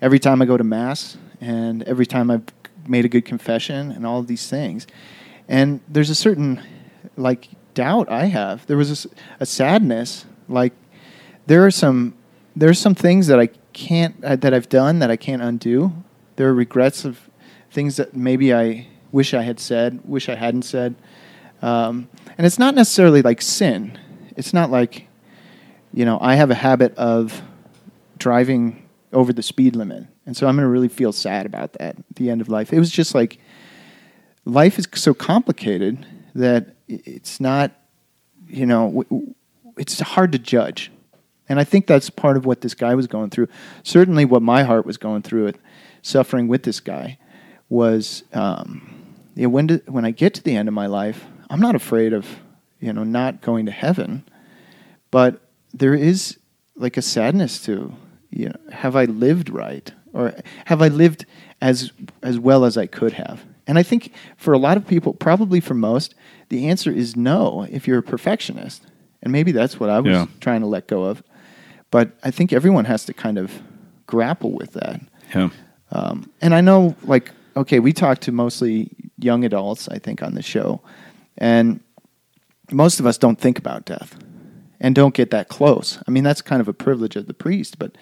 every 0.01 0.19
time 0.21 0.41
I 0.41 0.47
go 0.47 0.57
to 0.57 0.65
mass 0.65 1.17
and 1.41 1.83
every 1.83 2.07
time 2.07 2.31
I've 2.31 2.45
made 2.87 3.05
a 3.05 3.09
good 3.09 3.25
confession 3.25 3.91
and 3.91 4.07
all 4.07 4.21
of 4.21 4.29
these 4.29 4.49
things. 4.49 4.87
And 5.49 5.81
there's 5.89 6.11
a 6.11 6.15
certain 6.15 6.63
like 7.17 7.49
doubt 7.75 8.11
I 8.11 8.27
have. 8.27 8.67
There 8.67 8.77
was 8.77 9.07
a 9.41 9.47
sadness 9.47 10.27
like 10.49 10.73
there 11.47 11.65
are 11.65 11.71
some 11.71 12.15
there 12.57 12.69
are 12.69 12.75
some 12.75 12.95
things 12.95 13.29
that 13.29 13.39
I 13.39 13.49
can't 13.73 14.23
uh, 14.25 14.37
that 14.37 14.53
I've 14.53 14.69
done 14.69 14.99
that 14.99 15.11
I 15.11 15.17
can't 15.17 15.43
undo. 15.43 15.93
There 16.37 16.49
are 16.49 16.55
regrets 16.55 17.05
of 17.05 17.19
things 17.71 17.97
that 17.97 18.15
maybe 18.15 18.53
I 18.53 18.89
wish 19.13 19.33
I 19.33 19.43
had 19.43 19.61
said, 19.61 20.01
wish 20.05 20.29
I 20.29 20.35
hadn't 20.35 20.63
said. 20.63 20.95
Um, 21.63 22.09
and 22.37 22.47
it's 22.47 22.59
not 22.59 22.75
necessarily 22.75 23.23
like 23.23 23.43
sin. 23.43 23.99
It's 24.37 24.53
not 24.53 24.71
like 24.71 25.09
you 25.93 26.05
know, 26.05 26.19
I 26.21 26.35
have 26.35 26.51
a 26.51 26.55
habit 26.55 26.95
of 26.97 27.43
driving 28.19 28.89
over 29.13 29.33
the 29.33 29.43
speed 29.43 29.75
limit. 29.75 30.05
And 30.27 30.37
so 30.37 30.47
I'm 30.47 30.57
going 30.57 30.67
to 30.67 30.71
really 30.71 30.89
feel 30.89 31.13
sad 31.13 31.47
about 31.47 31.73
that 31.75 31.97
at 31.97 32.17
the 32.17 32.31
end 32.31 32.41
of 32.41 32.49
life. 32.49 32.73
It 32.73 32.79
was 32.79 32.91
just 32.91 33.15
like 33.15 33.39
life 34.49 34.79
is 34.79 34.89
so 34.95 35.15
complicated 35.15 36.05
that 36.35 36.75
it's 36.89 37.39
not, 37.39 37.73
you 38.49 38.65
know, 38.65 39.05
it's 39.77 40.01
hard 40.01 40.33
to 40.33 40.39
judge. 40.39 40.91
And 41.49 41.61
I 41.61 41.65
think 41.65 41.87
that's 41.87 42.11
part 42.11 42.37
of 42.37 42.47
what 42.47 42.63
this 42.63 42.75
guy 42.75 42.95
was 42.95 43.07
going 43.07 43.31
through. 43.31 43.49
Certainly, 43.83 44.25
what 44.27 44.43
my 44.43 44.63
heart 44.65 44.85
was 44.85 44.97
going 44.97 45.23
through 45.23 45.53
suffering 46.03 46.49
with 46.49 46.63
this 46.63 46.81
guy, 46.81 47.19
was 47.69 48.25
um, 48.33 49.05
you 49.35 49.45
know, 49.45 49.49
when 49.51 49.67
do, 49.67 49.81
when 49.87 50.05
I 50.05 50.11
get 50.11 50.35
to 50.35 50.43
the 50.43 50.57
end 50.57 50.69
of 50.69 50.75
my 50.75 50.87
life, 50.87 51.25
I'm 51.51 51.61
not 51.61 51.75
afraid 51.75 52.13
of 52.13 52.27
you 52.81 52.93
know 52.93 53.05
not 53.05 53.41
going 53.41 53.67
to 53.67 53.73
heaven, 53.73 54.25
but 55.11 55.41
there 55.73 55.95
is 55.95 56.39
like 56.77 56.97
a 56.97 57.03
sadness 57.03 57.63
to 57.65 57.95
you 58.31 58.51
know 58.51 58.57
have 58.73 58.95
I 58.95 59.07
lived 59.07 59.49
right 59.51 59.91
or 60.13 60.35
have 60.67 60.83
I 60.83 60.89
lived 60.89 61.25
as 61.61 61.93
as 62.23 62.39
well 62.39 62.65
as 62.65 62.77
I 62.77 62.87
could 62.87 63.15
have? 63.15 63.45
And 63.69 63.79
I 63.79 63.83
think 63.85 64.13
for 64.37 64.53
a 64.55 64.59
lot 64.59 64.77
of 64.77 64.87
people, 64.87 65.13
probably 65.13 65.61
for 65.61 65.75
most, 65.75 66.15
the 66.49 66.69
answer 66.69 66.91
is 66.91 67.15
no. 67.15 67.67
If 67.71 67.87
you're 67.87 67.99
a 67.99 68.03
perfectionist, 68.03 68.83
and 69.23 69.31
maybe 69.31 69.53
that's 69.53 69.79
what 69.79 69.91
I 69.91 70.01
was 70.01 70.13
Yeah. 70.13 70.27
trying 70.41 70.63
to 70.63 70.67
let 70.67 70.87
go 70.89 71.05
of, 71.05 71.23
but 71.91 72.13
I 72.25 72.31
think 72.31 72.53
everyone 72.53 72.87
has 72.87 73.05
to 73.05 73.13
kind 73.13 73.39
of 73.39 73.53
grapple 74.07 74.53
with 74.53 74.73
that. 74.73 75.01
Yeah. 75.35 75.51
Um, 75.93 76.31
and 76.41 76.55
I 76.55 76.61
know, 76.63 76.97
like, 77.05 77.31
okay, 77.57 77.79
we 77.79 77.93
talk 77.93 78.21
to 78.21 78.33
mostly 78.33 78.91
young 79.19 79.45
adults, 79.45 79.89
I 79.89 79.99
think, 79.99 80.23
on 80.23 80.35
the 80.35 80.43
show, 80.43 80.81
and 81.37 81.81
most 82.71 83.01
of 83.01 83.07
us 83.07 83.19
don't 83.19 83.39
think 83.39 83.59
about 83.59 83.85
death 83.85 84.17
and 84.81 84.95
don't 84.95 85.15
get 85.15 85.31
that 85.31 85.49
close. 85.49 85.99
I 86.07 86.11
mean, 86.11 86.25
that's 86.25 86.41
kind 86.43 86.61
of 86.61 86.69
a 86.69 86.73
privilege 86.75 87.17
of 87.17 87.27
the 87.27 87.35
priest, 87.35 87.79
but 87.79 87.97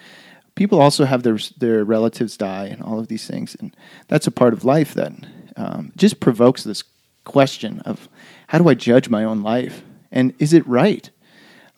people 0.55 0.79
also 0.79 1.05
have 1.05 1.23
their 1.23 1.37
their 1.57 1.83
relatives 1.83 2.37
die 2.37 2.65
and 2.65 2.81
all 2.81 2.99
of 2.99 3.07
these 3.07 3.27
things, 3.27 3.55
and 3.59 3.75
that's 4.07 4.27
a 4.27 4.31
part 4.31 4.53
of 4.53 4.63
life 4.63 4.93
that 4.93 5.11
um, 5.57 5.91
just 5.97 6.19
provokes 6.19 6.63
this 6.63 6.83
question 7.25 7.81
of 7.81 8.07
how 8.47 8.57
do 8.57 8.69
I 8.69 8.73
judge 8.73 9.09
my 9.09 9.23
own 9.23 9.41
life, 9.43 9.81
and 10.11 10.33
is 10.39 10.53
it 10.53 10.65
right? 10.67 11.09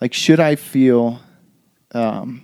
Like, 0.00 0.14
should 0.14 0.38
I 0.40 0.54
feel 0.56 1.20
um, 1.92 2.42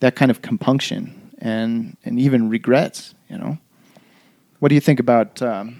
that 0.00 0.14
kind 0.16 0.30
of 0.30 0.40
compunction 0.42 1.32
and 1.38 1.96
and 2.04 2.18
even 2.20 2.48
regrets? 2.48 3.14
You 3.28 3.38
know, 3.38 3.58
what 4.60 4.68
do 4.68 4.74
you 4.74 4.80
think 4.80 5.00
about? 5.00 5.42
Um, 5.42 5.76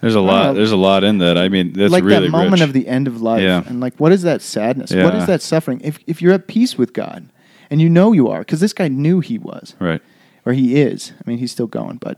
There's 0.00 0.14
a 0.14 0.20
lot. 0.20 0.44
know. 0.46 0.54
There's 0.54 0.72
a 0.72 0.76
lot 0.76 1.02
in 1.04 1.18
that. 1.18 1.36
I 1.36 1.48
mean, 1.48 1.72
that's 1.72 1.92
like 1.92 2.04
really 2.04 2.26
that 2.26 2.30
moment 2.30 2.52
rich. 2.60 2.62
of 2.62 2.72
the 2.72 2.86
end 2.86 3.08
of 3.08 3.20
life 3.20 3.42
Yeah. 3.42 3.64
and 3.66 3.80
like 3.80 3.96
what 3.98 4.12
is 4.12 4.22
that 4.22 4.40
sadness 4.42 4.90
what 4.94 5.14
Yeah. 5.14 5.20
is 5.20 5.26
that 5.26 5.42
suffering 5.42 5.80
if 5.82 5.98
if 6.06 6.22
you're 6.22 6.32
at 6.34 6.46
peace 6.46 6.78
with 6.78 6.92
god 6.92 7.28
and 7.68 7.80
you 7.82 7.88
know 7.88 8.12
you 8.12 8.28
are 8.28 8.38
because 8.40 8.60
this 8.60 8.72
guy 8.72 8.86
knew 8.88 9.18
he 9.20 9.38
was 9.38 9.74
right. 9.80 10.00
or 10.46 10.52
he 10.52 10.80
is 10.80 11.12
i 11.18 11.28
mean 11.28 11.38
he's 11.38 11.50
still 11.50 11.66
going 11.66 11.96
but 11.96 12.16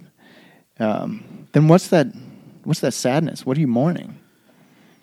um, 0.79 1.39
then 1.52 1.68
what's 1.68 1.88
that 1.88 2.06
what's 2.64 2.80
that 2.80 2.92
sadness 2.92 3.44
what 3.46 3.56
are 3.56 3.60
you 3.60 3.66
mourning 3.66 4.16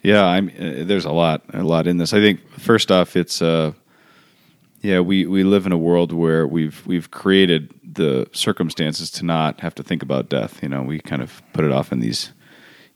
Yeah, 0.04 0.24
I'm. 0.26 0.48
Uh, 0.50 0.86
there's 0.86 1.06
a 1.06 1.12
lot, 1.12 1.42
a 1.54 1.64
lot 1.64 1.88
in 1.88 1.98
this. 1.98 2.14
I 2.14 2.22
think 2.22 2.40
first 2.60 2.92
off, 2.92 3.16
it's 3.18 3.42
uh, 3.42 3.74
yeah, 4.82 5.00
we 5.02 5.26
we 5.26 5.44
live 5.44 5.66
in 5.66 5.72
a 5.72 5.78
world 5.78 6.14
where 6.14 6.48
we've 6.48 6.86
we've 6.86 7.10
created 7.12 7.74
the 7.84 8.28
circumstances 8.32 9.10
to 9.12 9.26
not 9.26 9.60
have 9.62 9.74
to 9.76 9.84
think 9.84 10.04
about 10.04 10.30
death. 10.30 10.62
You 10.62 10.70
know, 10.70 10.84
we 10.84 11.00
kind 11.00 11.22
of 11.22 11.42
put 11.52 11.66
it 11.66 11.72
off 11.72 11.92
in 11.92 12.00
these 12.00 12.32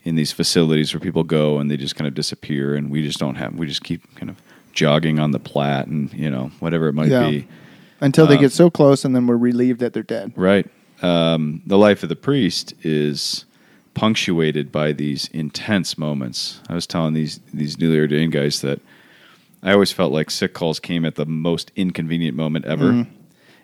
in 0.04 0.14
these 0.14 0.32
facilities 0.32 0.94
where 0.94 1.00
people 1.00 1.24
go 1.24 1.58
and 1.58 1.70
they 1.70 1.76
just 1.76 1.96
kind 1.96 2.08
of 2.08 2.14
disappear, 2.14 2.74
and 2.76 2.88
we 2.90 3.02
just 3.02 3.18
don't 3.18 3.34
have. 3.34 3.54
We 3.54 3.66
just 3.66 3.82
keep 3.84 4.00
kind 4.14 4.30
of 4.30 4.36
jogging 4.72 5.18
on 5.18 5.32
the 5.32 5.40
plat, 5.40 5.88
and 5.88 6.10
you 6.14 6.30
know, 6.30 6.50
whatever 6.60 6.86
it 6.88 6.94
might 6.94 7.10
Yeah. 7.10 7.28
be. 7.28 7.46
until 8.00 8.26
they 8.26 8.36
Uh, 8.36 8.40
get 8.46 8.52
so 8.52 8.70
close 8.70 9.04
and 9.04 9.14
then 9.14 9.26
we're 9.28 9.36
relieved 9.36 9.78
that 9.80 9.92
they're 9.92 10.02
dead 10.02 10.32
Right. 10.34 10.66
Um, 11.02 11.62
the 11.66 11.76
life 11.78 12.02
of 12.02 12.08
the 12.08 12.16
priest 12.16 12.74
is 12.82 13.44
punctuated 13.94 14.72
by 14.72 14.92
these 14.92 15.28
intense 15.32 15.98
moments. 15.98 16.60
I 16.68 16.74
was 16.74 16.86
telling 16.86 17.14
these 17.14 17.40
these 17.52 17.78
newly 17.78 17.98
ordained 17.98 18.32
guys 18.32 18.60
that 18.62 18.80
I 19.62 19.72
always 19.72 19.92
felt 19.92 20.12
like 20.12 20.30
sick 20.30 20.54
calls 20.54 20.80
came 20.80 21.04
at 21.04 21.16
the 21.16 21.26
most 21.26 21.72
inconvenient 21.76 22.36
moment 22.36 22.64
ever, 22.64 23.06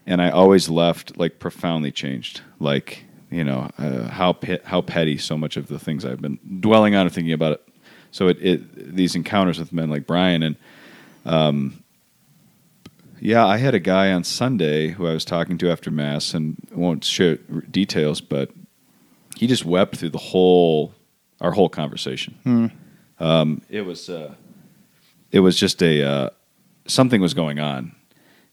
and 0.07 0.21
I 0.23 0.31
always 0.31 0.69
left 0.69 1.17
like 1.17 1.39
profoundly 1.39 1.93
changed. 1.93 2.43
Like 2.59 3.05
you 3.31 3.45
know 3.45 3.71
uh, 3.79 4.09
how 4.09 4.33
pe- 4.33 4.63
how 4.65 4.81
petty 4.81 5.17
so 5.19 5.37
much 5.39 5.57
of 5.57 5.69
the 5.69 5.79
things 5.79 6.05
I've 6.05 6.21
been 6.21 6.39
dwelling 6.61 6.95
on 6.95 7.07
and 7.07 7.15
thinking 7.15 7.33
about 7.33 7.53
it. 7.53 7.69
So 8.11 8.29
it, 8.29 8.39
it 8.41 8.97
these 8.97 9.15
encounters 9.15 9.59
with 9.59 9.73
men 9.73 9.91
like 9.91 10.07
Brian 10.07 10.43
and 10.43 10.57
yeah, 13.21 13.47
I 13.47 13.57
had 13.59 13.75
a 13.75 13.79
guy 13.81 14.13
on 14.13 14.25
Sunday 14.25 14.89
who 14.89 15.07
I 15.07 15.13
was 15.13 15.25
talking 15.25 15.59
to 15.59 15.71
after 15.71 15.91
mass, 15.91 16.35
and 16.35 16.57
I 16.73 16.77
won't 16.77 17.05
share 17.05 17.37
details, 17.71 18.21
but 18.21 18.51
he 19.37 19.47
just 19.47 19.65
wept 19.65 19.97
through 19.97 20.11
the 20.11 20.19
whole 20.19 20.95
our 21.41 21.53
whole 21.53 21.69
conversation. 21.69 22.37
Um, 23.21 23.63
it 23.69 23.83
was 23.83 24.09
uh, 24.09 24.35
it 25.31 25.41
was 25.41 25.59
just 25.59 25.83
a 25.83 26.03
uh, 26.03 26.31
something 26.87 27.21
was 27.21 27.35
going 27.35 27.59
on, 27.59 27.95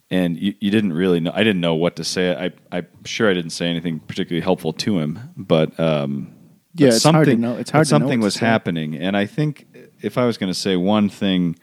and 0.09 0.37
you, 0.37 0.53
you 0.59 0.71
didn't 0.71 0.93
really 0.93 1.19
know. 1.19 1.31
I 1.33 1.39
didn't 1.43 1.61
know 1.61 1.75
what 1.75 1.95
to 1.97 2.03
say. 2.03 2.35
I 2.35 2.51
I'm 2.75 2.87
sure 3.05 3.29
I 3.29 3.33
didn't 3.33 3.51
say 3.51 3.67
anything 3.67 3.99
particularly 3.99 4.43
helpful 4.43 4.73
to 4.73 4.99
him, 4.99 5.19
but 5.37 5.79
um, 5.79 6.33
Yeah, 6.73 6.87
but 6.89 6.95
it's 6.95 7.03
hard 7.03 7.25
to 7.25 7.31
something 7.31 7.41
know- 7.41 7.57
it's 7.57 7.69
hard 7.71 7.85
to 7.85 7.89
something 7.89 8.19
to 8.19 8.23
was 8.25 8.37
happening, 8.37 8.95
and 8.95 9.15
I 9.15 9.25
think 9.25 9.67
if 10.01 10.17
I 10.17 10.25
was 10.25 10.37
going 10.37 10.51
to 10.51 10.59
say 10.59 10.75
one 10.75 11.09
thing, 11.09 11.55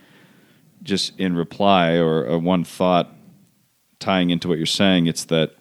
just 0.82 1.18
in 1.18 1.36
reply 1.36 1.96
or, 1.96 2.24
or 2.26 2.38
one 2.38 2.64
thought 2.64 3.14
tying 3.98 4.30
into 4.30 4.48
what 4.48 4.58
you're 4.58 4.66
saying, 4.66 5.06
it's 5.06 5.24
that 5.26 5.52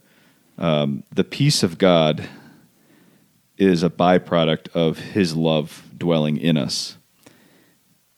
um, 0.58 1.04
the 1.14 1.24
peace 1.24 1.64
of 1.64 1.78
God 1.78 2.28
is 3.58 3.84
a 3.84 3.90
byproduct 3.90 4.70
of 4.74 4.98
His 4.98 5.36
love 5.36 5.84
dwelling 5.98 6.38
in 6.38 6.58
us, 6.58 6.98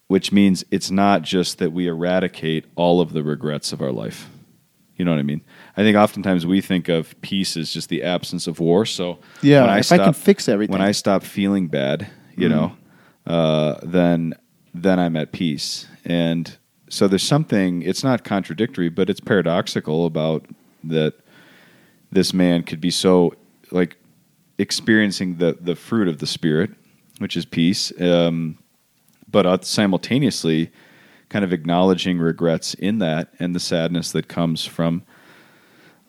which 0.07 0.31
means 0.31 0.63
it's 0.71 0.89
not 0.91 1.21
just 1.23 1.57
that 1.57 1.71
we 1.73 1.87
eradicate 1.87 2.65
all 2.75 3.01
of 3.01 3.13
the 3.13 3.23
regrets 3.23 3.73
of 3.73 3.81
our 3.81 3.91
life. 3.91 4.29
You 4.95 5.03
know 5.05 5.11
what 5.11 5.19
I 5.19 5.23
mean? 5.23 5.41
I 5.75 5.81
think 5.81 5.97
oftentimes 5.97 6.45
we 6.45 6.61
think 6.61 6.87
of 6.87 7.19
peace 7.21 7.57
as 7.57 7.73
just 7.73 7.89
the 7.89 8.03
absence 8.03 8.45
of 8.47 8.59
war. 8.59 8.85
So 8.85 9.19
Yeah, 9.41 9.61
when 9.61 9.69
I 9.71 9.79
if 9.79 9.91
I 9.91 9.97
can 9.97 10.13
fix 10.13 10.47
everything. 10.47 10.71
when 10.71 10.81
I 10.81 10.91
stop 10.91 11.23
feeling 11.23 11.67
bad, 11.67 12.07
you 12.37 12.47
Mm-hmm. 12.47 12.55
know, 12.57 13.33
uh, 13.33 13.79
then 13.83 14.33
then 14.73 14.99
I'm 14.99 15.15
at 15.17 15.31
peace. 15.31 15.87
And 16.05 16.55
so 16.93 17.07
there's 17.07 17.23
something. 17.23 17.81
It's 17.81 18.03
not 18.03 18.23
contradictory, 18.23 18.89
but 18.89 19.09
it's 19.09 19.19
paradoxical 19.19 20.05
about 20.05 20.45
that. 20.83 21.13
This 22.11 22.33
man 22.33 22.61
could 22.63 22.79
be 22.79 22.91
so 22.91 23.33
like 23.71 23.97
experiencing 24.57 25.37
the 25.37 25.57
the 25.59 25.75
fruit 25.75 26.07
of 26.07 26.19
the 26.19 26.27
spirit, 26.27 26.69
which 27.17 27.35
is 27.35 27.45
peace, 27.45 27.91
um, 27.99 28.57
but 29.29 29.65
simultaneously 29.65 30.71
kind 31.29 31.43
of 31.43 31.51
acknowledging 31.51 32.19
regrets 32.19 32.75
in 32.75 32.99
that 32.99 33.33
and 33.39 33.55
the 33.55 33.59
sadness 33.59 34.11
that 34.11 34.27
comes 34.27 34.65
from 34.65 35.01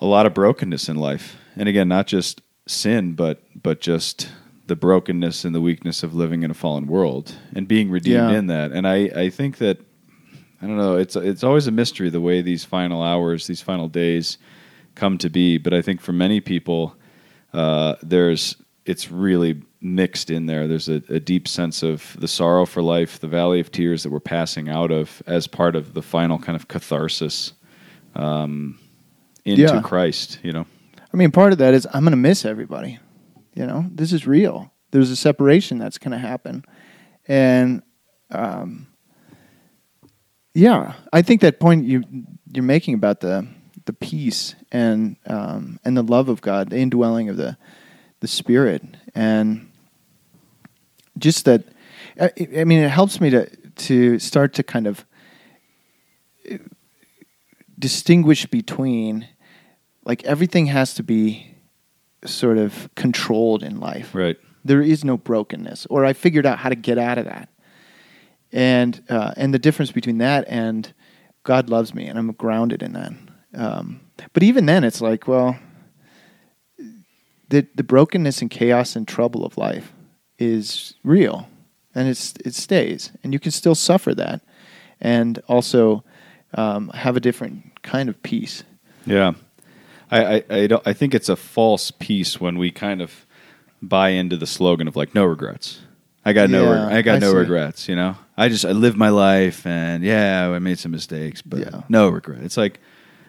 a 0.00 0.04
lot 0.06 0.26
of 0.26 0.34
brokenness 0.34 0.88
in 0.90 0.96
life. 0.96 1.36
And 1.56 1.66
again, 1.68 1.88
not 1.88 2.06
just 2.06 2.42
sin, 2.66 3.14
but 3.14 3.42
but 3.62 3.80
just 3.80 4.28
the 4.66 4.76
brokenness 4.76 5.44
and 5.46 5.54
the 5.54 5.60
weakness 5.62 6.02
of 6.02 6.14
living 6.14 6.42
in 6.42 6.50
a 6.50 6.54
fallen 6.54 6.86
world 6.86 7.34
and 7.54 7.66
being 7.68 7.90
redeemed 7.90 8.30
Yeah. 8.30 8.38
in 8.38 8.46
that. 8.48 8.72
And 8.72 8.86
I, 8.86 8.96
I 9.14 9.30
think 9.30 9.58
that 9.58 9.78
I 10.62 10.66
don't 10.66 10.76
know, 10.76 10.96
it's 10.96 11.16
it's 11.16 11.44
always 11.44 11.66
a 11.66 11.70
mystery 11.72 12.10
the 12.10 12.20
way 12.20 12.40
these 12.42 12.64
final 12.64 13.02
hours, 13.02 13.46
these 13.46 13.60
final 13.60 13.88
days 13.88 14.38
come 14.94 15.18
to 15.18 15.28
be. 15.28 15.58
But 15.58 15.74
I 15.74 15.82
think 15.82 16.00
for 16.00 16.12
many 16.12 16.40
people, 16.40 16.96
uh, 17.52 17.96
there's 18.02 18.56
it's 18.86 19.10
really 19.10 19.62
mixed 19.80 20.30
in 20.30 20.46
there. 20.46 20.66
There's 20.66 20.88
a, 20.88 21.02
a 21.08 21.20
deep 21.20 21.46
sense 21.48 21.82
of 21.82 22.16
the 22.18 22.28
sorrow 22.28 22.64
for 22.66 22.82
life, 22.82 23.18
the 23.20 23.28
valley 23.28 23.60
of 23.60 23.70
tears 23.70 24.02
that 24.02 24.10
we're 24.10 24.20
passing 24.20 24.68
out 24.68 24.90
of 24.90 25.22
as 25.26 25.46
part 25.46 25.76
of 25.76 25.92
the 25.94 26.02
final 26.02 26.38
kind 26.38 26.56
of 26.56 26.68
catharsis 26.68 27.52
um, 28.14 28.78
into 29.44 29.62
Yeah. 29.62 29.82
Christ. 29.82 30.38
You 30.42 30.52
know, 30.52 30.66
I 31.12 31.16
mean, 31.16 31.30
part 31.30 31.52
of 31.52 31.58
that 31.58 31.74
is 31.74 31.86
I'm 31.92 32.04
going 32.04 32.12
to 32.12 32.16
miss 32.16 32.44
everybody. 32.44 32.98
You 33.54 33.66
know, 33.66 33.86
this 33.92 34.12
is 34.12 34.26
real. 34.26 34.72
There's 34.90 35.10
a 35.10 35.16
separation 35.16 35.78
that's 35.78 35.98
going 35.98 36.12
to 36.12 36.18
happen, 36.18 36.64
and 37.26 37.82
um, 38.30 38.86
yeah, 40.54 40.94
I 41.12 41.22
think 41.22 41.40
that 41.40 41.58
point 41.60 41.84
you 41.84 42.04
you're 42.52 42.64
making 42.64 42.94
about 42.94 43.20
the 43.20 43.46
the 43.84 43.92
peace 43.92 44.54
and 44.72 45.16
um, 45.26 45.78
and 45.84 45.96
the 45.96 46.02
love 46.02 46.28
of 46.28 46.40
God, 46.40 46.70
the 46.70 46.78
indwelling 46.78 47.28
of 47.28 47.36
the 47.36 47.58
the 48.20 48.28
Spirit, 48.28 48.82
and 49.14 49.70
just 51.18 51.44
that. 51.44 51.64
I, 52.20 52.30
I 52.58 52.64
mean, 52.64 52.78
it 52.78 52.90
helps 52.90 53.20
me 53.20 53.30
to 53.30 53.50
to 53.56 54.18
start 54.20 54.54
to 54.54 54.62
kind 54.62 54.86
of 54.86 55.04
uh, 56.50 56.58
distinguish 57.78 58.46
between 58.46 59.26
like 60.04 60.22
everything 60.24 60.66
has 60.66 60.94
to 60.94 61.02
be 61.02 61.56
sort 62.24 62.58
of 62.58 62.88
controlled 62.94 63.62
in 63.64 63.80
life. 63.80 64.14
right? 64.14 64.36
There 64.64 64.80
is 64.80 65.04
no 65.04 65.16
brokenness, 65.16 65.86
or 65.90 66.04
I 66.04 66.12
figured 66.12 66.46
out 66.46 66.58
how 66.58 66.68
to 66.68 66.76
get 66.76 66.96
out 66.98 67.18
of 67.18 67.24
that. 67.24 67.48
And 68.54 69.02
uh, 69.08 69.34
and 69.36 69.52
the 69.52 69.58
difference 69.58 69.90
between 69.90 70.18
that 70.18 70.44
and 70.48 70.94
God 71.42 71.68
loves 71.68 71.92
me, 71.92 72.06
and 72.06 72.16
I'm 72.16 72.30
grounded 72.32 72.84
in 72.84 72.92
that. 72.92 73.12
Um, 73.52 74.00
but 74.32 74.44
even 74.44 74.66
then, 74.66 74.84
it's 74.84 75.00
like, 75.00 75.26
well, 75.26 75.58
the 77.48 77.66
the 77.74 77.82
brokenness 77.82 78.40
and 78.40 78.50
chaos 78.50 78.94
and 78.94 79.08
trouble 79.08 79.44
of 79.44 79.58
life 79.58 79.92
is 80.38 80.94
real, 81.02 81.48
and 81.96 82.08
it's 82.08 82.34
it 82.44 82.54
stays, 82.54 83.10
and 83.24 83.32
you 83.32 83.40
can 83.40 83.50
still 83.50 83.74
suffer 83.74 84.14
that, 84.14 84.40
and 85.00 85.40
also 85.48 86.04
um, 86.54 86.90
have 86.90 87.16
a 87.16 87.20
different 87.20 87.82
kind 87.82 88.08
of 88.08 88.22
peace. 88.22 88.62
Yeah, 89.04 89.32
I, 90.12 90.24
I, 90.24 90.44
I. 90.48 90.68
I 90.86 90.92
think 90.92 91.12
it's 91.12 91.28
a 91.28 91.36
false 91.36 91.90
peace 91.90 92.40
when 92.40 92.56
we 92.56 92.70
kind 92.70 93.02
of 93.02 93.26
buy 93.82 94.10
into 94.10 94.36
the 94.36 94.46
slogan 94.46 94.86
of 94.86 94.94
like 94.94 95.12
no 95.12 95.24
regrets. 95.24 95.80
I 96.24 96.32
got 96.32 96.48
no. 96.50 96.64
Yeah, 96.64 96.84
reg- 96.86 96.92
I 96.94 97.02
got 97.02 97.16
I 97.16 97.18
no 97.18 97.30
see. 97.32 97.36
regrets. 97.36 97.88
You 97.88 97.96
know, 97.96 98.16
I 98.36 98.48
just 98.48 98.64
I 98.64 98.72
lived 98.72 98.96
my 98.96 99.10
life 99.10 99.66
and 99.66 100.02
yeah, 100.02 100.48
I 100.50 100.58
made 100.58 100.78
some 100.78 100.92
mistakes, 100.92 101.42
but 101.42 101.60
Yeah. 101.60 101.82
no 101.88 102.08
regret. 102.08 102.40
It's 102.42 102.56
like 102.56 102.80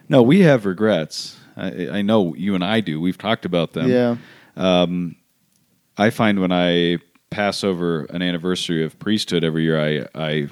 no, 0.08 0.22
we 0.22 0.40
have 0.40 0.66
regrets. 0.66 1.36
I, 1.56 1.88
I 1.88 2.02
know 2.02 2.34
you 2.34 2.54
and 2.54 2.64
I 2.64 2.80
do. 2.80 3.00
We've 3.00 3.18
talked 3.18 3.44
about 3.44 3.72
them. 3.72 3.88
Yeah. 3.90 4.16
I 5.98 6.10
find 6.10 6.40
when 6.40 6.52
I 6.52 6.98
pass 7.30 7.64
over 7.64 8.04
an 8.06 8.22
anniversary 8.22 8.84
of 8.84 8.98
priesthood 8.98 9.44
every 9.44 9.62
year, 9.64 9.80
I 9.80 10.06
I 10.14 10.48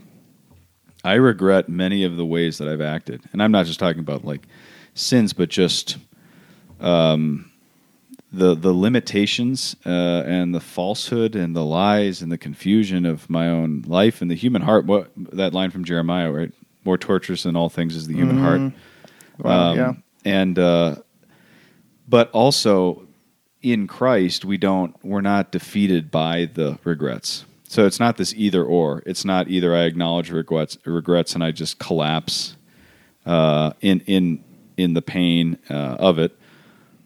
I 1.04 1.14
regret 1.14 1.68
many 1.68 2.04
of 2.04 2.16
the 2.16 2.24
ways 2.24 2.58
that 2.58 2.68
I've 2.68 2.80
acted, 2.80 3.22
and 3.32 3.42
I'm 3.42 3.52
not 3.52 3.66
just 3.66 3.78
talking 3.78 4.00
about 4.00 4.24
like 4.24 4.46
sins, 4.94 5.32
but 5.34 5.48
just 5.50 5.98
um, 6.80 7.50
the 8.34 8.54
the 8.54 8.72
limitations 8.72 9.76
uh, 9.86 10.22
and 10.26 10.54
the 10.54 10.60
falsehood 10.60 11.36
and 11.36 11.54
the 11.54 11.64
lies 11.64 12.22
and 12.22 12.30
the 12.30 12.38
confusion 12.38 13.06
of 13.06 13.28
my 13.30 13.48
own 13.48 13.84
life 13.86 14.20
and 14.22 14.30
the 14.30 14.34
human 14.34 14.62
heart. 14.62 14.86
What 14.86 15.10
that 15.16 15.52
line 15.54 15.70
from 15.70 15.84
Jeremiah, 15.84 16.30
right? 16.30 16.52
More 16.84 16.98
torturous 16.98 17.44
than 17.44 17.56
all 17.56 17.68
things 17.68 17.96
is 17.96 18.06
the 18.06 18.14
human 18.14 18.38
heart. 18.38 18.72
Wow, 19.38 19.70
Um, 19.70 19.78
yeah. 19.78 19.92
And 20.24 20.58
uh, 20.58 20.96
but 22.08 22.30
also 22.32 23.06
in 23.62 23.86
Christ, 23.86 24.44
we 24.44 24.58
don't 24.58 24.94
we're 25.04 25.20
not 25.20 25.52
defeated 25.52 26.10
by 26.10 26.50
the 26.52 26.78
regrets. 26.84 27.44
So 27.66 27.86
it's 27.86 27.98
not 27.98 28.16
this 28.18 28.34
either 28.34 28.64
or. 28.64 29.02
It's 29.06 29.24
not 29.24 29.48
either 29.48 29.74
I 29.74 29.84
acknowledge 29.84 30.30
regrets 30.30 30.78
regrets 30.84 31.34
and 31.34 31.42
I 31.42 31.50
just 31.50 31.78
collapse 31.78 32.56
uh, 33.26 33.72
in 33.80 34.00
in 34.00 34.44
in 34.76 34.94
the 34.94 35.02
pain 35.02 35.58
uh, 35.70 35.96
of 35.98 36.18
it. 36.18 36.38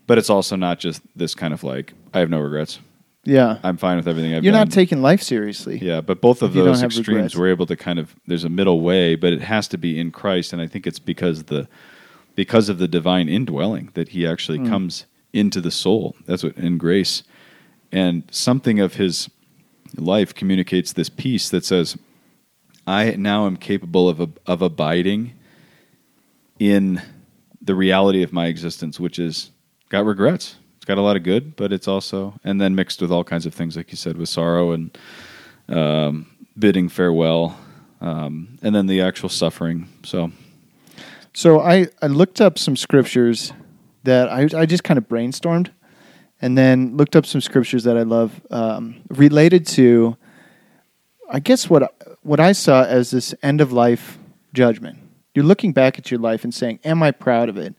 But 0.09 0.19
it's 0.19 0.31
also 0.31 0.57
not 0.57 0.81
just 0.81 1.03
this 1.15 1.35
kind 1.37 1.55
of 1.55 1.63
like 1.63 1.93
I 2.13 2.19
have 2.19 2.31
no 2.31 2.41
regrets. 2.41 2.81
Yeah. 3.25 3.59
I'm 3.63 3.77
fine 3.77 3.97
with 3.99 4.09
everything 4.09 4.35
I've 4.35 4.43
You're 4.43 4.53
done. 4.55 4.69
not 4.69 4.73
taking 4.73 5.03
life 5.03 5.23
seriously. 5.23 5.79
Yeah, 5.79 6.01
but 6.01 6.21
both 6.23 6.41
of 6.43 6.57
If 6.57 6.65
those 6.65 6.83
extremes 6.83 7.09
regrets. 7.09 7.37
we're 7.37 7.51
able 7.51 7.67
to 7.67 7.77
kind 7.77 7.99
of 8.01 8.17
there's 8.27 8.45
a 8.45 8.49
middle 8.49 8.81
way, 8.81 9.15
but 9.17 9.33
it 9.35 9.43
has 9.43 9.69
to 9.69 9.79
be 9.79 10.01
in 10.01 10.11
Christ, 10.11 10.53
and 10.53 10.61
I 10.63 10.67
think 10.67 10.87
it's 10.87 10.99
because 10.99 11.45
the 11.45 11.69
because 12.35 12.69
of 12.69 12.79
the 12.79 12.89
divine 12.89 13.29
indwelling 13.29 13.91
that 13.95 14.09
He 14.11 14.27
actually 14.27 14.59
Hmm. 14.59 14.69
comes 14.69 15.05
into 15.33 15.61
the 15.61 15.71
soul. 15.71 16.17
That's 16.27 16.43
what 16.43 16.57
in 16.57 16.79
grace, 16.79 17.23
and 17.93 18.23
something 18.31 18.81
of 18.81 18.95
His 18.95 19.29
life 19.97 20.35
communicates 20.35 20.93
this 20.95 21.11
peace 21.11 21.51
that 21.51 21.65
says, 21.67 21.99
"I 22.87 23.11
now 23.19 23.47
am 23.47 23.57
capable 23.59 24.09
of 24.09 24.21
of 24.47 24.63
abiding 24.63 25.33
in 26.59 27.03
the 27.61 27.75
reality 27.75 28.23
of 28.23 28.33
my 28.33 28.47
existence, 28.47 28.99
which 28.99 29.19
is 29.19 29.51
got 29.89 30.05
regrets." 30.05 30.57
It's 30.77 30.85
got 30.85 30.99
a 30.99 31.03
lot 31.03 31.17
of 31.17 31.23
good, 31.23 31.57
but 31.57 31.73
it's 31.73 31.89
also, 31.89 32.35
and 32.45 32.61
then 32.61 32.75
mixed 32.75 33.01
with 33.01 33.11
all 33.11 33.25
kinds 33.25 33.47
of 33.47 33.55
things, 33.55 33.77
like 33.77 33.91
you 33.91 33.97
said, 33.97 34.17
with 34.17 34.29
sorrow 34.29 34.73
and 34.73 34.97
um, 35.69 36.27
bidding 36.59 36.89
farewell, 36.89 37.59
um, 38.01 38.59
and 38.63 38.75
then 38.75 38.87
the 38.87 39.01
actual 39.01 39.29
suffering. 39.29 39.89
So, 40.05 40.33
So 41.33 41.61
I, 41.61 41.89
I 42.01 42.07
looked 42.07 42.41
up 42.41 42.59
some 42.59 42.77
scriptures 42.77 43.53
that 44.05 44.29
I, 44.29 44.49
I 44.57 44.67
just 44.67 44.85
kind 44.85 44.99
of 44.99 45.09
brainstormed 45.09 45.71
and 46.41 46.57
then 46.57 46.97
looked 46.97 47.17
up 47.17 47.27
some 47.27 47.41
scriptures 47.41 47.85
that 47.85 47.97
I 47.97 48.03
love 48.03 48.41
um, 48.51 49.03
related 49.09 49.67
to, 49.69 50.17
I 51.31 51.41
guess, 51.41 51.69
what, 51.69 52.19
what 52.23 52.41
I 52.41 52.53
saw 52.53 52.85
as 52.85 53.11
this 53.11 53.35
end 53.43 53.61
of 53.61 53.73
life 53.73 54.19
judgment. 54.55 54.99
You're 55.35 55.45
looking 55.45 55.73
back 55.73 55.99
at 55.99 56.11
your 56.11 56.21
life 56.21 56.45
and 56.45 56.55
saying, 56.55 56.81
Am 56.85 57.03
I 57.03 57.11
proud 57.11 57.49
of 57.49 57.57
it? 57.57 57.75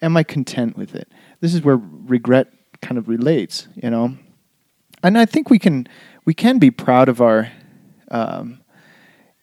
Am 0.00 0.16
I 0.16 0.22
content 0.22 0.76
with 0.76 0.94
it? 0.94 1.08
This 1.44 1.52
is 1.52 1.60
where 1.60 1.78
regret 2.06 2.50
kind 2.80 2.96
of 2.96 3.06
relates, 3.06 3.68
you 3.74 3.90
know? 3.90 4.16
And 5.02 5.18
I 5.18 5.26
think 5.26 5.50
we 5.50 5.58
can 5.58 5.86
we 6.24 6.32
can 6.32 6.58
be 6.58 6.70
proud 6.70 7.10
of 7.10 7.20
our 7.20 7.52
um, 8.10 8.62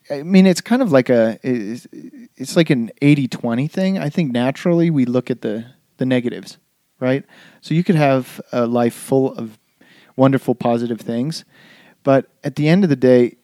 I 0.09 0.23
mean, 0.23 0.47
it's 0.47 0.61
kind 0.61 0.81
of 0.81 0.91
like 0.91 1.11
a 1.11 1.37
it's, 1.43 2.55
like 2.55 2.71
an 2.71 2.89
80-20 3.03 3.69
thing. 3.69 3.99
I 3.99 4.09
think 4.09 4.31
naturally 4.31 4.89
we 4.89 5.05
look 5.05 5.29
at 5.29 5.43
the 5.43 5.65
the 5.97 6.07
negatives, 6.07 6.57
right? 6.99 7.23
So 7.61 7.75
you 7.75 7.83
could 7.83 7.93
have 7.97 8.41
a 8.51 8.65
life 8.65 8.95
full 8.95 9.35
of 9.35 9.59
wonderful 10.15 10.55
positive 10.55 11.01
things, 11.01 11.45
But 12.01 12.25
at 12.43 12.55
the 12.55 12.67
end 12.67 12.83
of 12.83 12.89
the 12.89 12.95
day, 12.95 13.37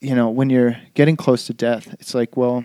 you 0.00 0.16
know, 0.16 0.28
when 0.28 0.50
you're 0.50 0.76
getting 0.94 1.16
close 1.16 1.46
to 1.46 1.54
death, 1.54 1.94
it's 2.00 2.14
like, 2.16 2.36
well, 2.36 2.64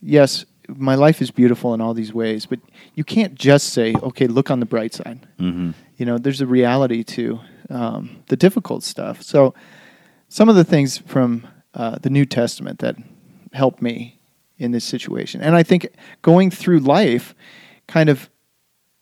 yes, 0.00 0.44
my 0.68 0.94
life 0.94 1.20
is 1.20 1.30
beautiful 1.30 1.74
in 1.74 1.80
all 1.80 1.94
these 1.94 2.12
ways, 2.12 2.46
but 2.46 2.60
you 2.94 3.04
can't 3.04 3.34
just 3.34 3.70
say, 3.70 3.94
okay, 3.94 4.26
look 4.26 4.50
on 4.50 4.60
the 4.60 4.66
bright 4.66 4.94
side. 4.94 5.26
Mm-hmm. 5.38 5.70
You 5.96 6.06
know, 6.06 6.18
there's 6.18 6.40
a 6.40 6.46
reality 6.46 7.04
to 7.04 7.40
um, 7.70 8.22
the 8.28 8.36
difficult 8.36 8.82
stuff. 8.82 9.22
So, 9.22 9.54
some 10.28 10.48
of 10.48 10.56
the 10.56 10.64
things 10.64 10.98
from 10.98 11.46
uh, 11.74 11.98
the 12.00 12.10
New 12.10 12.24
Testament 12.24 12.80
that 12.80 12.96
helped 13.52 13.80
me 13.80 14.18
in 14.58 14.72
this 14.72 14.84
situation, 14.84 15.40
and 15.40 15.54
I 15.54 15.62
think 15.62 15.88
going 16.22 16.50
through 16.50 16.80
life, 16.80 17.34
kind 17.86 18.08
of 18.08 18.30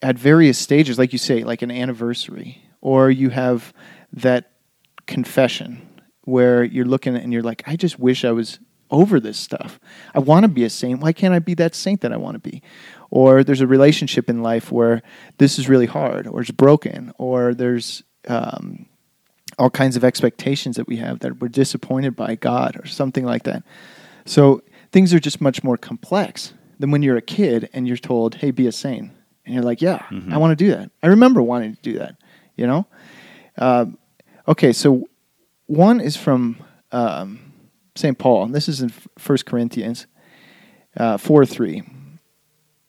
at 0.02 0.18
various 0.18 0.58
stages, 0.58 0.98
like 0.98 1.12
you 1.12 1.18
say, 1.18 1.44
like 1.44 1.62
an 1.62 1.70
anniversary, 1.70 2.62
or 2.80 3.10
you 3.10 3.30
have 3.30 3.72
that 4.12 4.50
confession 5.06 5.88
where 6.24 6.64
you're 6.64 6.84
looking 6.84 7.16
and 7.16 7.32
you're 7.32 7.42
like, 7.42 7.62
I 7.66 7.76
just 7.76 7.98
wish 7.98 8.24
I 8.24 8.32
was 8.32 8.58
over 8.92 9.18
this 9.18 9.38
stuff. 9.38 9.80
I 10.14 10.20
want 10.20 10.44
to 10.44 10.48
be 10.48 10.62
a 10.64 10.70
saint. 10.70 11.00
Why 11.00 11.12
can't 11.12 11.34
I 11.34 11.40
be 11.40 11.54
that 11.54 11.74
saint 11.74 12.02
that 12.02 12.12
I 12.12 12.16
want 12.16 12.34
to 12.34 12.50
be? 12.50 12.62
Or 13.10 13.42
there's 13.42 13.60
a 13.60 13.66
relationship 13.66 14.30
in 14.30 14.42
life 14.42 14.70
where 14.70 15.02
this 15.38 15.58
is 15.58 15.68
really 15.68 15.86
hard, 15.86 16.26
or 16.28 16.40
it's 16.42 16.50
broken, 16.50 17.12
or 17.18 17.54
there's 17.54 18.02
um, 18.28 18.86
all 19.58 19.70
kinds 19.70 19.96
of 19.96 20.04
expectations 20.04 20.76
that 20.76 20.86
we 20.86 20.96
have 20.98 21.18
that 21.20 21.40
we're 21.40 21.48
disappointed 21.48 22.14
by 22.14 22.36
God, 22.36 22.76
or 22.78 22.86
something 22.86 23.24
like 23.24 23.42
that. 23.44 23.64
So 24.24 24.62
things 24.92 25.12
are 25.12 25.18
just 25.20 25.40
much 25.40 25.64
more 25.64 25.76
complex 25.76 26.54
than 26.78 26.90
when 26.90 27.02
you're 27.02 27.16
a 27.16 27.22
kid 27.22 27.68
and 27.72 27.86
you're 27.88 27.96
told, 27.96 28.36
"Hey, 28.36 28.50
be 28.50 28.66
a 28.66 28.72
saint," 28.72 29.10
and 29.44 29.54
you're 29.54 29.64
like, 29.64 29.82
"Yeah, 29.82 29.98
Mhm. 30.10 30.32
I 30.32 30.36
want 30.38 30.56
to 30.56 30.64
do 30.64 30.70
that." 30.70 30.90
I 31.02 31.08
remember 31.08 31.42
wanting 31.42 31.74
to 31.74 31.82
do 31.82 31.98
that. 31.98 32.16
You 32.56 32.66
know. 32.66 32.86
Um, 33.58 33.98
okay, 34.48 34.72
so 34.72 35.08
one 35.66 36.00
is 36.00 36.16
from 36.16 36.56
um, 36.92 37.40
St. 37.94 38.18
Paul, 38.18 38.44
and 38.44 38.54
this 38.54 38.68
is 38.68 38.80
in 38.80 38.90
First 39.18 39.46
Corinthians 39.46 40.06
uh, 40.96 41.16
4 41.16 41.46
3. 41.46 41.82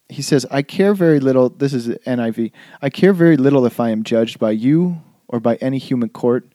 He 0.09 0.21
says, 0.21 0.45
I 0.51 0.61
care 0.61 0.93
very 0.93 1.19
little, 1.19 1.49
this 1.49 1.73
is 1.73 1.87
NIV, 1.87 2.51
I 2.81 2.89
care 2.89 3.13
very 3.13 3.37
little 3.37 3.65
if 3.65 3.79
I 3.79 3.89
am 3.89 4.03
judged 4.03 4.39
by 4.39 4.51
you 4.51 5.01
or 5.27 5.39
by 5.39 5.55
any 5.55 5.77
human 5.77 6.09
court. 6.09 6.51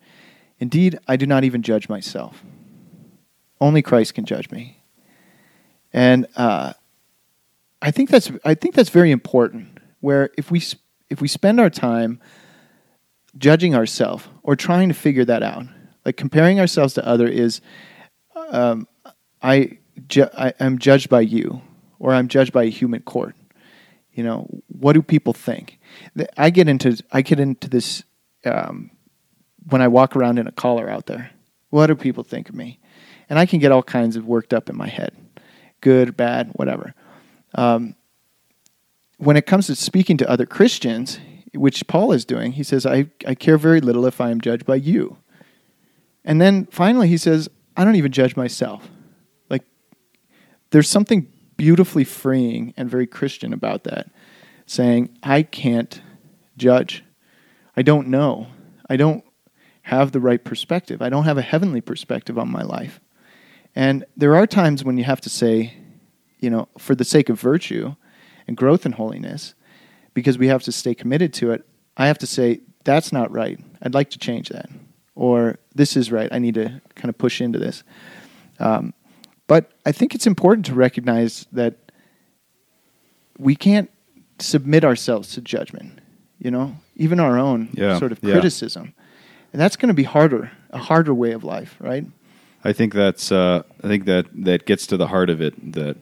Indeed, 0.61 0.99
I 1.09 1.16
do 1.16 1.26
not 1.26 1.44
even 1.44 1.62
judge 1.62 1.88
myself. 1.88 2.44
Only 3.61 3.82
Christ 3.82 4.14
can 4.14 4.24
judge 4.24 4.51
me. 4.51 4.82
And 5.92 6.26
uh, 6.36 6.74
I 7.80 7.90
think 7.90 8.11
that's 8.11 8.30
I 8.44 8.55
think 8.55 8.74
that's 8.74 8.90
very 8.90 9.11
important. 9.11 9.78
Where 10.01 10.30
if 10.36 10.51
we 10.51 10.62
if 11.11 11.20
we 11.20 11.28
spend 11.28 11.59
our 11.59 11.70
time 11.70 12.20
judging 13.36 13.74
ourselves 13.74 14.28
or 14.42 14.57
trying 14.57 14.88
to 14.88 14.94
figure 14.94 15.24
that 15.24 15.42
out, 15.42 15.64
like 16.05 16.16
comparing 16.16 16.61
ourselves 16.61 16.94
to 16.94 17.07
other 17.07 17.26
is, 17.26 17.61
um, 18.51 18.88
I, 19.42 19.78
ju- 20.09 20.28
I 20.36 20.53
I'm 20.61 20.78
judged 20.78 21.09
by 21.09 21.20
you, 21.20 21.62
or 21.99 22.14
I'm 22.14 22.28
judged 22.28 22.53
by 22.53 22.64
a 22.64 22.70
human 22.70 23.03
court. 23.03 23.34
You 24.12 24.24
know, 24.24 24.49
what 24.66 24.94
do 24.94 25.03
people 25.03 25.32
think? 25.32 25.78
I 26.36 26.51
get 26.51 26.68
into 26.68 27.03
I 27.12 27.22
get 27.22 27.38
into 27.38 27.68
this 27.68 28.03
um, 28.44 28.90
when 29.68 29.82
I 29.82 29.88
walk 29.88 30.16
around 30.16 30.38
in 30.38 30.46
a 30.46 30.53
collar 30.53 30.88
out 30.88 31.07
there. 31.07 31.30
What 31.70 31.86
do 31.86 31.94
people 31.94 32.24
think 32.24 32.49
of 32.49 32.55
me? 32.55 32.78
And 33.28 33.38
I 33.38 33.46
can 33.46 33.59
get 33.59 33.72
all 33.72 33.82
kinds 33.82 34.16
of 34.16 34.26
worked 34.26 34.55
up 34.55 34.70
in 34.70 34.76
my 34.76 34.88
head, 34.88 35.14
good, 35.80 36.16
bad, 36.16 36.51
whatever. 36.55 36.94
Um, 37.55 37.94
when 39.18 39.36
it 39.36 39.46
comes 39.46 39.66
to 39.66 39.76
speaking 39.76 40.16
to 40.18 40.30
other 40.30 40.46
Christians, 40.46 41.18
which 41.55 41.86
Paul 41.86 42.12
is 42.12 42.24
doing, 42.24 42.53
he 42.53 42.62
says, 42.62 42.86
I, 42.86 43.11
I 43.26 43.34
care 43.34 43.59
very 43.59 43.80
little 43.80 44.07
if 44.07 44.20
I 44.20 44.30
am 44.30 44.40
judged 44.40 44.64
by 44.64 44.76
you. 44.76 45.18
And 46.24 46.40
then 46.40 46.66
finally, 46.66 47.09
he 47.09 47.16
says, 47.16 47.49
I 47.78 47.84
don't 47.84 47.94
even 47.94 48.10
judge 48.10 48.36
myself. 48.36 48.88
Like, 49.48 49.62
there's 50.70 50.88
something 50.88 51.28
beautifully 51.56 52.02
freeing 52.02 52.74
and 52.76 52.90
very 52.90 53.06
Christian 53.06 53.52
about 53.52 53.84
that, 53.84 54.10
saying, 54.66 55.16
I 55.22 55.44
can't 55.44 56.02
judge. 56.56 57.04
I 57.76 57.82
don't 57.82 58.08
know. 58.08 58.48
I 58.90 58.96
don't 58.96 59.22
have 59.82 60.10
the 60.10 60.18
right 60.18 60.42
perspective. 60.42 61.00
I 61.00 61.08
don't 61.08 61.24
have 61.24 61.38
a 61.38 61.42
heavenly 61.42 61.80
perspective 61.80 62.36
on 62.36 62.50
my 62.50 62.62
life. 62.62 62.98
And 63.76 64.04
there 64.16 64.34
are 64.34 64.46
times 64.46 64.82
when 64.82 64.98
you 64.98 65.04
have 65.04 65.20
to 65.20 65.30
say, 65.30 65.74
you 66.40 66.50
know, 66.50 66.66
for 66.78 66.96
the 66.96 67.04
sake 67.04 67.28
of 67.28 67.40
virtue 67.40 67.94
and 68.48 68.56
growth 68.56 68.86
in 68.86 68.92
holiness, 68.92 69.54
because 70.14 70.36
we 70.36 70.48
have 70.48 70.64
to 70.64 70.72
stay 70.72 70.96
committed 70.96 71.32
to 71.34 71.52
it, 71.52 71.64
I 71.96 72.08
have 72.08 72.18
to 72.18 72.26
say, 72.26 72.60
that's 72.82 73.12
not 73.12 73.30
right. 73.30 73.60
I'd 73.80 73.94
like 73.94 74.10
to 74.10 74.18
change 74.18 74.48
that. 74.48 74.68
Or 75.18 75.58
this 75.74 75.96
is 75.96 76.12
right. 76.12 76.28
I 76.30 76.38
need 76.38 76.54
to 76.54 76.80
kind 76.94 77.08
of 77.08 77.18
push 77.18 77.40
into 77.40 77.58
this. 77.58 77.82
Um, 78.60 78.94
but 79.48 79.72
I 79.84 79.90
think 79.90 80.14
it's 80.14 80.28
important 80.28 80.64
to 80.66 80.74
recognize 80.74 81.44
that 81.50 81.74
we 83.36 83.56
can't 83.56 83.90
submit 84.38 84.84
ourselves 84.84 85.32
to 85.32 85.40
judgment, 85.40 85.98
you 86.38 86.52
know, 86.52 86.76
even 86.94 87.18
our 87.18 87.36
own 87.36 87.70
Yeah, 87.72 87.98
sort 87.98 88.12
of 88.12 88.20
yeah. 88.22 88.30
criticism. 88.34 88.94
And 89.52 89.60
that's 89.60 89.74
going 89.74 89.88
to 89.88 89.94
be 89.94 90.04
harder, 90.04 90.52
a 90.70 90.78
harder 90.78 91.12
way 91.12 91.32
of 91.32 91.42
life, 91.42 91.74
right? 91.80 92.04
I 92.62 92.72
think 92.72 92.94
that's. 92.94 93.32
Uh, 93.32 93.64
I 93.82 93.88
think 93.88 94.04
that 94.04 94.26
that 94.44 94.66
gets 94.66 94.86
to 94.88 94.96
the 94.96 95.08
heart 95.08 95.30
of 95.30 95.40
it. 95.40 95.72
That 95.72 95.96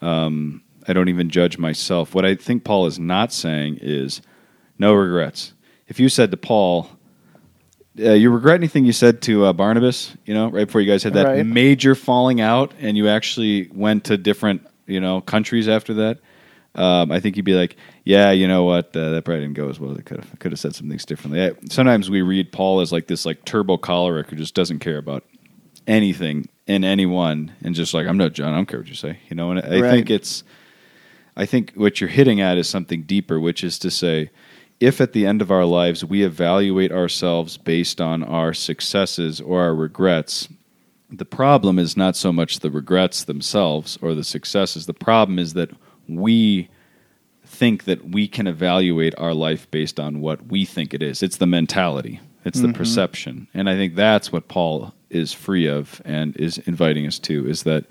um, 0.00 0.62
I 0.88 0.94
don't 0.94 1.08
even 1.10 1.28
judge 1.28 1.58
myself. 1.58 2.14
What 2.14 2.24
I 2.24 2.34
think 2.36 2.64
Paul 2.64 2.86
is 2.86 2.98
not 2.98 3.32
saying 3.34 3.80
is 3.82 4.22
no 4.78 4.94
regrets. 4.94 5.52
If 5.88 6.00
you 6.00 6.08
said 6.08 6.30
to 6.30 6.36
Paul, 6.36 6.95
uh, 7.98 8.12
"You 8.12 8.30
regret 8.30 8.56
anything 8.56 8.84
you 8.84 8.92
said 8.92 9.22
to 9.22 9.46
uh, 9.46 9.52
Barnabas," 9.52 10.14
you 10.24 10.34
know, 10.34 10.48
right 10.50 10.66
before 10.66 10.80
you 10.80 10.90
guys 10.90 11.02
had 11.02 11.14
that 11.14 11.26
Right. 11.26 11.46
major 11.46 11.94
falling 11.94 12.40
out, 12.40 12.72
and 12.80 12.96
you 12.96 13.08
actually 13.08 13.68
went 13.72 14.04
to 14.04 14.16
different, 14.16 14.66
you 14.86 15.00
know, 15.00 15.20
countries 15.20 15.68
after 15.68 15.94
that. 15.94 16.18
Um, 16.74 17.10
I 17.10 17.20
think 17.20 17.36
you'd 17.36 17.44
be 17.46 17.54
like, 17.54 17.76
"Yeah, 18.04 18.32
you 18.32 18.46
know 18.46 18.64
what? 18.64 18.94
Uh, 18.94 19.10
that 19.12 19.24
probably 19.24 19.44
didn't 19.44 19.56
go 19.56 19.68
as 19.70 19.80
well 19.80 19.92
as 19.92 19.98
it 19.98 20.04
could 20.04 20.18
have. 20.18 20.38
Could 20.40 20.52
have 20.52 20.58
said 20.60 20.74
some 20.74 20.88
things 20.88 21.04
differently." 21.06 21.42
I, 21.42 21.52
sometimes 21.70 22.10
we 22.10 22.20
read 22.22 22.52
Paul 22.52 22.80
as 22.80 22.92
like 22.92 23.06
this, 23.06 23.24
like 23.24 23.44
turbo 23.46 23.78
choleric 23.78 24.28
who 24.28 24.36
just 24.36 24.54
doesn't 24.54 24.80
care 24.80 24.98
about 24.98 25.24
anything 25.86 26.48
and 26.68 26.84
anyone, 26.84 27.52
and 27.62 27.74
just 27.74 27.94
like, 27.94 28.06
"I'm 28.06 28.18
not 28.18 28.34
John. 28.34 28.52
I 28.52 28.56
don't 28.56 28.66
care 28.66 28.80
what 28.80 28.88
you 28.88 28.94
say," 28.94 29.18
you 29.30 29.36
know. 29.36 29.50
And 29.52 29.60
I 29.60 29.80
Right. 29.80 29.90
think 29.90 30.10
it's, 30.10 30.44
I 31.36 31.46
think 31.46 31.72
what 31.76 32.00
you're 32.00 32.10
hitting 32.10 32.40
at 32.42 32.58
is 32.58 32.68
something 32.68 33.02
deeper, 33.02 33.40
which 33.40 33.64
is 33.64 33.78
to 33.80 33.90
say, 33.90 34.30
if 34.80 35.00
at 35.00 35.12
the 35.12 35.26
end 35.26 35.40
of 35.40 35.50
our 35.50 35.64
lives 35.64 36.04
we 36.04 36.22
evaluate 36.22 36.92
ourselves 36.92 37.56
based 37.56 38.00
on 38.00 38.22
our 38.22 38.52
successes 38.52 39.40
or 39.40 39.62
our 39.62 39.74
regrets, 39.74 40.48
the 41.10 41.24
problem 41.24 41.78
is 41.78 41.96
not 41.96 42.16
so 42.16 42.32
much 42.32 42.60
the 42.60 42.70
regrets 42.70 43.24
themselves 43.24 43.98
or 44.02 44.14
the 44.14 44.24
successes. 44.24 44.86
The 44.86 44.94
problem 44.94 45.38
is 45.38 45.54
that 45.54 45.70
we 46.08 46.68
think 47.44 47.84
that 47.84 48.10
we 48.10 48.28
can 48.28 48.46
evaluate 48.46 49.14
our 49.18 49.32
life 49.32 49.70
based 49.70 49.98
on 49.98 50.20
what 50.20 50.46
we 50.48 50.64
think 50.64 50.92
it 50.92 51.02
is. 51.02 51.22
It's 51.22 51.38
the 51.38 51.46
mentality, 51.46 52.20
it's 52.44 52.60
the 52.60 52.72
perception. 52.72 53.48
And 53.54 53.68
I 53.68 53.76
think 53.76 53.94
that's 53.94 54.30
what 54.30 54.48
Paul 54.48 54.92
is 55.08 55.32
free 55.32 55.66
of 55.66 56.02
and 56.04 56.36
is 56.36 56.58
inviting 56.58 57.06
us 57.06 57.18
to 57.20 57.48
is 57.48 57.62
that 57.62 57.86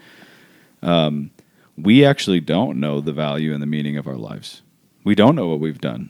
um, 0.82 1.32
we 1.78 2.06
actually 2.06 2.42
don't 2.42 2.80
know 2.80 3.02
the 3.02 3.14
value 3.14 3.54
and 3.54 3.62
the 3.62 3.68
meaning 3.68 3.98
of 3.98 4.08
our 4.08 4.18
lives. 4.18 4.62
We 5.04 5.16
don't 5.16 5.36
know 5.36 5.48
what 5.48 5.60
we've 5.60 5.82
done. 5.82 6.10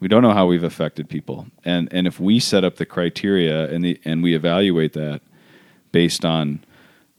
We 0.00 0.08
don't 0.08 0.22
know 0.22 0.32
how 0.32 0.46
we've 0.46 0.64
affected 0.64 1.08
people. 1.08 1.46
And 1.64 1.88
and 1.92 2.06
if 2.06 2.20
we 2.20 2.38
set 2.40 2.64
up 2.64 2.76
the 2.76 2.86
criteria 2.86 3.68
and 3.70 3.84
the 3.84 4.00
and 4.04 4.22
we 4.22 4.34
evaluate 4.34 4.92
that 4.92 5.20
based 5.92 6.24
on 6.24 6.64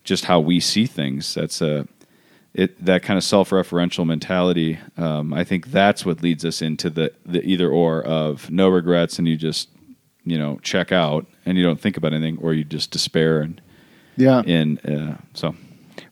just 0.04 0.26
how 0.26 0.40
we 0.40 0.60
see 0.60 0.86
things, 0.86 1.34
that's 1.34 1.62
a 1.62 1.88
it 2.54 2.84
that 2.84 3.04
kind 3.04 3.18
of 3.18 3.24
self-referential 3.24 4.06
mentality. 4.06 4.80
Um, 4.98 5.34
I 5.34 5.44
think 5.44 5.68
that's 5.72 6.06
what 6.06 6.22
leads 6.24 6.46
us 6.46 6.62
into 6.62 6.90
the 6.90 7.12
the 7.26 7.44
either 7.44 7.70
or 7.70 8.04
of 8.04 8.50
no 8.52 8.68
regrets 8.70 9.18
and 9.20 9.28
you 9.28 9.36
just 9.38 9.70
you 10.24 10.38
know 10.38 10.60
check 10.62 10.92
out 10.92 11.26
and 11.46 11.58
you 11.58 11.64
don't 11.64 11.80
think 11.82 11.98
about 11.98 12.14
anything, 12.14 12.38
or 12.42 12.54
you 12.54 12.64
just 12.64 12.92
despair 12.92 13.42
and 13.42 13.62
Yeah. 14.18 14.42
in 14.46 14.78
uh, 14.80 15.18
so 15.34 15.56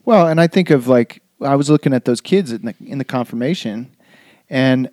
Well, 0.03 0.27
and 0.27 0.39
I 0.41 0.47
think 0.47 0.69
of 0.71 0.87
like 0.87 1.21
I 1.41 1.55
was 1.55 1.69
looking 1.69 1.93
at 1.93 2.05
those 2.05 2.21
kids 2.21 2.51
in 2.51 2.63
the 2.65 2.75
in 2.85 2.97
the 2.97 3.05
confirmation, 3.05 3.91
and 4.49 4.89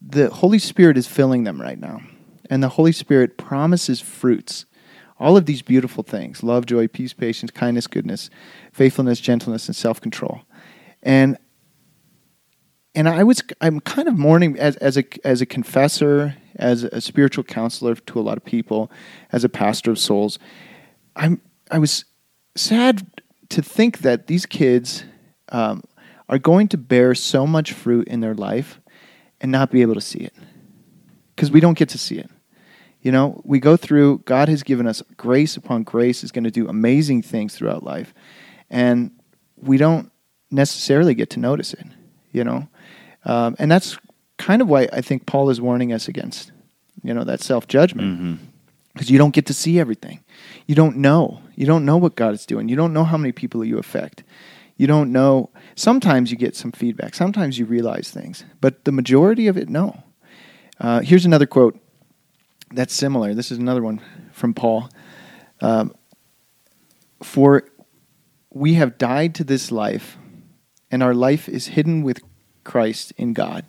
the 0.00 0.30
Holy 0.30 0.58
Spirit 0.58 0.96
is 0.96 1.06
filling 1.06 1.44
them 1.44 1.60
right 1.60 1.78
now, 1.78 2.02
and 2.48 2.62
the 2.62 2.70
Holy 2.70 2.92
Spirit 2.92 3.36
promises 3.36 4.00
fruits, 4.00 4.64
all 5.18 5.36
of 5.36 5.46
these 5.46 5.62
beautiful 5.62 6.02
things: 6.02 6.42
love, 6.42 6.66
joy, 6.66 6.88
peace, 6.88 7.12
patience, 7.12 7.50
kindness, 7.50 7.86
goodness, 7.86 8.30
faithfulness, 8.72 9.20
gentleness, 9.20 9.66
and 9.66 9.76
self 9.76 10.00
control, 10.00 10.42
and 11.02 11.36
and 12.94 13.08
I 13.08 13.22
was 13.22 13.42
I'm 13.60 13.80
kind 13.80 14.08
of 14.08 14.18
mourning 14.18 14.58
as 14.58 14.76
as 14.76 14.96
a 14.96 15.04
as 15.24 15.40
a 15.40 15.46
confessor, 15.46 16.36
as 16.56 16.84
a 16.84 17.00
spiritual 17.00 17.44
counselor 17.44 17.94
to 17.94 18.18
a 18.18 18.22
lot 18.22 18.36
of 18.36 18.44
people, 18.44 18.90
as 19.32 19.44
a 19.44 19.48
pastor 19.48 19.90
of 19.90 19.98
souls. 19.98 20.38
I'm 21.14 21.40
I 21.70 21.78
was 21.78 22.04
sad 22.56 23.06
to 23.50 23.62
think 23.62 23.98
that 23.98 24.26
these 24.26 24.46
kids 24.46 25.04
um, 25.50 25.82
are 26.28 26.38
going 26.38 26.68
to 26.68 26.78
bear 26.78 27.14
so 27.14 27.46
much 27.46 27.72
fruit 27.72 28.08
in 28.08 28.20
their 28.20 28.34
life 28.34 28.80
and 29.40 29.50
not 29.50 29.70
be 29.70 29.82
able 29.82 29.94
to 29.94 30.00
see 30.00 30.20
it 30.20 30.34
because 31.34 31.50
we 31.50 31.60
don't 31.60 31.78
get 31.78 31.88
to 31.90 31.98
see 31.98 32.18
it. 32.18 32.30
You 33.02 33.12
know, 33.12 33.40
we 33.44 33.60
go 33.60 33.76
through, 33.76 34.18
God 34.26 34.48
has 34.48 34.62
given 34.62 34.86
us 34.86 35.02
grace 35.16 35.56
upon 35.56 35.84
grace, 35.84 36.22
is 36.22 36.32
going 36.32 36.44
to 36.44 36.50
do 36.50 36.68
amazing 36.68 37.22
things 37.22 37.54
throughout 37.54 37.82
life. 37.82 38.12
And 38.68 39.12
we 39.56 39.78
don't 39.78 40.12
necessarily 40.50 41.14
get 41.14 41.30
to 41.30 41.40
notice 41.40 41.72
it, 41.72 41.86
you 42.32 42.44
know? 42.44 42.68
Um, 43.24 43.56
and 43.58 43.70
that's 43.70 43.96
kind 44.36 44.60
of 44.60 44.68
why 44.68 44.88
I 44.92 45.00
think 45.00 45.24
Paul 45.24 45.48
is 45.48 45.60
warning 45.62 45.92
us 45.94 46.08
against, 46.08 46.52
you 47.02 47.14
know, 47.14 47.24
that 47.24 47.40
self 47.40 47.66
judgment. 47.66 48.38
Because 48.92 49.10
you 49.10 49.18
don't 49.18 49.32
get 49.32 49.46
to 49.46 49.54
see 49.54 49.78
everything. 49.80 50.22
You 50.66 50.74
don't 50.74 50.96
know. 50.96 51.40
You 51.54 51.64
don't 51.64 51.84
know 51.86 51.96
what 51.96 52.16
God 52.16 52.34
is 52.34 52.44
doing. 52.44 52.68
You 52.68 52.76
don't 52.76 52.92
know 52.92 53.04
how 53.04 53.16
many 53.16 53.32
people 53.32 53.64
you 53.64 53.78
affect. 53.78 54.24
You 54.80 54.86
don't 54.86 55.12
know. 55.12 55.50
Sometimes 55.74 56.30
you 56.30 56.38
get 56.38 56.56
some 56.56 56.72
feedback. 56.72 57.14
Sometimes 57.14 57.58
you 57.58 57.66
realize 57.66 58.10
things. 58.10 58.46
But 58.62 58.86
the 58.86 58.92
majority 58.92 59.46
of 59.46 59.58
it, 59.58 59.68
no. 59.68 60.04
Uh, 60.80 61.00
here's 61.00 61.26
another 61.26 61.44
quote 61.44 61.78
that's 62.72 62.94
similar. 62.94 63.34
This 63.34 63.52
is 63.52 63.58
another 63.58 63.82
one 63.82 64.00
from 64.32 64.54
Paul. 64.54 64.88
Um, 65.60 65.94
For 67.22 67.64
we 68.48 68.72
have 68.74 68.96
died 68.96 69.34
to 69.34 69.44
this 69.44 69.70
life, 69.70 70.16
and 70.90 71.02
our 71.02 71.12
life 71.12 71.46
is 71.46 71.66
hidden 71.66 72.02
with 72.02 72.22
Christ 72.64 73.12
in 73.18 73.34
God. 73.34 73.66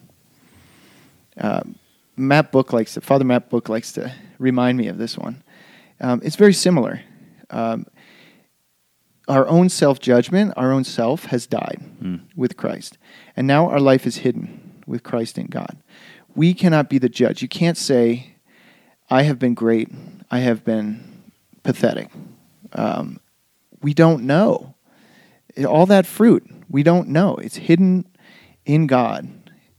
Um, 1.37 1.75
Matt 2.15 2.53
Book 2.53 2.71
likes 2.71 2.93
to, 2.93 3.01
Father 3.01 3.25
Matt 3.25 3.49
Book 3.49 3.67
likes 3.67 3.91
to 3.93 4.15
remind 4.39 4.77
me 4.77 4.87
of 4.87 4.97
this 4.97 5.17
one. 5.17 5.43
Um, 5.99 6.21
it's 6.23 6.37
very 6.37 6.53
similar. 6.53 7.01
Um, 7.49 7.85
our 9.27 9.47
own 9.47 9.69
self 9.69 9.99
judgment, 9.99 10.53
our 10.57 10.71
own 10.71 10.83
self 10.83 11.25
has 11.25 11.47
died 11.47 11.81
with 12.35 12.57
Christ. 12.57 12.97
And 13.35 13.47
now 13.47 13.69
our 13.69 13.79
life 13.79 14.05
is 14.05 14.17
hidden 14.17 14.81
with 14.85 15.03
Christ 15.03 15.37
in 15.37 15.47
God. 15.47 15.77
We 16.35 16.53
cannot 16.53 16.89
be 16.89 16.97
the 16.97 17.09
judge. 17.09 17.41
You 17.41 17.47
can't 17.47 17.77
say, 17.77 18.35
I 19.09 19.23
have 19.23 19.39
been 19.39 19.53
great, 19.53 19.89
I 20.29 20.39
have 20.39 20.63
been 20.63 21.21
pathetic. 21.63 22.09
Um, 22.73 23.19
we 23.81 23.93
don't 23.93 24.23
know. 24.23 24.75
All 25.67 25.85
that 25.87 26.05
fruit, 26.05 26.49
we 26.69 26.83
don't 26.83 27.09
know. 27.09 27.35
It's 27.35 27.57
hidden 27.57 28.07
in 28.65 28.87
God. 28.87 29.27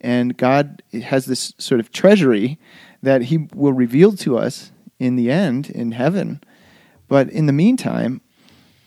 And 0.01 0.37
God 0.37 0.83
has 0.93 1.27
this 1.27 1.55
sort 1.59 1.81
of 1.81 1.93
treasury 1.93 2.59
that 3.03 3.23
He 3.23 3.49
will 3.55 3.73
reveal 3.73 4.13
to 4.19 4.37
us 4.37 4.73
in 4.99 5.17
the 5.17 5.31
end 5.31 5.71
in 5.71 5.93
heaven. 5.93 6.43
But 7.09 7.31
in 7.31 7.47
the 7.47 7.53
meantime, 7.53 8.21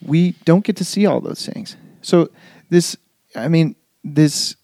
we 0.02 0.32
don't 0.44 0.64
get 0.64 0.76
to 0.76 0.84
see 0.84 1.06
all 1.06 1.20
those 1.20 1.46
things. 1.46 1.76
So 2.02 2.28
this, 2.70 2.96
I 3.34 3.48
mean, 3.48 3.76
this 4.04 4.56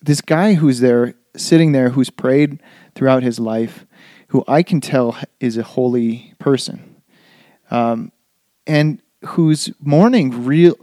this 0.00 0.20
guy 0.20 0.54
who's 0.54 0.80
there, 0.80 1.14
sitting 1.36 1.72
there, 1.72 1.90
who's 1.90 2.10
prayed 2.10 2.62
throughout 2.94 3.22
his 3.22 3.38
life, 3.38 3.84
who 4.28 4.44
I 4.46 4.62
can 4.62 4.80
tell 4.80 5.16
is 5.40 5.56
a 5.56 5.62
holy 5.62 6.34
person, 6.38 7.02
um, 7.70 8.12
and 8.66 9.02
who's 9.24 9.70
mourning 9.80 10.44
real 10.44 10.76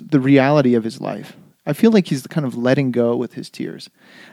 the 0.00 0.20
reality 0.20 0.74
of 0.74 0.84
his 0.84 1.00
life. 1.00 1.36
I 1.66 1.72
feel 1.72 1.92
like 1.92 2.08
he's 2.08 2.26
kind 2.26 2.46
of 2.46 2.56
letting 2.56 2.90
go 2.90 3.14
with 3.16 3.34
his 3.34 3.50
tears, 3.50 3.90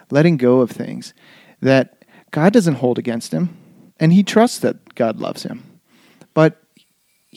letting 0.09 0.37
go 0.37 0.61
of 0.61 0.71
things 0.71 1.13
that 1.61 2.05
God 2.31 2.53
doesn't 2.53 2.75
hold 2.75 2.97
against 2.97 3.31
him, 3.31 3.55
and 3.99 4.13
he 4.13 4.23
trusts 4.23 4.59
that 4.59 4.95
God 4.95 5.19
loves 5.19 5.43
him, 5.43 5.63
but 6.33 6.63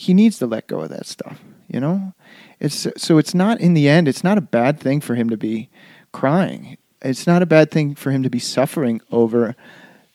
he 0.00 0.14
needs 0.14 0.38
to 0.38 0.46
let 0.46 0.66
go 0.66 0.80
of 0.80 0.88
that 0.88 1.06
stuff. 1.06 1.38
You 1.68 1.78
know, 1.78 2.14
it's 2.58 2.86
so 2.96 3.18
it's 3.18 3.34
not 3.34 3.60
in 3.60 3.74
the 3.74 3.86
end. 3.88 4.08
It's 4.08 4.24
not 4.24 4.38
a 4.38 4.40
bad 4.40 4.80
thing 4.80 5.00
for 5.02 5.14
him 5.14 5.28
to 5.30 5.36
be 5.36 5.68
crying. 6.10 6.78
It's 7.02 7.26
not 7.26 7.42
a 7.42 7.46
bad 7.46 7.70
thing 7.70 7.94
for 7.94 8.10
him 8.10 8.22
to 8.22 8.30
be 8.30 8.38
suffering 8.38 9.00
over 9.10 9.54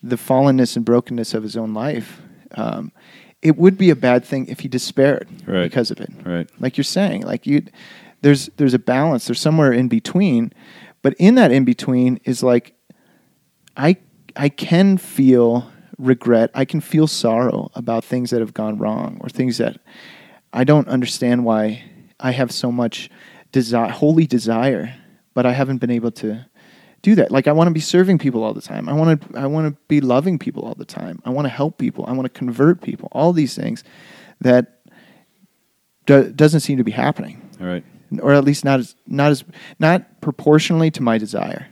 the 0.02 0.16
fallenness 0.16 0.76
and 0.76 0.84
brokenness 0.84 1.34
of 1.34 1.44
his 1.44 1.56
own 1.56 1.74
life. 1.74 2.20
Um, 2.56 2.92
it 3.42 3.58
would 3.58 3.78
be 3.78 3.90
a 3.92 3.96
bad 3.96 4.26
thing 4.26 4.48
if 4.48 4.62
he 4.62 4.68
despaired 4.68 5.28
Right. 5.48 5.64
because 5.64 5.92
of 5.92 6.00
it. 6.02 6.10
Right. 6.26 6.50
Like 6.60 6.78
you're 6.78 6.84
saying, 6.84 7.22
like 7.22 7.46
you, 7.46 7.62
there's 8.22 8.50
there's 8.58 8.74
a 8.74 8.80
balance. 8.80 9.28
There's 9.28 9.40
somewhere 9.40 9.72
in 9.72 9.88
between, 9.88 10.52
but 11.04 11.14
in 11.20 11.36
that 11.36 11.52
in 11.52 11.64
between 11.64 12.20
is 12.26 12.42
like, 12.42 12.74
I 13.78 13.98
I 14.36 14.50
can 14.50 14.98
feel 14.98 15.72
regret. 15.98 16.52
I 16.54 16.66
can 16.66 16.82
feel 16.82 17.08
sorrow 17.08 17.72
about 17.76 18.04
things 18.04 18.30
that 18.32 18.40
have 18.40 18.54
gone 18.54 18.78
wrong 18.78 19.18
or 19.22 19.30
things 19.30 19.58
that 19.58 19.80
I 20.54 20.64
don't 20.64 20.88
understand 20.88 21.46
why 21.46 21.84
I 22.20 22.32
have 22.32 22.52
so 22.52 22.72
much 22.72 23.10
desire, 23.52 23.90
holy 23.90 24.26
desire, 24.28 24.96
but 25.34 25.46
I 25.46 25.54
haven't 25.54 25.78
been 25.78 25.92
able 25.92 26.12
to 26.12 26.46
do 27.02 27.16
that. 27.16 27.32
Like 27.32 27.48
I 27.48 27.52
want 27.52 27.68
to 27.68 27.74
be 27.74 27.80
serving 27.80 28.18
people 28.18 28.44
all 28.44 28.54
the 28.54 28.62
time. 28.62 28.90
I 28.90 28.94
want 28.94 29.22
to 29.22 29.40
I 29.40 29.46
want 29.48 29.68
to 29.74 29.82
be 29.88 30.02
loving 30.02 30.40
people 30.40 30.64
all 30.64 30.76
the 30.76 30.86
time. 30.86 31.22
I 31.26 31.30
want 31.30 31.46
to 31.46 31.50
help 31.50 31.78
people. 31.78 32.06
I 32.08 32.14
want 32.14 32.26
to 32.26 32.38
convert 32.38 32.82
people. 32.82 33.10
All 33.12 33.32
these 33.32 33.56
things 33.56 33.84
that 34.42 34.82
do, 36.06 36.32
doesn't 36.32 36.62
seem 36.62 36.78
to 36.78 36.84
be 36.84 36.92
happening, 36.92 37.48
All 37.62 37.68
right. 37.68 37.84
or 38.22 38.34
at 38.34 38.44
least 38.44 38.66
not 38.66 38.80
as 38.80 38.96
not 39.08 39.32
as 39.32 39.44
not 39.78 40.22
proportionally 40.22 40.90
to 40.92 41.04
my 41.04 41.18
desire. 41.18 41.68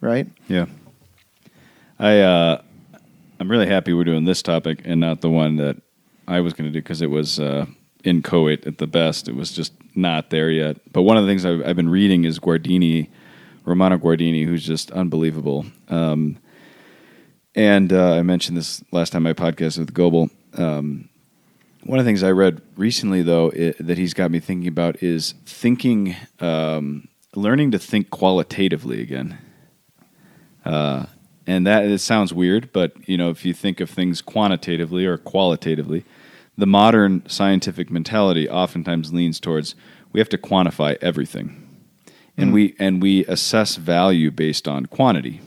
Right? 0.00 0.28
Yeah. 0.48 0.66
I 1.98 2.20
uh, 2.20 2.62
I'm 3.40 3.50
really 3.50 3.66
happy 3.66 3.94
we're 3.94 4.04
doing 4.04 4.26
this 4.26 4.42
topic 4.42 4.82
and 4.84 5.00
not 5.00 5.22
the 5.22 5.30
one 5.30 5.56
that 5.56 5.76
I 6.28 6.40
was 6.40 6.52
going 6.52 6.68
to 6.68 6.72
do 6.72 6.82
because 6.82 7.00
it 7.00 7.08
was 7.08 7.40
uh, 7.40 7.64
inchoate 8.04 8.66
at 8.66 8.76
the 8.76 8.86
best. 8.86 9.28
It 9.28 9.34
was 9.34 9.50
just 9.50 9.72
not 9.94 10.28
there 10.28 10.50
yet. 10.50 10.76
But 10.92 11.02
one 11.02 11.16
of 11.16 11.24
the 11.24 11.30
things 11.30 11.46
I've, 11.46 11.66
I've 11.66 11.76
been 11.76 11.88
reading 11.88 12.24
is 12.24 12.38
Guardini, 12.38 13.08
Romano 13.64 13.96
Guardini, 13.96 14.44
who's 14.44 14.64
just 14.64 14.90
unbelievable. 14.90 15.64
Um, 15.88 16.36
and 17.54 17.94
uh, 17.94 18.12
I 18.12 18.22
mentioned 18.22 18.58
this 18.58 18.84
last 18.92 19.10
time 19.10 19.26
I 19.26 19.32
podcasted 19.32 19.78
with 19.78 19.94
Goebel. 19.94 20.28
Um, 20.58 21.08
one 21.84 21.98
of 21.98 22.04
the 22.04 22.08
things 22.10 22.22
I 22.22 22.32
read 22.32 22.60
recently, 22.76 23.22
though, 23.22 23.50
i 23.52 23.74
that 23.80 23.96
he's 23.96 24.12
got 24.12 24.30
me 24.30 24.40
thinking 24.40 24.68
about 24.68 25.02
is 25.02 25.32
thinking, 25.46 26.14
um, 26.40 27.08
learning 27.34 27.70
to 27.70 27.78
think 27.78 28.10
qualitatively 28.10 29.00
again. 29.00 29.38
Uh, 30.62 31.06
and 31.50 31.66
that 31.66 31.84
it 31.84 31.98
sounds 31.98 32.32
weird, 32.32 32.72
but 32.72 32.92
you 33.08 33.16
know, 33.16 33.28
if 33.28 33.44
you 33.44 33.52
think 33.52 33.80
of 33.80 33.90
things 33.90 34.22
quantitatively 34.22 35.04
or 35.04 35.18
qualitatively, 35.18 36.04
the 36.56 36.66
modern 36.66 37.28
scientific 37.28 37.90
mentality 37.90 38.48
oftentimes 38.48 39.12
leans 39.12 39.40
towards 39.40 39.74
we 40.12 40.20
have 40.20 40.28
to 40.28 40.38
quantify 40.38 40.96
everything, 41.02 41.48
and 42.36 42.52
we 42.52 42.76
and 42.78 43.02
we 43.02 43.24
assess 43.26 43.74
value 43.74 44.30
based 44.30 44.68
on 44.68 44.86
quantity. 44.86 45.40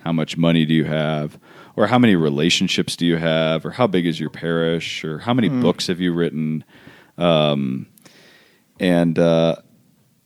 How 0.00 0.12
much 0.12 0.36
money 0.36 0.66
do 0.66 0.74
you 0.74 0.84
have, 0.84 1.38
or 1.74 1.86
how 1.86 1.98
many 1.98 2.16
relationships 2.16 2.94
do 2.94 3.06
you 3.06 3.16
have, 3.16 3.64
or 3.64 3.70
how 3.70 3.86
big 3.86 4.04
is 4.04 4.20
your 4.20 4.30
parish, 4.30 5.04
or 5.04 5.20
how 5.20 5.32
many 5.32 5.48
books 5.48 5.86
have 5.86 6.00
you 6.00 6.12
written? 6.12 6.64
Um, 7.16 7.86
and 8.78 9.18
uh, 9.18 9.56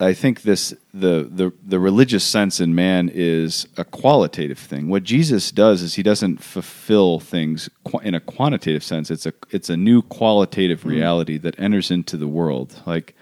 I 0.00 0.14
think 0.14 0.42
this 0.42 0.74
the, 0.94 1.28
the 1.30 1.52
the 1.62 1.78
religious 1.78 2.24
sense 2.24 2.58
in 2.58 2.74
man 2.74 3.10
is 3.12 3.66
a 3.76 3.84
qualitative 3.84 4.58
thing. 4.58 4.88
What 4.88 5.04
Jesus 5.04 5.50
does 5.50 5.82
is 5.82 5.94
he 5.94 6.02
doesn't 6.02 6.42
fulfill 6.42 7.20
things 7.20 7.68
qu- 7.84 7.98
in 7.98 8.14
a 8.14 8.20
quantitative 8.20 8.82
sense. 8.82 9.10
It's 9.10 9.26
a 9.26 9.34
it's 9.50 9.68
a 9.68 9.76
new 9.76 10.02
qualitative 10.02 10.86
reality 10.86 11.36
that 11.38 11.58
enters 11.60 11.90
into 11.90 12.16
the 12.16 12.28
world. 12.28 12.82
Like 12.86 13.14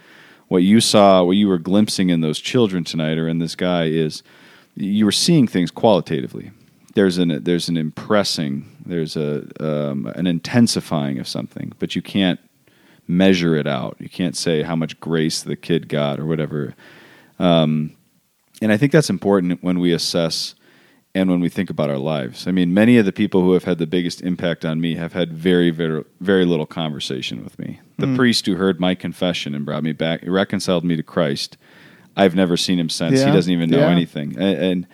what 0.46 0.62
you 0.62 0.80
saw, 0.80 1.22
what 1.24 1.36
you 1.36 1.48
were 1.48 1.58
glimpsing 1.58 2.10
in 2.10 2.20
those 2.20 2.38
children 2.38 2.84
tonight, 2.84 3.18
or 3.18 3.28
in 3.28 3.38
this 3.38 3.56
guy, 3.56 3.84
is 3.86 4.22
you 4.76 5.04
were 5.04 5.12
seeing 5.12 5.48
things 5.48 5.70
qualitatively. 5.70 6.52
There's 6.94 7.18
an 7.18 7.42
there's 7.42 7.68
an 7.68 7.76
impressing, 7.76 8.76
there's 8.86 9.16
a 9.16 9.46
um, 9.60 10.06
an 10.14 10.26
intensifying 10.26 11.18
of 11.18 11.26
something, 11.26 11.72
but 11.78 11.96
you 11.96 12.02
can't 12.02 12.40
measure 13.08 13.56
it 13.56 13.66
out. 13.66 13.96
You 13.98 14.08
can't 14.08 14.36
say 14.36 14.62
how 14.62 14.76
much 14.76 15.00
grace 15.00 15.42
the 15.42 15.56
kid 15.56 15.88
got 15.88 16.20
or 16.20 16.26
whatever. 16.26 16.74
Um, 17.38 17.96
and 18.60 18.70
I 18.70 18.76
think 18.76 18.92
that's 18.92 19.10
important 19.10 19.62
when 19.62 19.80
we 19.80 19.92
assess 19.92 20.54
and 21.14 21.30
when 21.30 21.40
we 21.40 21.48
think 21.48 21.70
about 21.70 21.90
our 21.90 21.98
lives. 21.98 22.46
I 22.46 22.50
mean, 22.50 22.74
many 22.74 22.98
of 22.98 23.06
the 23.06 23.12
people 23.12 23.40
who 23.40 23.52
have 23.52 23.64
had 23.64 23.78
the 23.78 23.86
biggest 23.86 24.20
impact 24.20 24.64
on 24.64 24.80
me 24.80 24.94
have 24.96 25.14
had 25.14 25.32
very, 25.32 25.70
very, 25.70 26.04
very 26.20 26.44
little 26.44 26.66
conversation 26.66 27.42
with 27.42 27.58
me. 27.58 27.80
The 27.96 28.14
priest 28.14 28.46
who 28.46 28.54
heard 28.54 28.78
my 28.78 28.94
confession 28.94 29.54
and 29.54 29.64
brought 29.64 29.82
me 29.82 29.92
back, 29.92 30.20
reconciled 30.24 30.84
me 30.84 30.94
to 30.94 31.02
Christ. 31.02 31.56
I've 32.16 32.36
never 32.36 32.56
seen 32.56 32.78
him 32.78 32.88
since. 32.88 33.20
He 33.20 33.30
doesn't 33.30 33.52
even 33.52 33.70
know 33.70 33.78
yeah. 33.78 33.88
anything. 33.88 34.38
And, 34.38 34.62
and 34.62 34.86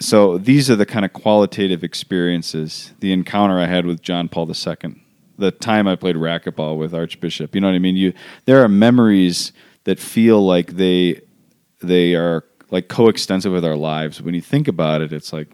so 0.00 0.38
these 0.38 0.70
are 0.70 0.76
the 0.76 0.86
kind 0.86 1.04
of 1.04 1.12
qualitative 1.12 1.82
experiences. 1.82 2.92
The 3.00 3.12
encounter 3.12 3.58
I 3.58 3.66
had 3.66 3.86
with 3.86 4.02
John 4.02 4.28
Paul 4.28 4.50
II, 4.50 5.02
the 5.38 5.50
time 5.50 5.86
I 5.88 5.96
played 5.96 6.16
racquetball 6.16 6.76
with 6.78 6.94
Archbishop. 6.94 7.54
You 7.54 7.60
know 7.60 7.68
what 7.68 7.74
I 7.74 7.78
mean? 7.78 7.96
You 7.96 8.12
there 8.44 8.62
are 8.62 8.68
memories 8.68 9.52
that 9.84 9.98
feel 9.98 10.44
like 10.44 10.72
they 10.76 11.20
they 11.80 12.14
are 12.14 12.44
like 12.70 12.88
coextensive 12.88 13.52
with 13.52 13.64
our 13.64 13.76
lives. 13.76 14.20
When 14.20 14.34
you 14.34 14.42
think 14.42 14.68
about 14.68 15.00
it, 15.00 15.12
it's 15.12 15.32
like 15.32 15.48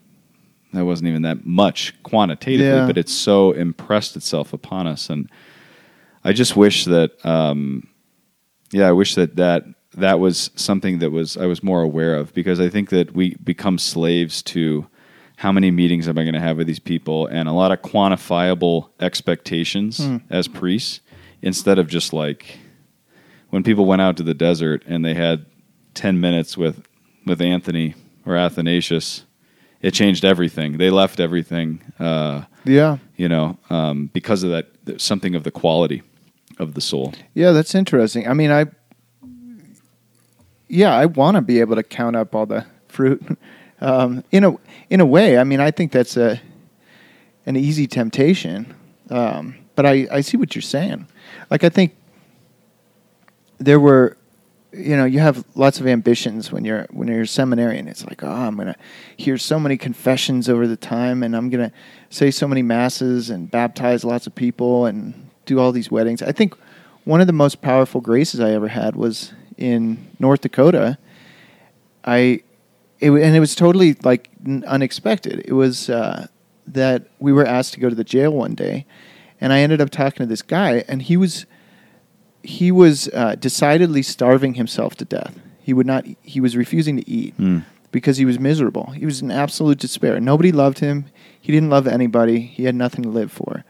that 0.73 0.85
wasn't 0.85 1.09
even 1.09 1.23
that 1.23 1.47
much 1.47 1.95
quantitatively, 2.03 2.67
Yeah. 2.67 2.87
but 2.87 2.99
it's 2.99 3.13
so 3.13 3.53
impressed 3.53 4.17
itself 4.17 4.53
upon 4.53 4.87
us. 4.89 5.09
And 5.09 5.31
I 6.25 6.33
just 6.33 6.57
wish 6.57 6.87
that, 6.87 7.25
um, 7.25 7.87
yeah, 8.73 8.89
I 8.89 8.93
wish 8.93 9.15
that 9.15 9.37
that 9.37 9.65
that 9.97 10.19
was 10.19 10.51
something 10.57 10.99
that 10.99 11.11
was 11.13 11.37
I 11.37 11.47
was 11.47 11.63
more 11.63 11.83
aware 11.83 12.17
of 12.17 12.33
because 12.35 12.59
I 12.59 12.69
think 12.69 12.89
that 12.91 13.15
we 13.15 13.37
become 13.37 13.79
slaves 13.79 14.43
to 14.45 14.87
how 15.45 15.53
many 15.53 15.71
meetings 15.71 16.09
am 16.09 16.17
I 16.19 16.23
going 16.23 16.33
to 16.33 16.41
have 16.41 16.57
with 16.57 16.67
these 16.67 16.79
people, 16.79 17.27
and 17.27 17.47
a 17.49 17.53
lot 17.53 17.71
of 17.71 17.83
quantifiable 17.83 18.89
expectations 18.99 19.99
Hmm. 19.99 20.17
as 20.31 20.49
priests 20.49 21.01
instead 21.43 21.79
of 21.79 21.87
just 21.87 22.15
like 22.15 22.59
when 23.51 23.63
people 23.63 23.85
went 23.85 24.01
out 24.01 24.17
to 24.17 24.23
the 24.23 24.33
desert 24.33 24.83
and 24.87 25.05
they 25.05 25.13
had 25.13 25.45
10 25.93 26.19
minutes 26.19 26.57
with 26.57 26.77
with 27.27 27.43
Anthony 27.43 27.95
or 28.25 28.37
Athanasius, 28.37 29.25
it 29.83 29.93
changed 29.93 30.25
everything. 30.25 30.79
They 30.79 30.89
left 30.91 31.21
everything, 31.21 31.81
uh, 31.99 32.43
Yeah. 32.65 32.97
you 33.17 33.29
know, 33.29 33.59
um, 33.69 34.09
because 34.15 34.45
of 34.45 34.51
that, 34.51 35.01
something 35.01 35.35
of 35.35 35.43
the 35.45 35.51
quality 35.51 36.03
of 36.59 36.73
the 36.73 36.81
soul. 36.81 37.13
Yeah, 37.35 37.53
that's 37.53 37.75
interesting. 37.75 38.27
I 38.27 38.33
mean, 38.33 38.51
I 38.51 38.65
yeah, 40.69 40.95
I 40.95 41.05
want 41.07 41.35
to 41.37 41.43
be 41.43 41.61
able 41.61 41.77
to 41.77 41.83
count 41.83 42.17
up 42.17 42.35
all 42.35 42.47
the 42.47 42.65
fruit. 42.89 43.23
Um, 43.81 44.25
in 44.31 44.45
a 44.45 44.57
in 44.91 45.01
a 45.01 45.07
way, 45.07 45.39
I 45.39 45.45
mean, 45.45 45.61
I 45.61 45.71
think 45.71 45.93
that's 45.93 46.17
a 46.17 46.41
an 47.47 47.57
easy 47.57 47.87
temptation. 47.87 48.75
Um, 49.11 49.57
but 49.75 49.87
I 49.87 50.07
I 50.11 50.21
see 50.21 50.37
what 50.37 50.55
you're 50.55 50.63
saying. 50.63 51.07
Like 51.51 51.65
I 51.65 51.69
think 51.69 51.95
there 53.59 53.81
were 53.81 54.17
you 54.73 54.97
know 54.97 55.05
you 55.05 55.21
have 55.21 55.45
lots 55.55 55.81
of 55.81 55.87
ambitions 55.87 56.51
when 56.51 56.65
you're 56.65 56.87
when 56.91 57.09
you're 57.09 57.23
a 57.23 57.27
seminarian 57.27 57.87
it's 57.87 58.05
like 58.07 58.23
oh 58.25 58.29
i'm 58.29 58.57
going 58.57 58.67
to 58.67 58.77
hear 59.17 59.39
so 59.39 59.59
many 59.59 59.77
confessions 59.77 60.49
over 60.49 60.67
the 60.67 60.77
time 60.77 61.23
and 61.23 61.37
i'm 61.37 61.49
going 61.49 61.69
to 61.69 61.75
say 62.11 62.31
so 62.31 62.49
many 62.49 62.63
masses 62.63 63.31
and 63.31 63.51
baptize 63.51 64.05
lots 64.05 64.27
of 64.27 64.35
people 64.35 64.87
and 64.87 65.31
do 65.47 65.61
all 65.61 65.71
these 65.71 65.91
weddings 65.91 66.23
i 66.23 66.33
think 66.33 66.55
one 67.05 67.21
of 67.21 67.27
the 67.27 67.33
most 67.33 67.63
powerful 67.63 68.01
graces 68.01 68.41
i 68.41 68.51
ever 68.51 68.69
had 68.69 68.97
was 68.97 69.33
in 69.57 70.11
north 70.19 70.41
dakota 70.41 70.99
i 72.05 72.43
it, 73.05 73.11
and 73.11 73.37
it 73.37 73.41
was 73.41 73.55
totally 73.55 73.95
like 74.03 74.31
n- 74.47 74.65
unexpected 74.67 75.43
it 75.45 75.53
was 75.53 75.89
uh, 75.91 76.27
that 76.67 77.07
we 77.19 77.33
were 77.33 77.47
asked 77.47 77.73
to 77.75 77.81
go 77.81 77.89
to 77.89 77.95
the 77.95 78.05
jail 78.05 78.33
one 78.33 78.55
day 78.55 78.87
and 79.41 79.53
i 79.53 79.59
ended 79.61 79.81
up 79.81 79.91
talking 79.91 80.25
to 80.25 80.27
this 80.27 80.43
guy 80.43 80.85
and 80.89 81.03
he 81.03 81.17
was 81.17 81.47
he 82.43 82.71
was 82.71 83.09
uh, 83.15 83.35
decidedly 83.37 84.03
starving 84.03 84.53
himself 84.53 84.95
to 84.97 85.07
death. 85.07 85.35
He 85.63 85.73
would 85.73 85.87
not. 85.87 86.05
He 86.21 86.41
was 86.41 86.59
refusing 86.59 86.99
to 86.99 87.09
eat 87.09 87.33
Hmm. 87.39 87.61
because 87.91 88.19
he 88.19 88.27
was 88.27 88.39
miserable. 88.39 88.91
He 88.91 89.07
was 89.07 89.23
in 89.23 89.31
absolute 89.31 89.79
despair. 89.79 90.21
Nobody 90.21 90.53
loved 90.53 90.81
him. 90.81 91.07
He 91.41 91.53
didn't 91.53 91.71
love 91.71 91.87
anybody. 91.87 92.41
He 92.41 92.65
had 92.65 92.75
nothing 92.75 93.03
to 93.05 93.09
live 93.09 93.33
for, 93.33 93.65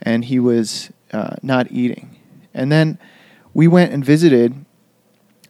and 0.00 0.24
he 0.24 0.38
was 0.38 0.90
uh, 1.12 1.36
not 1.42 1.70
eating. 1.70 2.16
And 2.54 2.72
then 2.72 2.98
we 3.52 3.68
went 3.68 3.92
and 3.92 4.02
visited, 4.02 4.64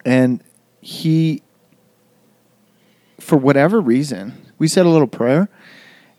and 0.05 0.43
he, 0.81 1.44
for 3.25 3.37
whatever 3.37 3.81
reason, 3.81 4.33
we 4.59 4.69
said 4.69 4.87
a 4.87 4.89
little 4.89 5.07
prayer, 5.09 5.49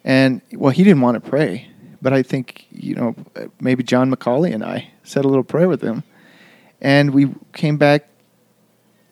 and 0.03 0.41
well, 0.53 0.71
he 0.71 0.83
didn't 0.83 1.01
want 1.01 1.23
to 1.23 1.29
pray, 1.29 1.67
but 2.01 2.13
I 2.13 2.23
think 2.23 2.65
you 2.71 2.95
know 2.95 3.15
maybe 3.59 3.83
John 3.83 4.11
McCauley 4.13 4.53
and 4.53 4.63
I 4.63 4.89
said 5.03 5.25
a 5.25 5.27
little 5.27 5.43
prayer 5.43 5.67
with 5.67 5.81
him, 5.81 6.03
and 6.81 7.13
we 7.13 7.33
came 7.53 7.77
back 7.77 8.07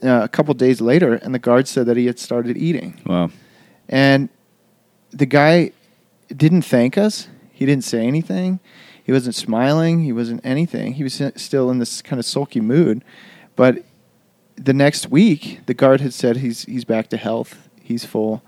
uh, 0.04 0.22
a 0.24 0.28
couple 0.28 0.54
days 0.54 0.82
later, 0.82 1.14
and 1.14 1.34
the 1.34 1.40
guard 1.40 1.68
said 1.68 1.86
that 1.86 1.98
he 1.98 2.06
had 2.08 2.20
started 2.20 2.58
eating, 2.58 3.00
Wow. 3.06 3.30
and 3.90 4.30
the 5.12 5.26
guy 5.28 5.72
didn't 6.36 6.64
thank 6.64 6.98
us. 6.98 7.28
He 7.52 7.66
didn't 7.66 7.84
say 7.84 8.06
anything. 8.08 8.60
He 9.04 9.12
wasn't 9.12 9.36
smiling. 9.36 10.04
He 10.04 10.12
wasn't 10.12 10.42
anything. 10.44 10.94
He 10.94 11.04
was 11.04 11.22
still 11.36 11.70
in 11.70 11.78
this 11.80 12.02
kind 12.02 12.20
of 12.20 12.26
sulky 12.26 12.62
mood. 12.62 13.04
But 13.56 13.84
the 14.56 14.74
next 14.74 15.10
week, 15.12 15.60
the 15.68 15.74
guard 15.74 16.02
had 16.02 16.14
said 16.14 16.38
he's 16.38 16.64
he's 16.66 16.86
back 16.86 17.10
to 17.10 17.18
health. 17.18 17.63
He's 17.84 18.06
full. 18.06 18.42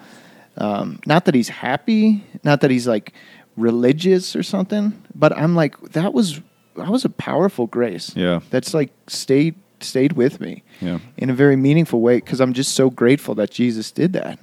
Um, 0.58 1.00
not 1.06 1.26
that 1.26 1.36
he's 1.36 1.50
happy. 1.50 2.24
Not 2.44 2.62
that 2.62 2.72
he's 2.72 2.88
like 2.88 3.14
religious 3.58 4.36
or 4.36 4.42
something. 4.44 5.02
But 5.14 5.38
I'm 5.38 5.56
like 5.56 5.80
that 5.92 6.14
was 6.14 6.42
that 6.76 6.90
was 6.90 7.06
a 7.06 7.10
powerful 7.10 7.68
grace. 7.68 8.16
Yeah. 8.16 8.40
That's 8.50 8.74
like 8.74 8.92
stayed 9.08 9.56
stayed 9.82 10.14
with 10.14 10.40
me 10.40 10.64
Yeah. 10.82 11.00
in 11.18 11.30
a 11.30 11.34
very 11.34 11.56
meaningful 11.56 12.02
way 12.02 12.16
because 12.16 12.40
I'm 12.40 12.54
just 12.54 12.74
so 12.74 12.90
grateful 12.90 13.36
that 13.36 13.52
Jesus 13.52 13.92
did 13.92 14.14
that. 14.14 14.40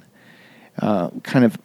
Uh, 0.79 1.09
kind 1.23 1.43
of 1.45 1.57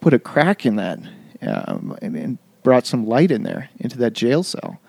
put 0.00 0.14
a 0.14 0.18
crack 0.18 0.64
in 0.64 0.76
that 0.76 0.98
um, 1.42 1.96
and, 2.02 2.16
and 2.16 2.38
brought 2.62 2.86
some 2.86 3.06
light 3.06 3.30
in 3.30 3.42
there 3.42 3.68
into 3.78 3.98
that 3.98 4.12
jail 4.12 4.42
cell. 4.42 4.80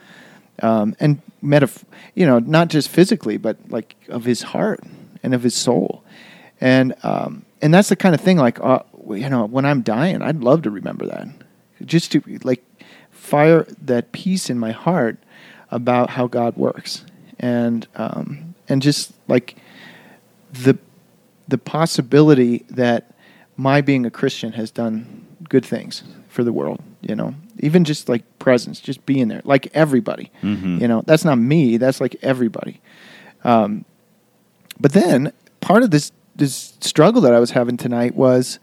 Um, 0.62 0.96
and 1.00 1.22
metaf- 1.44 1.84
you 2.16 2.26
know, 2.26 2.40
not 2.40 2.68
just 2.70 2.90
physically, 2.90 3.38
but 3.38 3.58
like 3.70 3.96
of 4.10 4.26
his 4.26 4.42
heart 4.44 4.80
and 5.24 5.34
of 5.34 5.42
his 5.44 5.56
soul. 5.56 6.04
And 6.60 6.94
um, 7.04 7.46
and 7.62 7.74
that's 7.74 7.90
the 7.90 7.96
kind 7.96 8.16
of 8.16 8.22
thing 8.22 8.38
like 8.38 8.60
uh, 8.62 8.80
you 9.10 9.30
know, 9.30 9.46
when 9.46 9.66
I'm 9.66 9.82
dying, 9.82 10.22
I'd 10.22 10.42
love 10.44 10.62
to 10.64 10.70
remember 10.72 11.06
that. 11.08 11.28
Just 11.86 12.12
to 12.14 12.22
like 12.44 12.64
fire 13.12 13.66
that 13.82 14.12
peace 14.12 14.50
in 14.50 14.58
my 14.60 14.72
heart 14.72 15.18
about 15.70 16.12
how 16.12 16.28
God 16.28 16.56
works. 16.58 17.04
And 17.40 17.88
um, 17.96 18.56
and 18.70 18.82
just 18.82 19.14
like 19.28 19.56
the 20.54 20.78
the 21.48 21.58
possibility 21.58 22.66
that 22.70 23.14
my 23.58 23.82
being 23.82 24.06
a 24.06 24.12
Christian 24.12 24.54
has 24.54 24.72
done 24.72 25.26
good 25.50 25.66
things 25.66 26.04
for 26.30 26.44
the 26.44 26.54
world, 26.54 26.82
you 27.02 27.16
know, 27.16 27.34
even 27.60 27.84
just 27.84 28.08
like 28.08 28.24
presence, 28.40 28.80
just 28.80 29.06
being 29.06 29.28
there, 29.28 29.42
like 29.44 29.68
everybody, 29.74 30.32
Mhm. 30.42 30.80
you 30.80 30.88
know, 30.88 31.04
that's 31.06 31.26
not 31.26 31.38
me, 31.38 31.78
that's 31.78 32.00
like 32.00 32.16
everybody. 32.22 32.80
Um, 33.44 33.84
but 34.80 34.94
then 34.94 35.34
part 35.60 35.84
of 35.84 35.92
this 35.92 36.12
this 36.42 36.78
struggle 36.82 37.22
that 37.22 37.34
I 37.34 37.40
was 37.40 37.52
having 37.52 37.78
tonight 37.78 38.16
was 38.16 38.60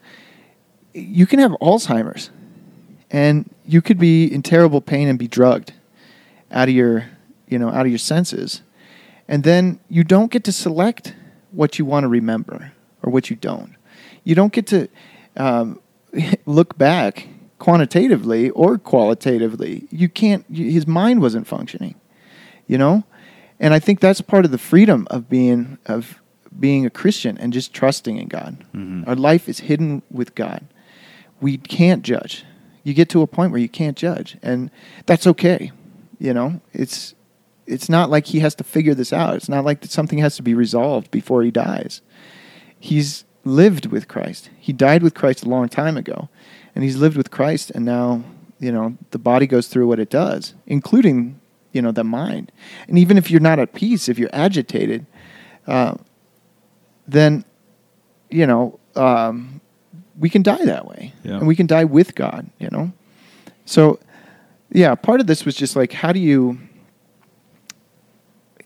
you 0.92 1.26
can 1.26 1.38
have 1.38 1.52
Alzheimer's 1.52 2.30
and 3.10 3.48
you 3.64 3.80
could 3.80 3.98
be 3.98 4.26
in 4.26 4.42
terrible 4.42 4.80
pain 4.80 5.08
and 5.08 5.18
be 5.18 5.28
drugged 5.28 5.72
out 6.50 6.68
of 6.68 6.74
your 6.74 7.06
you 7.46 7.58
know 7.58 7.70
out 7.70 7.86
of 7.86 7.88
your 7.88 7.98
senses. 7.98 8.62
And 9.26 9.44
then 9.44 9.80
you 9.88 10.04
don't 10.04 10.30
get 10.30 10.44
to 10.44 10.52
select 10.52 11.14
what 11.52 11.78
you 11.78 11.84
want 11.84 12.04
to 12.04 12.08
remember 12.08 12.72
or 13.02 13.12
what 13.12 13.30
you 13.30 13.36
don't. 13.36 13.74
You 14.24 14.34
don't 14.34 14.52
get 14.52 14.66
to 14.68 14.88
um, 15.36 15.80
look 16.46 16.76
back 16.76 17.28
quantitatively 17.58 18.50
or 18.50 18.78
qualitatively. 18.78 19.86
You 19.90 20.08
can't 20.08 20.44
you, 20.50 20.70
his 20.70 20.86
mind 20.86 21.22
wasn't 21.22 21.46
functioning 21.46 21.94
you 22.68 22.78
know? 22.78 23.02
And 23.58 23.74
i 23.74 23.80
think 23.80 23.98
that's 23.98 24.20
part 24.20 24.44
of 24.44 24.52
the 24.52 24.58
freedom 24.58 25.08
of 25.10 25.28
being 25.28 25.78
of 25.86 26.20
being 26.58 26.84
a 26.86 26.90
christian 26.90 27.36
and 27.38 27.52
just 27.52 27.72
trusting 27.72 28.16
in 28.16 28.28
god. 28.28 28.64
Mhm. 28.74 29.06
our 29.06 29.16
life 29.16 29.48
is 29.48 29.60
hidden 29.60 30.02
with 30.10 30.34
god. 30.34 30.64
We 31.40 31.56
can't 31.56 32.02
judge. 32.02 32.44
You 32.82 32.94
get 32.94 33.08
to 33.10 33.22
a 33.22 33.26
point 33.26 33.52
where 33.52 33.60
you 33.60 33.68
can't 33.68 33.96
judge 33.96 34.36
and 34.42 34.70
that's 35.06 35.26
okay 35.26 35.72
you 36.18 36.34
know? 36.34 36.60
It's 36.72 37.14
it's 37.66 37.88
not 37.88 38.10
like 38.10 38.26
he 38.26 38.40
has 38.40 38.54
to 38.56 38.64
figure 38.64 38.94
this 38.94 39.12
out. 39.12 39.36
It's 39.36 39.48
not 39.48 39.64
like 39.64 39.82
that 39.82 39.90
something 39.90 40.18
has 40.18 40.36
to 40.36 40.42
be 40.42 40.54
resolved 40.54 41.10
before 41.10 41.42
he 41.42 41.50
dies. 41.50 42.00
He's 42.80 43.24
lived 43.44 43.86
with 43.86 44.08
christ. 44.08 44.50
He 44.58 44.72
died 44.72 45.02
with 45.02 45.14
christ 45.14 45.44
a 45.44 45.48
long 45.48 45.68
time 45.68 45.96
ago 45.96 46.28
and 46.74 46.84
he's 46.84 46.96
lived 46.96 47.16
with 47.16 47.30
christ 47.30 47.70
and 47.70 47.84
now 47.84 48.22
you 48.60 48.72
know 48.72 48.96
the 49.10 49.18
body 49.18 49.46
goes 49.46 49.68
through 49.68 49.86
what 49.86 50.00
it 50.00 50.10
does 50.10 50.54
including 50.66 51.38
you 51.72 51.80
know 51.82 51.92
the 51.92 52.04
mind. 52.04 52.50
And 52.88 52.98
even 52.98 53.16
if 53.16 53.30
you're 53.30 53.40
not 53.40 53.58
at 53.58 53.74
peace 53.74 54.08
if 54.08 54.18
you're 54.18 54.30
agitated 54.32 55.06
uh, 55.66 55.94
then 57.08 57.44
you 58.30 58.46
know 58.46 58.78
um, 58.94 59.60
we 60.18 60.30
can 60.30 60.42
die 60.42 60.64
that 60.64 60.86
way. 60.86 61.12
Yeah. 61.24 61.38
and 61.38 61.46
we 61.46 61.56
can 61.56 61.66
die 61.66 61.84
with 61.84 62.14
god 62.14 62.48
you 62.58 62.68
know? 62.70 62.92
So 63.64 63.98
yeah 64.70 64.94
part 64.94 65.20
of 65.20 65.26
this 65.26 65.44
was 65.44 65.56
just 65.56 65.74
like 65.74 65.92
how 65.92 66.12
do 66.12 66.20
you 66.20 66.58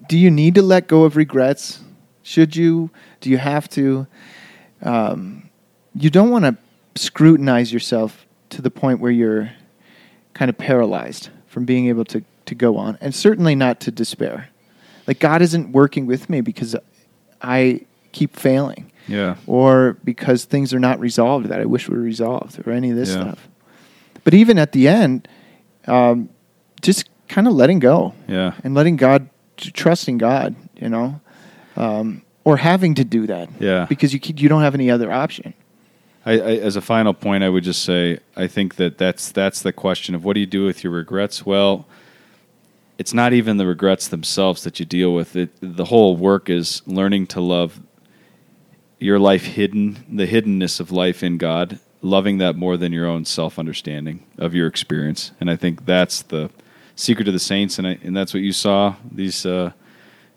do 0.09 0.19
you 0.19 0.31
need 0.31 0.57
to 0.57 0.63
let 0.63 0.89
go 0.89 1.05
of 1.05 1.17
regrets? 1.17 1.81
Should 2.23 2.57
you? 2.57 2.91
Do 3.21 3.31
you 3.31 3.39
have 3.39 3.69
to? 3.71 4.07
Um, 4.83 5.49
you 5.95 6.11
don't 6.11 6.31
want 6.31 6.45
to 6.45 6.57
scrutinize 7.01 7.73
yourself 7.73 8.27
to 8.51 8.61
the 8.61 8.71
point 8.71 9.01
where 9.01 9.11
you're 9.11 9.53
kind 10.35 10.49
of 10.49 10.59
paralyzed 10.59 11.31
from 11.47 11.65
being 11.65 11.87
able 11.89 12.05
to, 12.07 12.23
to 12.47 12.55
go 12.55 12.77
on 12.77 12.99
and 13.01 13.15
certainly 13.15 13.55
not 13.55 13.81
to 13.81 13.91
despair. 13.91 14.49
Like 15.07 15.19
god 15.19 15.43
isn't 15.43 15.73
working 15.73 16.07
with 16.07 16.31
me 16.31 16.41
because 16.41 16.77
i 17.41 17.81
keep 18.13 18.37
failing 18.37 18.91
Yeah. 19.09 19.37
or 19.47 19.97
because 20.05 20.45
things 20.45 20.73
are 20.75 20.79
not 20.81 21.01
resolved 21.01 21.49
that 21.49 21.61
I 21.61 21.65
wish 21.65 21.89
were 21.89 21.99
resolved, 21.99 22.61
or 22.67 22.73
any 22.73 22.91
of 22.91 22.97
this 22.97 23.11
Yeah. 23.11 23.21
stuff. 23.23 23.49
But 24.25 24.35
even 24.35 24.59
at 24.59 24.73
the 24.73 24.87
end, 24.89 25.27
um, 25.87 26.29
just 26.81 27.09
kind 27.29 27.47
of 27.49 27.55
letting 27.55 27.79
go 27.81 28.15
Yeah. 28.29 28.53
and 28.63 28.75
letting 28.75 28.97
God, 28.97 29.29
trusting 29.57 30.19
God, 30.19 30.55
you 30.81 30.89
know, 30.89 31.21
um, 31.77 32.23
or 32.45 32.59
having 32.59 32.95
to 32.95 33.05
do 33.05 33.27
that, 33.27 33.49
Yeah. 33.59 33.87
because 33.89 34.13
you 34.13 34.21
you 34.37 34.49
don't 34.49 34.63
have 34.63 34.75
any 34.75 34.91
other 34.91 35.11
option. 35.13 35.55
I, 36.25 36.33
I, 36.35 36.37
as 36.59 36.77
a 36.77 36.81
final 36.81 37.15
point, 37.15 37.43
I 37.43 37.49
would 37.49 37.65
just 37.65 37.83
say 37.83 38.19
I 38.37 38.47
think 38.47 38.77
that 38.77 38.97
that's 38.99 39.33
that's 39.33 39.63
the 39.63 39.73
question 39.73 40.15
of 40.15 40.25
what 40.25 40.35
do 40.35 40.41
you 40.41 40.47
do 40.47 40.65
with 40.65 40.85
your 40.85 40.93
regrets. 40.93 41.45
Well, 41.45 41.87
it's 42.99 43.13
not 43.15 43.33
even 43.33 43.57
the 43.57 43.67
regrets 43.67 44.07
themselves 44.09 44.63
that 44.63 44.79
you 44.79 44.87
deal 44.87 45.13
with. 45.15 45.35
It 45.35 45.51
the 45.61 45.87
whole 45.87 46.17
work 46.17 46.49
is 46.49 46.83
learning 46.87 47.27
to 47.29 47.41
love 47.41 47.81
your 49.03 49.19
life 49.19 49.45
hidden, 49.45 50.05
the 50.09 50.27
hiddenness 50.27 50.81
of 50.81 50.91
life 50.93 51.23
in 51.23 51.37
God, 51.37 51.79
loving 52.01 52.39
that 52.39 52.57
more 52.57 52.77
than 52.77 52.93
your 52.93 53.07
own 53.07 53.25
self 53.25 53.59
understanding 53.59 54.25
of 54.39 54.55
your 54.55 54.67
experience. 54.67 55.33
And 55.41 55.51
I 55.51 55.57
think 55.57 55.85
that's 55.87 56.23
the 56.23 56.51
secret 56.95 57.27
of 57.29 57.35
the 57.35 57.41
saints, 57.41 57.79
and 57.79 57.87
I, 57.87 57.99
and 58.03 58.17
that's 58.17 58.33
what 58.35 58.43
you 58.43 58.53
saw 58.53 58.95
these 59.11 59.45
uh, 59.47 59.73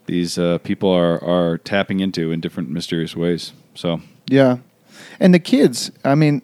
these 0.06 0.38
uh, 0.38 0.58
people 0.58 0.90
are 0.90 1.22
are 1.22 1.58
tapping 1.58 2.00
into 2.00 2.32
in 2.32 2.40
different 2.40 2.70
mysterious 2.70 3.14
ways. 3.16 3.52
So 3.74 4.00
Yeah, 4.26 4.58
and 5.20 5.32
the 5.32 5.38
kids. 5.38 5.90
I 6.04 6.14
mean, 6.14 6.42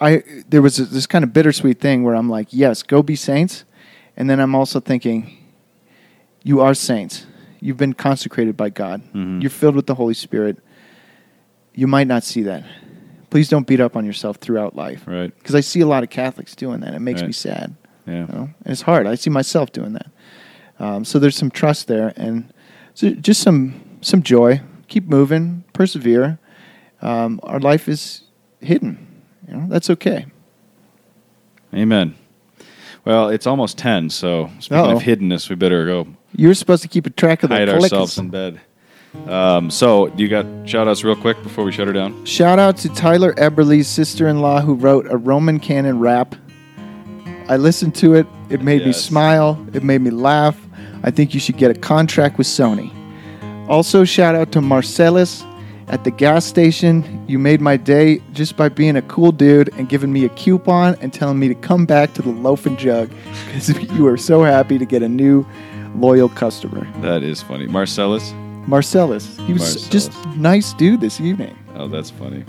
I 0.00 0.22
there 0.48 0.62
was 0.62 0.76
this 0.76 1.06
kind 1.06 1.24
of 1.24 1.32
bittersweet 1.32 1.80
thing 1.80 2.02
where 2.02 2.14
I'm 2.14 2.28
like, 2.28 2.48
yes, 2.50 2.82
go 2.82 3.02
be 3.02 3.16
saints, 3.16 3.64
and 4.16 4.28
then 4.28 4.40
I'm 4.40 4.54
also 4.54 4.80
thinking, 4.80 5.36
you 6.42 6.60
are 6.60 6.74
saints. 6.74 7.26
You've 7.60 7.76
been 7.76 7.92
consecrated 7.92 8.56
by 8.56 8.70
God. 8.70 9.02
Mhm. 9.14 9.42
You're 9.42 9.50
filled 9.50 9.76
with 9.76 9.86
the 9.86 9.94
Holy 9.96 10.14
Spirit. 10.14 10.58
You 11.74 11.86
might 11.86 12.06
not 12.06 12.24
see 12.24 12.42
that. 12.42 12.64
Please 13.30 13.48
don't 13.48 13.66
beat 13.66 13.80
up 13.80 13.96
on 13.96 14.04
yourself 14.04 14.38
throughout 14.38 14.74
life. 14.74 15.04
right, 15.06 15.32
Because 15.38 15.54
I 15.54 15.60
see 15.60 15.80
a 15.80 15.86
lot 15.86 16.02
of 16.02 16.10
Catholics 16.10 16.56
doing 16.56 16.80
that. 16.80 16.94
It 16.94 16.98
makes 17.00 17.22
me 17.22 17.32
sad. 17.32 17.76
yeah, 18.06 18.26
You 18.26 18.32
know? 18.32 18.50
And 18.64 18.72
it's 18.72 18.82
hard. 18.82 19.06
I 19.06 19.14
see 19.14 19.30
myself 19.30 19.70
doing 19.72 19.92
that. 19.92 20.10
Um, 20.80 21.04
so 21.04 21.18
there's 21.18 21.36
some 21.36 21.50
trust 21.50 21.86
there, 21.88 22.12
and 22.16 22.52
so 22.94 23.10
just 23.10 23.42
some 23.42 23.82
some 24.00 24.22
joy. 24.22 24.62
Keep 24.88 25.04
moving, 25.08 25.62
persevere. 25.74 26.38
Um, 27.02 27.38
our 27.42 27.60
life 27.60 27.86
is 27.86 28.22
hidden. 28.60 29.06
You 29.46 29.56
know 29.56 29.66
that's 29.68 29.90
okay. 29.90 30.24
amen. 31.74 32.16
Well, 33.04 33.28
it's 33.28 33.46
almost 33.46 33.76
ten, 33.78 34.08
so 34.10 34.50
speaking 34.58 34.78
Uh-oh. 34.78 34.96
of 34.96 35.02
hiddenness, 35.02 35.48
we 35.50 35.54
better 35.56 35.84
go 35.86 36.06
You're 36.34 36.54
supposed 36.54 36.82
to 36.82 36.88
keep 36.88 37.06
a 37.06 37.10
track 37.10 37.42
of 37.42 37.50
the 37.50 37.56
hide 37.56 37.68
ourselves 37.68 38.18
in 38.18 38.30
bed. 38.30 38.60
Um, 39.26 39.70
so, 39.70 40.06
you 40.16 40.28
got 40.28 40.46
shout 40.68 40.88
outs 40.88 41.02
real 41.02 41.16
quick 41.16 41.42
before 41.42 41.64
we 41.64 41.72
shut 41.72 41.86
her 41.86 41.92
down? 41.92 42.24
Shout 42.24 42.58
out 42.58 42.76
to 42.78 42.88
Tyler 42.90 43.34
Eberly's 43.34 43.88
sister-in-law 43.88 44.60
who 44.60 44.74
wrote 44.74 45.06
a 45.10 45.16
Roman 45.16 45.58
canon 45.58 45.98
rap. 45.98 46.34
I 47.48 47.56
listened 47.56 47.96
to 47.96 48.14
it. 48.14 48.26
It 48.48 48.62
made 48.62 48.84
me 48.86 48.92
smile. 48.92 49.64
It 49.72 49.82
made 49.82 50.00
me 50.00 50.10
laugh. 50.10 50.56
I 51.02 51.10
think 51.10 51.34
you 51.34 51.40
should 51.40 51.56
get 51.56 51.70
a 51.70 51.74
contract 51.74 52.38
with 52.38 52.46
Sony. 52.46 52.94
Also, 53.68 54.04
shout 54.04 54.34
out 54.34 54.52
to 54.52 54.60
Marcellus 54.60 55.44
at 55.88 56.04
the 56.04 56.10
gas 56.12 56.44
station. 56.44 57.24
You 57.28 57.38
made 57.38 57.60
my 57.60 57.76
day 57.76 58.22
just 58.32 58.56
by 58.56 58.68
being 58.68 58.96
a 58.96 59.02
cool 59.02 59.32
dude 59.32 59.70
and 59.74 59.88
giving 59.88 60.12
me 60.12 60.24
a 60.24 60.28
coupon 60.30 60.96
and 61.00 61.12
telling 61.12 61.38
me 61.38 61.48
to 61.48 61.54
come 61.56 61.86
back 61.86 62.14
to 62.14 62.22
the 62.22 62.30
Loaf 62.30 62.66
'N 62.66 62.76
Jug 62.76 63.10
because 63.46 63.68
you 63.92 64.04
were 64.04 64.16
so 64.16 64.42
happy 64.44 64.78
to 64.78 64.84
get 64.84 65.02
a 65.02 65.08
new 65.08 65.44
loyal 65.96 66.28
customer. 66.28 66.86
That 67.00 67.22
is 67.24 67.42
funny. 67.42 67.66
Marcellus. 67.66 68.32
Marcellus, 68.70 69.36
he 69.46 69.52
was 69.52 69.62
Marcellus. 69.62 69.88
just 69.88 70.26
nice 70.36 70.72
dude 70.74 71.00
this 71.00 71.20
evening. 71.20 71.56
Oh, 71.74 71.88
that's 71.88 72.10
funny. 72.10 72.44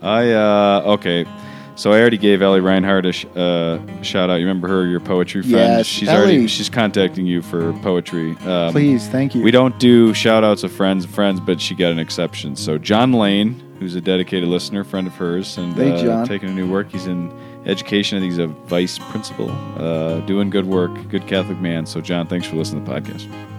I 0.00 0.30
uh 0.32 0.82
okay. 0.96 1.26
So 1.74 1.92
I 1.92 2.00
already 2.00 2.18
gave 2.18 2.42
Ellie 2.42 2.60
Reinhardt 2.60 3.06
a 3.06 3.12
sh- 3.12 3.26
uh, 3.36 3.78
shout 4.02 4.30
out. 4.30 4.36
You 4.40 4.46
remember 4.48 4.66
her, 4.66 4.86
your 4.86 4.98
poetry 4.98 5.42
friend? 5.42 5.54
Yes, 5.54 5.86
she's 5.86 6.08
Ellie. 6.08 6.18
already 6.18 6.46
she's 6.48 6.68
contacting 6.68 7.24
you 7.24 7.40
for 7.40 7.72
poetry. 7.82 8.32
Um, 8.44 8.72
Please, 8.72 9.06
thank 9.08 9.32
you. 9.34 9.42
We 9.42 9.52
don't 9.52 9.78
do 9.78 10.12
shout 10.12 10.42
outs 10.42 10.64
of 10.64 10.72
friends 10.72 11.04
and 11.04 11.14
friends, 11.14 11.38
but 11.38 11.60
she 11.60 11.76
got 11.76 11.92
an 11.92 12.00
exception. 12.00 12.56
So 12.56 12.78
John 12.78 13.12
Lane, 13.12 13.60
who's 13.78 13.94
a 13.94 14.00
dedicated 14.00 14.48
listener, 14.48 14.82
friend 14.82 15.06
of 15.06 15.14
hers, 15.14 15.56
and 15.56 15.72
Hey, 15.74 15.92
uh, 15.92 16.02
John. 16.02 16.26
taking 16.26 16.48
a 16.48 16.52
new 16.52 16.68
work. 16.68 16.90
He's 16.90 17.06
in 17.06 17.30
education. 17.64 18.18
I 18.18 18.20
think 18.22 18.32
he's 18.32 18.38
a 18.40 18.48
vice 18.48 18.98
principal, 18.98 19.48
uh, 19.78 20.18
doing 20.26 20.50
good 20.50 20.66
work, 20.66 20.90
good 21.10 21.28
Catholic 21.28 21.58
man. 21.60 21.86
So 21.86 22.00
John, 22.00 22.26
thanks 22.26 22.48
for 22.48 22.56
listening 22.56 22.84
to 22.86 22.90
the 22.90 23.00
podcast. 23.00 23.57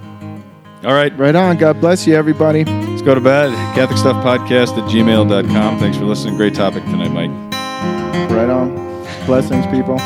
All 0.84 0.93
right, 0.93 1.15
Right 1.17 1.36
on. 1.36 1.57
God 1.57 1.82
bless 1.82 2.07
you, 2.07 2.15
everybody. 2.15 2.63
let's 2.63 3.01
go 3.01 3.13
to 3.13 3.21
bed. 3.21 3.51
Catholic 3.75 3.97
Stuff 3.97 4.23
Podcast 4.23 4.77
at 4.77 4.89
gmail.com. 4.89 5.80
Thanks 5.80 5.97
for 5.97 6.05
listening. 6.05 6.38
Great 6.38 6.55
topic 6.55 6.84
tonight, 6.86 7.09
Mike. 7.09 7.32
Right 8.32 8.49
on. 8.49 8.75
Blessings, 9.25 9.65
people. 9.67 9.97